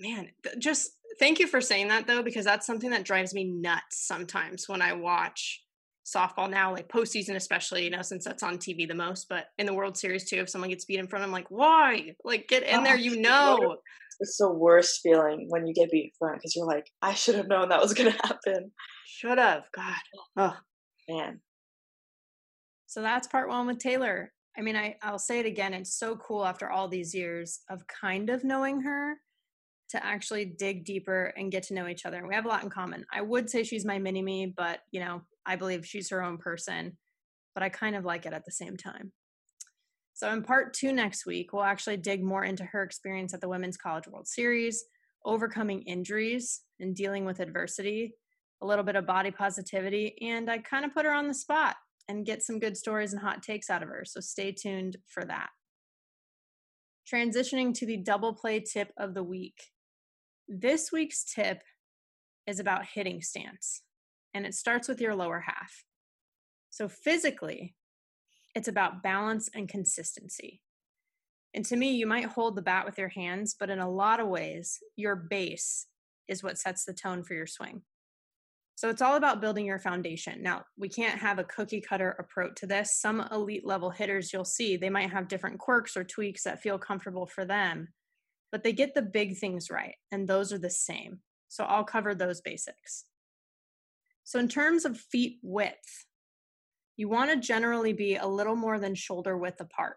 Man, 0.00 0.30
just 0.58 0.90
thank 1.18 1.38
you 1.38 1.46
for 1.46 1.60
saying 1.60 1.88
that 1.88 2.06
though, 2.06 2.22
because 2.22 2.44
that's 2.44 2.66
something 2.66 2.90
that 2.90 3.04
drives 3.04 3.34
me 3.34 3.44
nuts 3.44 4.06
sometimes 4.06 4.68
when 4.68 4.82
I 4.82 4.92
watch 4.92 5.62
softball 6.04 6.50
now, 6.50 6.72
like 6.72 6.88
postseason, 6.88 7.36
especially, 7.36 7.84
you 7.84 7.90
know, 7.90 8.02
since 8.02 8.24
that's 8.24 8.42
on 8.42 8.58
TV 8.58 8.86
the 8.86 8.94
most, 8.94 9.28
but 9.28 9.46
in 9.58 9.66
the 9.66 9.74
World 9.74 9.96
Series 9.96 10.28
too, 10.28 10.36
if 10.36 10.50
someone 10.50 10.70
gets 10.70 10.84
beat 10.84 10.98
in 10.98 11.06
front, 11.06 11.24
I'm 11.24 11.32
like, 11.32 11.50
why? 11.50 12.14
Like, 12.24 12.46
get 12.48 12.62
in 12.62 12.80
oh, 12.80 12.84
there, 12.84 12.96
you 12.96 13.16
know. 13.20 13.76
It's 14.20 14.36
the 14.36 14.50
worst 14.50 15.00
feeling 15.02 15.46
when 15.48 15.66
you 15.66 15.74
get 15.74 15.90
beat 15.90 16.04
in 16.04 16.10
front 16.18 16.38
because 16.38 16.54
you're 16.54 16.66
like, 16.66 16.88
I 17.02 17.14
should 17.14 17.34
have 17.36 17.48
known 17.48 17.70
that 17.70 17.80
was 17.80 17.94
going 17.94 18.12
to 18.12 18.18
happen. 18.18 18.70
Should 19.06 19.38
have. 19.38 19.64
God. 19.74 19.94
Oh, 20.36 20.56
man. 21.08 21.40
So 22.86 23.02
that's 23.02 23.26
part 23.26 23.48
one 23.48 23.66
with 23.66 23.78
Taylor. 23.78 24.32
I 24.56 24.60
mean, 24.60 24.76
I, 24.76 24.96
I'll 25.02 25.18
say 25.18 25.40
it 25.40 25.46
again. 25.46 25.74
It's 25.74 25.98
so 25.98 26.16
cool 26.16 26.44
after 26.44 26.70
all 26.70 26.86
these 26.86 27.12
years 27.12 27.60
of 27.68 27.82
kind 27.88 28.30
of 28.30 28.44
knowing 28.44 28.82
her 28.82 29.16
to 29.94 30.04
actually 30.04 30.44
dig 30.44 30.84
deeper 30.84 31.32
and 31.36 31.52
get 31.52 31.62
to 31.62 31.74
know 31.74 31.86
each 31.86 32.04
other. 32.04 32.18
And 32.18 32.26
we 32.26 32.34
have 32.34 32.46
a 32.46 32.48
lot 32.48 32.64
in 32.64 32.70
common. 32.70 33.06
I 33.12 33.22
would 33.22 33.48
say 33.48 33.62
she's 33.62 33.84
my 33.84 34.00
mini 34.00 34.22
me, 34.22 34.52
but 34.56 34.80
you 34.90 34.98
know, 34.98 35.22
I 35.46 35.54
believe 35.54 35.86
she's 35.86 36.10
her 36.10 36.20
own 36.20 36.36
person, 36.36 36.98
but 37.54 37.62
I 37.62 37.68
kind 37.68 37.94
of 37.94 38.04
like 38.04 38.26
it 38.26 38.32
at 38.32 38.44
the 38.44 38.50
same 38.50 38.76
time. 38.76 39.12
So, 40.12 40.32
in 40.32 40.42
part 40.42 40.74
two 40.74 40.92
next 40.92 41.26
week, 41.26 41.52
we'll 41.52 41.62
actually 41.62 41.96
dig 41.96 42.24
more 42.24 42.44
into 42.44 42.64
her 42.64 42.82
experience 42.82 43.34
at 43.34 43.40
the 43.40 43.48
Women's 43.48 43.76
College 43.76 44.08
World 44.08 44.26
Series, 44.26 44.84
overcoming 45.24 45.82
injuries 45.82 46.62
and 46.80 46.94
dealing 46.94 47.24
with 47.24 47.40
adversity, 47.40 48.14
a 48.62 48.66
little 48.66 48.84
bit 48.84 48.96
of 48.96 49.06
body 49.06 49.30
positivity, 49.30 50.16
and 50.22 50.50
I 50.50 50.58
kind 50.58 50.84
of 50.84 50.92
put 50.92 51.04
her 51.04 51.12
on 51.12 51.28
the 51.28 51.34
spot 51.34 51.76
and 52.08 52.26
get 52.26 52.42
some 52.42 52.58
good 52.58 52.76
stories 52.76 53.12
and 53.12 53.22
hot 53.22 53.42
takes 53.42 53.70
out 53.70 53.82
of 53.82 53.88
her. 53.88 54.04
So, 54.04 54.20
stay 54.20 54.52
tuned 54.52 54.96
for 55.08 55.24
that. 55.24 55.50
Transitioning 57.12 57.74
to 57.74 57.86
the 57.86 57.96
double 57.96 58.34
play 58.34 58.60
tip 58.60 58.92
of 58.96 59.14
the 59.14 59.24
week. 59.24 59.56
This 60.48 60.92
week's 60.92 61.24
tip 61.24 61.62
is 62.46 62.60
about 62.60 62.86
hitting 62.86 63.22
stance 63.22 63.82
and 64.34 64.44
it 64.44 64.54
starts 64.54 64.88
with 64.88 65.00
your 65.00 65.14
lower 65.14 65.40
half. 65.40 65.84
So, 66.70 66.88
physically, 66.88 67.74
it's 68.54 68.68
about 68.68 69.02
balance 69.02 69.48
and 69.54 69.68
consistency. 69.68 70.60
And 71.54 71.64
to 71.66 71.76
me, 71.76 71.92
you 71.92 72.06
might 72.06 72.26
hold 72.26 72.56
the 72.56 72.62
bat 72.62 72.84
with 72.84 72.98
your 72.98 73.08
hands, 73.08 73.54
but 73.58 73.70
in 73.70 73.78
a 73.78 73.90
lot 73.90 74.20
of 74.20 74.28
ways, 74.28 74.80
your 74.96 75.14
base 75.14 75.86
is 76.26 76.42
what 76.42 76.58
sets 76.58 76.84
the 76.84 76.92
tone 76.92 77.22
for 77.22 77.34
your 77.34 77.46
swing. 77.46 77.82
So 78.76 78.90
it's 78.90 79.02
all 79.02 79.14
about 79.14 79.40
building 79.40 79.66
your 79.66 79.78
foundation. 79.78 80.42
Now, 80.42 80.64
we 80.76 80.88
can't 80.88 81.20
have 81.20 81.38
a 81.38 81.44
cookie 81.44 81.80
cutter 81.80 82.16
approach 82.18 82.56
to 82.56 82.66
this. 82.66 82.98
Some 82.98 83.20
elite 83.30 83.64
level 83.64 83.90
hitters 83.90 84.32
you'll 84.32 84.44
see, 84.44 84.76
they 84.76 84.90
might 84.90 85.10
have 85.10 85.28
different 85.28 85.60
quirks 85.60 85.96
or 85.96 86.02
tweaks 86.02 86.42
that 86.42 86.60
feel 86.60 86.76
comfortable 86.76 87.26
for 87.26 87.44
them, 87.44 87.88
but 88.54 88.62
they 88.62 88.72
get 88.72 88.94
the 88.94 89.02
big 89.02 89.36
things 89.36 89.68
right, 89.68 89.96
and 90.12 90.28
those 90.28 90.52
are 90.52 90.58
the 90.58 90.70
same. 90.70 91.18
So 91.48 91.64
I'll 91.64 91.82
cover 91.82 92.14
those 92.14 92.40
basics. 92.40 93.04
So, 94.22 94.38
in 94.38 94.46
terms 94.46 94.84
of 94.84 94.96
feet 94.96 95.38
width, 95.42 96.06
you 96.96 97.08
want 97.08 97.32
to 97.32 97.36
generally 97.36 97.92
be 97.92 98.14
a 98.14 98.28
little 98.28 98.54
more 98.54 98.78
than 98.78 98.94
shoulder 98.94 99.36
width 99.36 99.60
apart. 99.60 99.96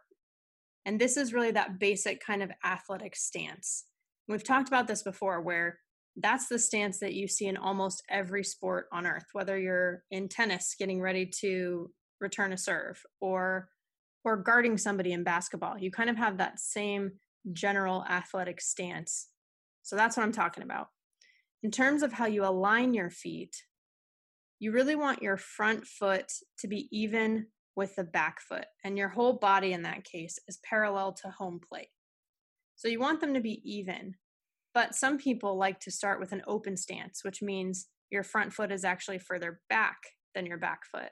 And 0.87 0.99
this 0.99 1.17
is 1.17 1.35
really 1.35 1.51
that 1.51 1.77
basic 1.77 2.19
kind 2.19 2.41
of 2.41 2.49
athletic 2.65 3.15
stance. 3.15 3.85
We've 4.27 4.43
talked 4.43 4.69
about 4.69 4.87
this 4.87 5.03
before, 5.03 5.39
where 5.39 5.77
that's 6.15 6.47
the 6.47 6.57
stance 6.57 6.97
that 7.01 7.13
you 7.13 7.27
see 7.27 7.45
in 7.45 7.57
almost 7.57 8.01
every 8.09 8.43
sport 8.43 8.87
on 8.91 9.05
earth, 9.05 9.25
whether 9.33 9.55
you're 9.55 10.01
in 10.09 10.29
tennis 10.29 10.73
getting 10.79 10.99
ready 10.99 11.27
to 11.41 11.91
return 12.19 12.53
a 12.53 12.57
serve 12.57 13.03
or 13.21 13.69
or 14.25 14.35
guarding 14.35 14.79
somebody 14.79 15.13
in 15.13 15.23
basketball. 15.23 15.77
You 15.77 15.91
kind 15.91 16.09
of 16.09 16.17
have 16.17 16.39
that 16.39 16.59
same 16.59 17.11
general 17.53 18.03
athletic 18.09 18.61
stance. 18.61 19.29
So 19.83 19.95
that's 19.95 20.17
what 20.17 20.23
I'm 20.23 20.31
talking 20.31 20.63
about. 20.63 20.87
In 21.63 21.71
terms 21.71 22.03
of 22.03 22.13
how 22.13 22.25
you 22.25 22.45
align 22.45 22.93
your 22.93 23.09
feet, 23.09 23.55
you 24.59 24.71
really 24.71 24.95
want 24.95 25.21
your 25.21 25.37
front 25.37 25.85
foot 25.85 26.31
to 26.59 26.67
be 26.67 26.87
even 26.91 27.47
with 27.75 27.95
the 27.95 28.03
back 28.03 28.41
foot, 28.41 28.65
and 28.83 28.97
your 28.97 29.09
whole 29.09 29.33
body 29.33 29.71
in 29.71 29.83
that 29.83 30.03
case 30.03 30.39
is 30.47 30.59
parallel 30.67 31.13
to 31.13 31.29
home 31.29 31.59
plate. 31.69 31.89
So 32.75 32.87
you 32.87 32.99
want 32.99 33.21
them 33.21 33.33
to 33.35 33.39
be 33.39 33.61
even. 33.63 34.15
But 34.73 34.95
some 34.95 35.17
people 35.17 35.57
like 35.57 35.79
to 35.81 35.91
start 35.91 36.19
with 36.19 36.31
an 36.31 36.43
open 36.47 36.75
stance, 36.77 37.23
which 37.23 37.41
means 37.41 37.87
your 38.09 38.23
front 38.23 38.53
foot 38.53 38.71
is 38.71 38.83
actually 38.83 39.19
further 39.19 39.61
back 39.69 39.97
than 40.35 40.45
your 40.45 40.57
back 40.57 40.81
foot. 40.91 41.09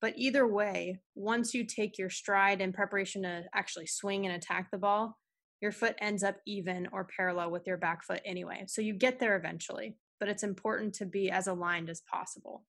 But 0.00 0.14
either 0.16 0.46
way, 0.46 1.00
once 1.14 1.54
you 1.54 1.64
take 1.64 1.98
your 1.98 2.10
stride 2.10 2.60
in 2.60 2.72
preparation 2.72 3.22
to 3.22 3.44
actually 3.54 3.86
swing 3.86 4.26
and 4.26 4.34
attack 4.34 4.70
the 4.70 4.78
ball, 4.78 5.16
your 5.60 5.72
foot 5.72 5.96
ends 6.00 6.22
up 6.22 6.36
even 6.46 6.88
or 6.92 7.08
parallel 7.16 7.50
with 7.50 7.66
your 7.66 7.76
back 7.76 8.04
foot 8.04 8.20
anyway. 8.24 8.64
So 8.68 8.80
you 8.80 8.94
get 8.94 9.18
there 9.18 9.36
eventually, 9.36 9.96
but 10.20 10.28
it's 10.28 10.42
important 10.42 10.94
to 10.94 11.06
be 11.06 11.30
as 11.30 11.46
aligned 11.46 11.90
as 11.90 12.02
possible. 12.10 12.64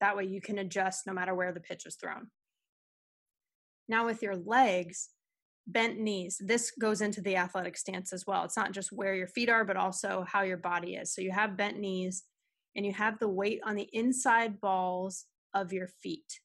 That 0.00 0.16
way 0.16 0.24
you 0.24 0.40
can 0.40 0.58
adjust 0.58 1.06
no 1.06 1.12
matter 1.12 1.34
where 1.34 1.52
the 1.52 1.60
pitch 1.60 1.86
is 1.86 1.96
thrown. 1.96 2.28
Now, 3.88 4.06
with 4.06 4.22
your 4.22 4.36
legs, 4.36 5.10
bent 5.66 5.98
knees, 5.98 6.40
this 6.44 6.72
goes 6.72 7.00
into 7.00 7.20
the 7.20 7.36
athletic 7.36 7.76
stance 7.76 8.12
as 8.12 8.26
well. 8.26 8.44
It's 8.44 8.56
not 8.56 8.72
just 8.72 8.92
where 8.92 9.14
your 9.14 9.28
feet 9.28 9.48
are, 9.48 9.64
but 9.64 9.76
also 9.76 10.24
how 10.26 10.42
your 10.42 10.56
body 10.56 10.94
is. 10.94 11.14
So 11.14 11.20
you 11.20 11.30
have 11.30 11.56
bent 11.56 11.78
knees 11.78 12.24
and 12.74 12.84
you 12.84 12.92
have 12.92 13.18
the 13.18 13.28
weight 13.28 13.60
on 13.64 13.76
the 13.76 13.88
inside 13.92 14.60
balls 14.60 15.26
of 15.54 15.72
your 15.72 15.88
feet 16.02 16.40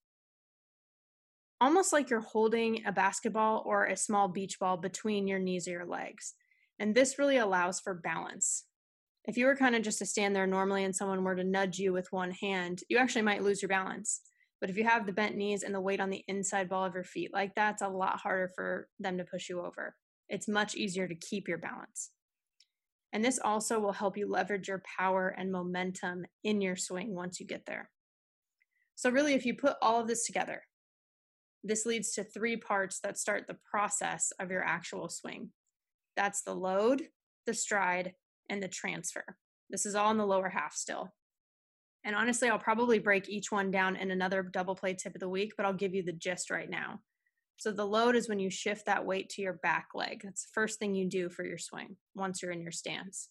almost 1.59 1.91
like 1.91 2.09
you're 2.09 2.19
holding 2.19 2.85
a 2.85 2.91
basketball 2.91 3.63
or 3.65 3.85
a 3.85 3.97
small 3.97 4.27
beach 4.27 4.59
ball 4.59 4.77
between 4.77 5.27
your 5.27 5.39
knees 5.39 5.67
or 5.67 5.71
your 5.71 5.85
legs. 5.85 6.33
And 6.79 6.93
this 6.93 7.17
really 7.17 7.37
allows 7.37 7.79
for 7.79 7.93
balance. 7.93 8.65
If 9.25 9.37
you 9.37 9.45
were 9.45 9.55
kind 9.55 9.75
of 9.75 9.81
just 9.81 9.99
to 9.99 10.05
stand 10.05 10.35
there 10.35 10.47
normally 10.47 10.83
and 10.83 10.95
someone 10.95 11.23
were 11.23 11.35
to 11.35 11.43
nudge 11.43 11.79
you 11.79 11.91
with 11.91 12.11
one 12.11 12.31
hand, 12.31 12.81
you 12.89 12.97
actually 12.97 13.23
might 13.23 13.43
lose 13.43 13.61
your 13.61 13.69
balance. 13.69 14.21
But 14.61 14.69
if 14.69 14.77
you 14.77 14.85
have 14.85 15.05
the 15.05 15.13
bent 15.13 15.35
knees 15.35 15.63
and 15.63 15.73
the 15.73 15.81
weight 15.81 15.99
on 15.99 16.09
the 16.09 16.23
inside 16.27 16.69
ball 16.69 16.85
of 16.85 16.93
your 16.93 17.03
feet 17.03 17.31
like 17.33 17.53
that, 17.55 17.73
it's 17.73 17.81
a 17.81 17.87
lot 17.87 18.19
harder 18.19 18.51
for 18.55 18.87
them 18.99 19.17
to 19.17 19.23
push 19.23 19.49
you 19.49 19.61
over. 19.61 19.95
It's 20.29 20.47
much 20.47 20.75
easier 20.75 21.07
to 21.07 21.15
keep 21.15 21.47
your 21.47 21.57
balance. 21.57 22.11
And 23.13 23.23
this 23.23 23.39
also 23.43 23.79
will 23.79 23.93
help 23.93 24.17
you 24.17 24.29
leverage 24.29 24.67
your 24.67 24.81
power 24.97 25.33
and 25.37 25.51
momentum 25.51 26.25
in 26.43 26.61
your 26.61 26.75
swing 26.75 27.15
once 27.15 27.39
you 27.39 27.45
get 27.45 27.65
there. 27.65 27.89
So, 28.95 29.09
really, 29.09 29.33
if 29.33 29.45
you 29.45 29.53
put 29.53 29.75
all 29.81 30.01
of 30.01 30.07
this 30.07 30.25
together, 30.25 30.63
this 31.63 31.85
leads 31.85 32.11
to 32.13 32.23
three 32.23 32.57
parts 32.57 32.99
that 32.99 33.17
start 33.17 33.47
the 33.47 33.57
process 33.69 34.31
of 34.39 34.51
your 34.51 34.63
actual 34.63 35.09
swing 35.09 35.51
that's 36.17 36.41
the 36.41 36.55
load, 36.55 37.03
the 37.45 37.53
stride, 37.53 38.13
and 38.49 38.61
the 38.61 38.67
transfer. 38.67 39.37
This 39.69 39.85
is 39.85 39.95
all 39.95 40.11
in 40.11 40.17
the 40.17 40.25
lower 40.25 40.49
half 40.49 40.73
still. 40.73 41.13
And 42.03 42.15
honestly, 42.15 42.49
I'll 42.49 42.59
probably 42.59 42.99
break 42.99 43.29
each 43.29 43.51
one 43.51 43.69
down 43.69 43.95
in 43.95 44.11
another 44.11 44.41
double 44.41 44.75
play 44.75 44.95
tip 44.95 45.13
of 45.13 45.21
the 45.21 45.29
week, 45.29 45.53
but 45.55 45.65
I'll 45.65 45.73
give 45.73 45.93
you 45.93 46.03
the 46.03 46.11
gist 46.11 46.49
right 46.49 46.69
now. 46.69 47.01
So 47.57 47.71
the 47.71 47.85
load 47.85 48.15
is 48.15 48.27
when 48.27 48.39
you 48.39 48.49
shift 48.49 48.85
that 48.85 49.05
weight 49.05 49.29
to 49.29 49.41
your 49.41 49.53
back 49.53 49.89
leg. 49.93 50.21
That's 50.23 50.43
the 50.43 50.51
first 50.53 50.79
thing 50.79 50.95
you 50.95 51.07
do 51.07 51.29
for 51.29 51.45
your 51.45 51.57
swing 51.57 51.97
once 52.15 52.41
you're 52.41 52.51
in 52.51 52.61
your 52.61 52.71
stance. 52.71 53.29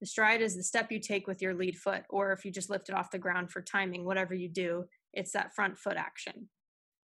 The 0.00 0.06
stride 0.06 0.42
is 0.42 0.56
the 0.56 0.62
step 0.62 0.90
you 0.90 0.98
take 0.98 1.26
with 1.26 1.42
your 1.42 1.54
lead 1.54 1.76
foot, 1.76 2.02
or 2.08 2.32
if 2.32 2.44
you 2.44 2.50
just 2.50 2.70
lift 2.70 2.88
it 2.88 2.94
off 2.94 3.10
the 3.10 3.18
ground 3.18 3.50
for 3.50 3.60
timing, 3.60 4.04
whatever 4.04 4.34
you 4.34 4.48
do, 4.48 4.84
it's 5.12 5.32
that 5.32 5.54
front 5.54 5.78
foot 5.78 5.96
action. 5.96 6.48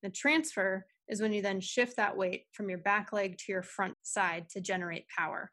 The 0.04 0.10
transfer 0.10 0.86
is 1.08 1.22
when 1.22 1.34
you 1.34 1.42
then 1.42 1.62
shift 1.62 1.98
that 1.98 2.18
weight 2.18 2.44
from 2.52 2.70
your 2.70 2.80
back 2.80 3.14
leg 3.14 3.38
to 3.38 3.52
your 3.52 3.64
front 3.64 3.96
side 4.04 4.50
to 4.50 4.62
generate 4.62 5.08
power. 5.08 5.52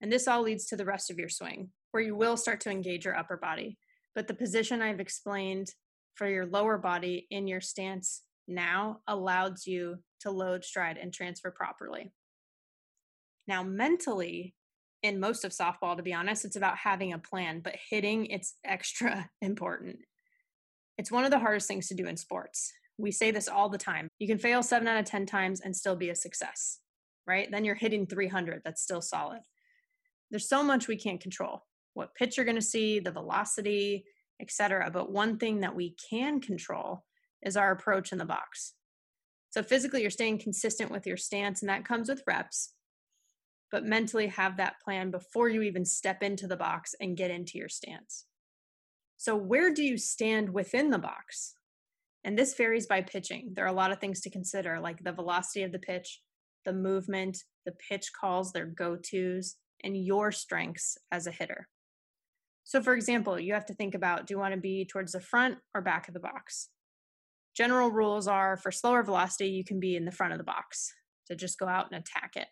And 0.00 0.12
this 0.12 0.28
all 0.28 0.42
leads 0.42 0.66
to 0.66 0.76
the 0.76 0.84
rest 0.84 1.10
of 1.10 1.18
your 1.18 1.28
swing, 1.28 1.70
where 1.90 2.02
you 2.02 2.14
will 2.14 2.36
start 2.36 2.60
to 2.60 2.70
engage 2.70 3.04
your 3.04 3.16
upper 3.16 3.36
body. 3.36 3.78
But 4.14 4.28
the 4.28 4.34
position 4.34 4.82
I've 4.82 5.00
explained 5.00 5.68
for 6.14 6.28
your 6.28 6.46
lower 6.46 6.78
body 6.78 7.26
in 7.30 7.46
your 7.46 7.60
stance 7.60 8.22
now 8.48 9.00
allows 9.06 9.66
you 9.66 9.98
to 10.20 10.30
load, 10.30 10.64
stride, 10.64 10.98
and 10.98 11.12
transfer 11.12 11.50
properly. 11.50 12.12
Now, 13.46 13.62
mentally, 13.62 14.54
in 15.02 15.20
most 15.20 15.44
of 15.44 15.52
softball, 15.52 15.96
to 15.96 16.02
be 16.02 16.14
honest, 16.14 16.44
it's 16.44 16.56
about 16.56 16.78
having 16.78 17.12
a 17.12 17.18
plan, 17.18 17.60
but 17.60 17.76
hitting, 17.90 18.26
it's 18.26 18.54
extra 18.64 19.28
important. 19.40 19.98
It's 20.98 21.12
one 21.12 21.24
of 21.24 21.30
the 21.30 21.38
hardest 21.38 21.68
things 21.68 21.88
to 21.88 21.94
do 21.94 22.06
in 22.06 22.16
sports. 22.16 22.72
We 22.98 23.12
say 23.12 23.30
this 23.30 23.48
all 23.48 23.68
the 23.68 23.78
time. 23.78 24.08
You 24.18 24.26
can 24.26 24.38
fail 24.38 24.62
seven 24.62 24.88
out 24.88 24.98
of 24.98 25.04
10 25.04 25.26
times 25.26 25.60
and 25.60 25.76
still 25.76 25.96
be 25.96 26.10
a 26.10 26.14
success, 26.14 26.78
right? 27.26 27.50
Then 27.50 27.64
you're 27.64 27.74
hitting 27.74 28.06
300. 28.06 28.62
That's 28.64 28.82
still 28.82 29.02
solid. 29.02 29.40
There's 30.30 30.48
so 30.48 30.62
much 30.62 30.88
we 30.88 30.96
can't 30.96 31.20
control 31.20 31.62
what 31.94 32.14
pitch 32.14 32.36
you're 32.36 32.44
going 32.44 32.56
to 32.56 32.62
see, 32.62 32.98
the 32.98 33.10
velocity, 33.10 34.04
etc. 34.40 34.90
But 34.92 35.10
one 35.10 35.38
thing 35.38 35.60
that 35.60 35.74
we 35.74 35.96
can 36.10 36.40
control 36.40 37.04
is 37.42 37.56
our 37.56 37.72
approach 37.72 38.12
in 38.12 38.18
the 38.18 38.24
box. 38.24 38.74
So 39.50 39.62
physically, 39.62 40.02
you're 40.02 40.10
staying 40.10 40.40
consistent 40.40 40.90
with 40.90 41.06
your 41.06 41.16
stance, 41.16 41.62
and 41.62 41.70
that 41.70 41.86
comes 41.86 42.10
with 42.10 42.22
reps. 42.26 42.74
But 43.72 43.84
mentally, 43.84 44.26
have 44.26 44.58
that 44.58 44.80
plan 44.84 45.10
before 45.10 45.48
you 45.48 45.62
even 45.62 45.84
step 45.84 46.22
into 46.22 46.46
the 46.46 46.56
box 46.56 46.94
and 47.00 47.16
get 47.16 47.30
into 47.30 47.56
your 47.56 47.70
stance. 47.70 48.26
So, 49.16 49.34
where 49.34 49.72
do 49.72 49.82
you 49.82 49.96
stand 49.96 50.50
within 50.50 50.90
the 50.90 50.98
box? 50.98 51.54
And 52.26 52.36
this 52.36 52.54
varies 52.54 52.88
by 52.88 53.02
pitching. 53.02 53.52
There 53.54 53.64
are 53.64 53.68
a 53.68 53.72
lot 53.72 53.92
of 53.92 54.00
things 54.00 54.20
to 54.22 54.30
consider, 54.30 54.80
like 54.80 54.98
the 54.98 55.12
velocity 55.12 55.62
of 55.62 55.70
the 55.70 55.78
pitch, 55.78 56.20
the 56.64 56.72
movement, 56.72 57.38
the 57.64 57.74
pitch 57.88 58.10
calls, 58.20 58.50
their 58.50 58.66
go 58.66 58.96
tos, 58.96 59.54
and 59.84 59.96
your 59.96 60.32
strengths 60.32 60.98
as 61.12 61.28
a 61.28 61.30
hitter. 61.30 61.68
So, 62.64 62.82
for 62.82 62.94
example, 62.94 63.38
you 63.38 63.54
have 63.54 63.66
to 63.66 63.74
think 63.74 63.94
about 63.94 64.26
do 64.26 64.34
you 64.34 64.38
want 64.40 64.54
to 64.54 64.60
be 64.60 64.84
towards 64.84 65.12
the 65.12 65.20
front 65.20 65.58
or 65.72 65.80
back 65.80 66.08
of 66.08 66.14
the 66.14 66.20
box? 66.20 66.68
General 67.56 67.92
rules 67.92 68.26
are 68.26 68.56
for 68.56 68.72
slower 68.72 69.04
velocity, 69.04 69.48
you 69.48 69.62
can 69.64 69.78
be 69.78 69.94
in 69.94 70.04
the 70.04 70.10
front 70.10 70.32
of 70.32 70.38
the 70.38 70.44
box 70.44 70.92
to 71.28 71.36
just 71.36 71.60
go 71.60 71.68
out 71.68 71.86
and 71.92 72.00
attack 72.00 72.32
it. 72.34 72.48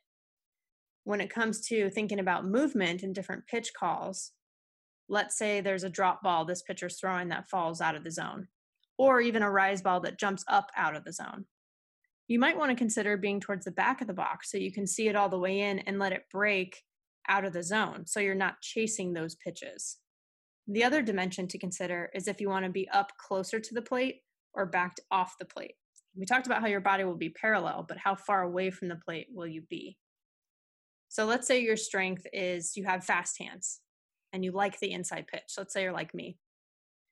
When 1.03 1.21
it 1.21 1.35
comes 1.35 1.67
to 1.67 1.91
thinking 1.91 2.21
about 2.21 2.47
movement 2.47 3.03
and 3.03 3.13
different 3.13 3.49
pitch 3.49 3.73
calls, 3.77 4.31
let's 5.09 5.37
say 5.37 5.61
there's 5.61 5.83
a 5.83 5.91
drop 5.91 6.23
ball 6.23 6.45
this 6.45 6.63
pitcher's 6.63 7.01
throwing 7.01 7.29
that 7.31 7.51
falls 7.51 7.81
out 7.81 7.97
of 7.97 8.05
the 8.05 8.13
zone 8.13 8.47
or 8.99 9.21
even 9.21 9.43
a 9.43 9.51
rise 9.51 9.83
ball 9.83 10.01
that 10.01 10.19
jumps 10.19 10.45
up 10.49 10.71
out 10.77 10.97
of 10.97 11.05
the 11.05 11.13
zone. 11.13 11.45
You 12.29 12.39
might 12.39 12.57
want 12.57 12.71
to 12.71 12.77
consider 12.77 13.17
being 13.17 13.41
towards 13.41 13.65
the 13.65 13.71
back 13.71 14.01
of 14.01 14.07
the 14.07 14.15
box 14.15 14.51
so 14.51 14.57
you 14.57 14.73
can 14.73 14.87
see 14.87 15.09
it 15.09 15.17
all 15.17 15.29
the 15.29 15.39
way 15.39 15.61
in 15.61 15.81
and 15.81 15.99
let 15.99 16.13
it 16.13 16.25
break 16.33 16.83
out 17.29 17.45
of 17.45 17.53
the 17.53 17.63
zone 17.63 18.07
so 18.07 18.21
you're 18.21 18.35
not 18.35 18.61
chasing 18.63 19.13
those 19.13 19.35
pitches. 19.35 19.99
The 20.67 20.85
other 20.85 21.03
dimension 21.03 21.47
to 21.49 21.59
consider 21.59 22.11
is 22.15 22.27
if 22.27 22.41
you 22.41 22.49
want 22.49 22.65
to 22.65 22.71
be 22.71 22.89
up 22.89 23.13
closer 23.19 23.61
to 23.61 23.75
the 23.75 23.83
plate 23.83 24.21
or 24.55 24.65
backed 24.67 25.01
off 25.11 25.37
the 25.39 25.45
plate. 25.45 25.75
We 26.17 26.27
talked 26.27 26.47
about 26.47 26.61
how 26.61 26.69
your 26.69 26.81
body 26.81 27.05
will 27.05 27.17
be 27.17 27.31
parallel, 27.31 27.85
but 27.87 27.99
how 27.99 28.15
far 28.15 28.43
away 28.43 28.71
from 28.71 28.89
the 28.89 28.97
plate 28.97 29.27
will 29.33 29.49
you 29.49 29.63
be? 29.69 29.99
So 31.09 31.27
let's 31.27 31.47
say 31.47 31.61
your 31.61 31.77
strength 31.77 32.27
is 32.33 32.77
you 32.77 32.85
have 32.85 33.05
fast 33.05 33.39
hands 33.39 33.81
and 34.33 34.45
you 34.45 34.53
like 34.53 34.79
the 34.81 34.93
inside 34.93 35.27
pitch. 35.27 35.55
Let's 35.59 35.73
say 35.73 35.83
you're 35.83 35.93
like 35.93 36.15
me. 36.15 36.39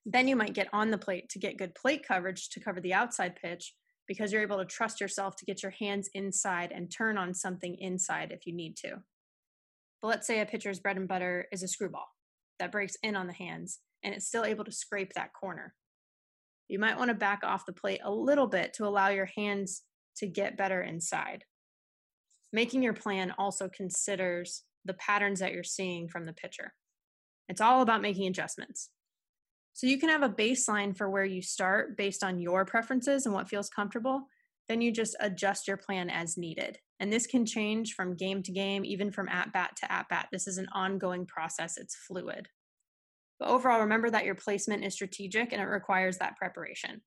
Then 0.05 0.27
you 0.27 0.35
might 0.35 0.53
get 0.53 0.67
on 0.73 0.91
the 0.91 0.97
plate 0.97 1.29
to 1.29 1.39
get 1.39 1.57
good 1.57 1.75
plate 1.75 2.05
coverage 2.05 2.49
to 2.49 2.59
cover 2.59 2.81
the 2.81 2.93
outside 2.93 3.35
pitch 3.35 3.73
because 4.07 4.31
you're 4.31 4.41
able 4.41 4.57
to 4.57 4.65
trust 4.65 4.99
yourself 4.99 5.35
to 5.37 5.45
get 5.45 5.63
your 5.63 5.71
hands 5.71 6.09
inside 6.13 6.71
and 6.73 6.91
turn 6.91 7.17
on 7.17 7.33
something 7.33 7.75
inside 7.79 8.31
if 8.31 8.45
you 8.45 8.53
need 8.53 8.75
to. 8.77 9.01
But 10.01 10.09
let's 10.09 10.27
say 10.27 10.41
a 10.41 10.45
pitcher's 10.45 10.79
bread 10.79 10.97
and 10.97 11.07
butter 11.07 11.47
is 11.51 11.63
a 11.63 11.67
screwball 11.67 12.07
that 12.59 12.71
breaks 12.71 12.97
in 13.01 13.15
on 13.15 13.27
the 13.27 13.33
hands 13.33 13.79
and 14.03 14.13
it's 14.13 14.27
still 14.27 14.43
able 14.43 14.65
to 14.65 14.71
scrape 14.71 15.13
that 15.13 15.31
corner. 15.33 15.73
You 16.67 16.79
might 16.79 16.97
want 16.97 17.09
to 17.09 17.15
back 17.15 17.41
off 17.43 17.65
the 17.65 17.73
plate 17.73 18.01
a 18.03 18.11
little 18.11 18.47
bit 18.47 18.73
to 18.73 18.85
allow 18.85 19.09
your 19.09 19.29
hands 19.37 19.83
to 20.17 20.27
get 20.27 20.57
better 20.57 20.81
inside. 20.81 21.45
Making 22.51 22.83
your 22.83 22.93
plan 22.93 23.33
also 23.37 23.69
considers 23.69 24.63
the 24.85 24.93
patterns 24.95 25.39
that 25.39 25.53
you're 25.53 25.63
seeing 25.63 26.07
from 26.09 26.25
the 26.25 26.33
pitcher. 26.33 26.73
It's 27.47 27.61
all 27.61 27.81
about 27.81 28.01
making 28.01 28.27
adjustments. 28.27 28.89
So 29.73 29.87
you 29.87 29.99
can 29.99 30.09
have 30.09 30.23
a 30.23 30.29
baseline 30.29 30.95
for 30.95 31.09
where 31.09 31.25
you 31.25 31.41
start 31.41 31.97
based 31.97 32.23
on 32.23 32.39
your 32.39 32.63
preferences 32.63 33.25
and 33.25 33.33
what 33.33 33.49
feels 33.49 33.69
comfortable. 33.69 34.27
Then 34.69 34.81
you 34.81 34.91
just 34.91 35.15
adjust 35.19 35.67
your 35.67 35.77
plan 35.77 36.09
as 36.09 36.37
needed. 36.37 36.77
And 36.99 37.11
this 37.11 37.27
can 37.27 37.45
change 37.45 37.95
from 37.95 38.15
game 38.15 38.43
to 38.43 38.51
game, 38.51 38.85
even 38.85 39.11
from 39.11 39.27
at 39.27 39.51
bat 39.51 39.75
to 39.77 39.91
at 39.91 40.07
bat. 40.09 40.27
This 40.31 40.47
is 40.47 40.57
an 40.57 40.67
ongoing 40.73 41.25
process, 41.25 41.77
it's 41.77 41.95
fluid. 41.95 42.47
But 43.39 43.49
overall, 43.49 43.81
remember 43.81 44.09
that 44.11 44.25
your 44.25 44.35
placement 44.35 44.85
is 44.85 44.93
strategic 44.93 45.51
and 45.51 45.61
it 45.61 45.65
requires 45.65 46.17
that 46.19 46.37
preparation. 46.37 47.01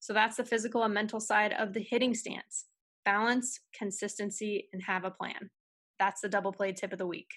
So 0.00 0.12
that's 0.12 0.36
the 0.36 0.44
physical 0.44 0.84
and 0.84 0.94
mental 0.94 1.20
side 1.20 1.52
of 1.52 1.72
the 1.72 1.82
hitting 1.82 2.14
stance 2.14 2.66
balance, 3.04 3.58
consistency, 3.76 4.68
and 4.72 4.80
have 4.82 5.04
a 5.04 5.10
plan. 5.10 5.50
That's 5.98 6.20
the 6.20 6.28
double 6.28 6.52
play 6.52 6.72
tip 6.72 6.92
of 6.92 6.98
the 6.98 7.06
week. 7.06 7.28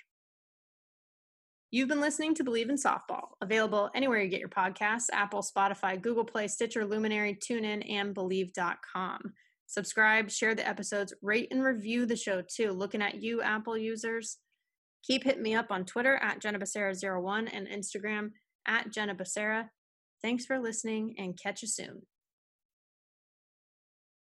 You've 1.71 1.89
been 1.89 2.01
listening 2.01 2.35
to 2.35 2.43
Believe 2.43 2.69
in 2.69 2.75
Softball, 2.75 3.29
available 3.41 3.89
anywhere 3.95 4.21
you 4.21 4.29
get 4.29 4.39
your 4.39 4.49
podcasts 4.49 5.07
Apple, 5.11 5.41
Spotify, 5.41 6.01
Google 6.01 6.23
Play, 6.23 6.47
Stitcher, 6.47 6.85
Luminary, 6.85 7.35
TuneIn, 7.35 7.91
and 7.91 8.13
Believe.com. 8.13 9.33
Subscribe, 9.67 10.29
share 10.29 10.55
the 10.55 10.67
episodes, 10.67 11.13
rate 11.21 11.47
and 11.51 11.63
review 11.63 12.05
the 12.05 12.15
show 12.15 12.41
too. 12.41 12.71
Looking 12.71 13.01
at 13.01 13.21
you, 13.21 13.41
Apple 13.41 13.77
users. 13.77 14.37
Keep 15.03 15.23
hitting 15.23 15.43
me 15.43 15.55
up 15.55 15.71
on 15.71 15.85
Twitter 15.85 16.15
at 16.17 16.39
Jenna 16.39 16.59
Becerra01 16.59 17.49
and 17.51 17.67
Instagram 17.67 18.31
at 18.67 18.91
Jenna 18.91 19.15
Becerra. 19.15 19.69
Thanks 20.21 20.45
for 20.45 20.59
listening 20.59 21.15
and 21.17 21.37
catch 21.37 21.61
you 21.61 21.67
soon. 21.67 22.03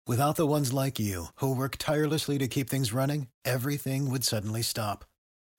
Without 0.06 0.34
the 0.34 0.46
ones 0.46 0.72
like 0.72 0.98
you, 0.98 1.26
who 1.36 1.54
work 1.54 1.76
tirelessly 1.76 2.36
to 2.38 2.48
keep 2.48 2.68
things 2.68 2.92
running, 2.92 3.28
everything 3.44 4.10
would 4.10 4.24
suddenly 4.24 4.62
stop. 4.62 5.04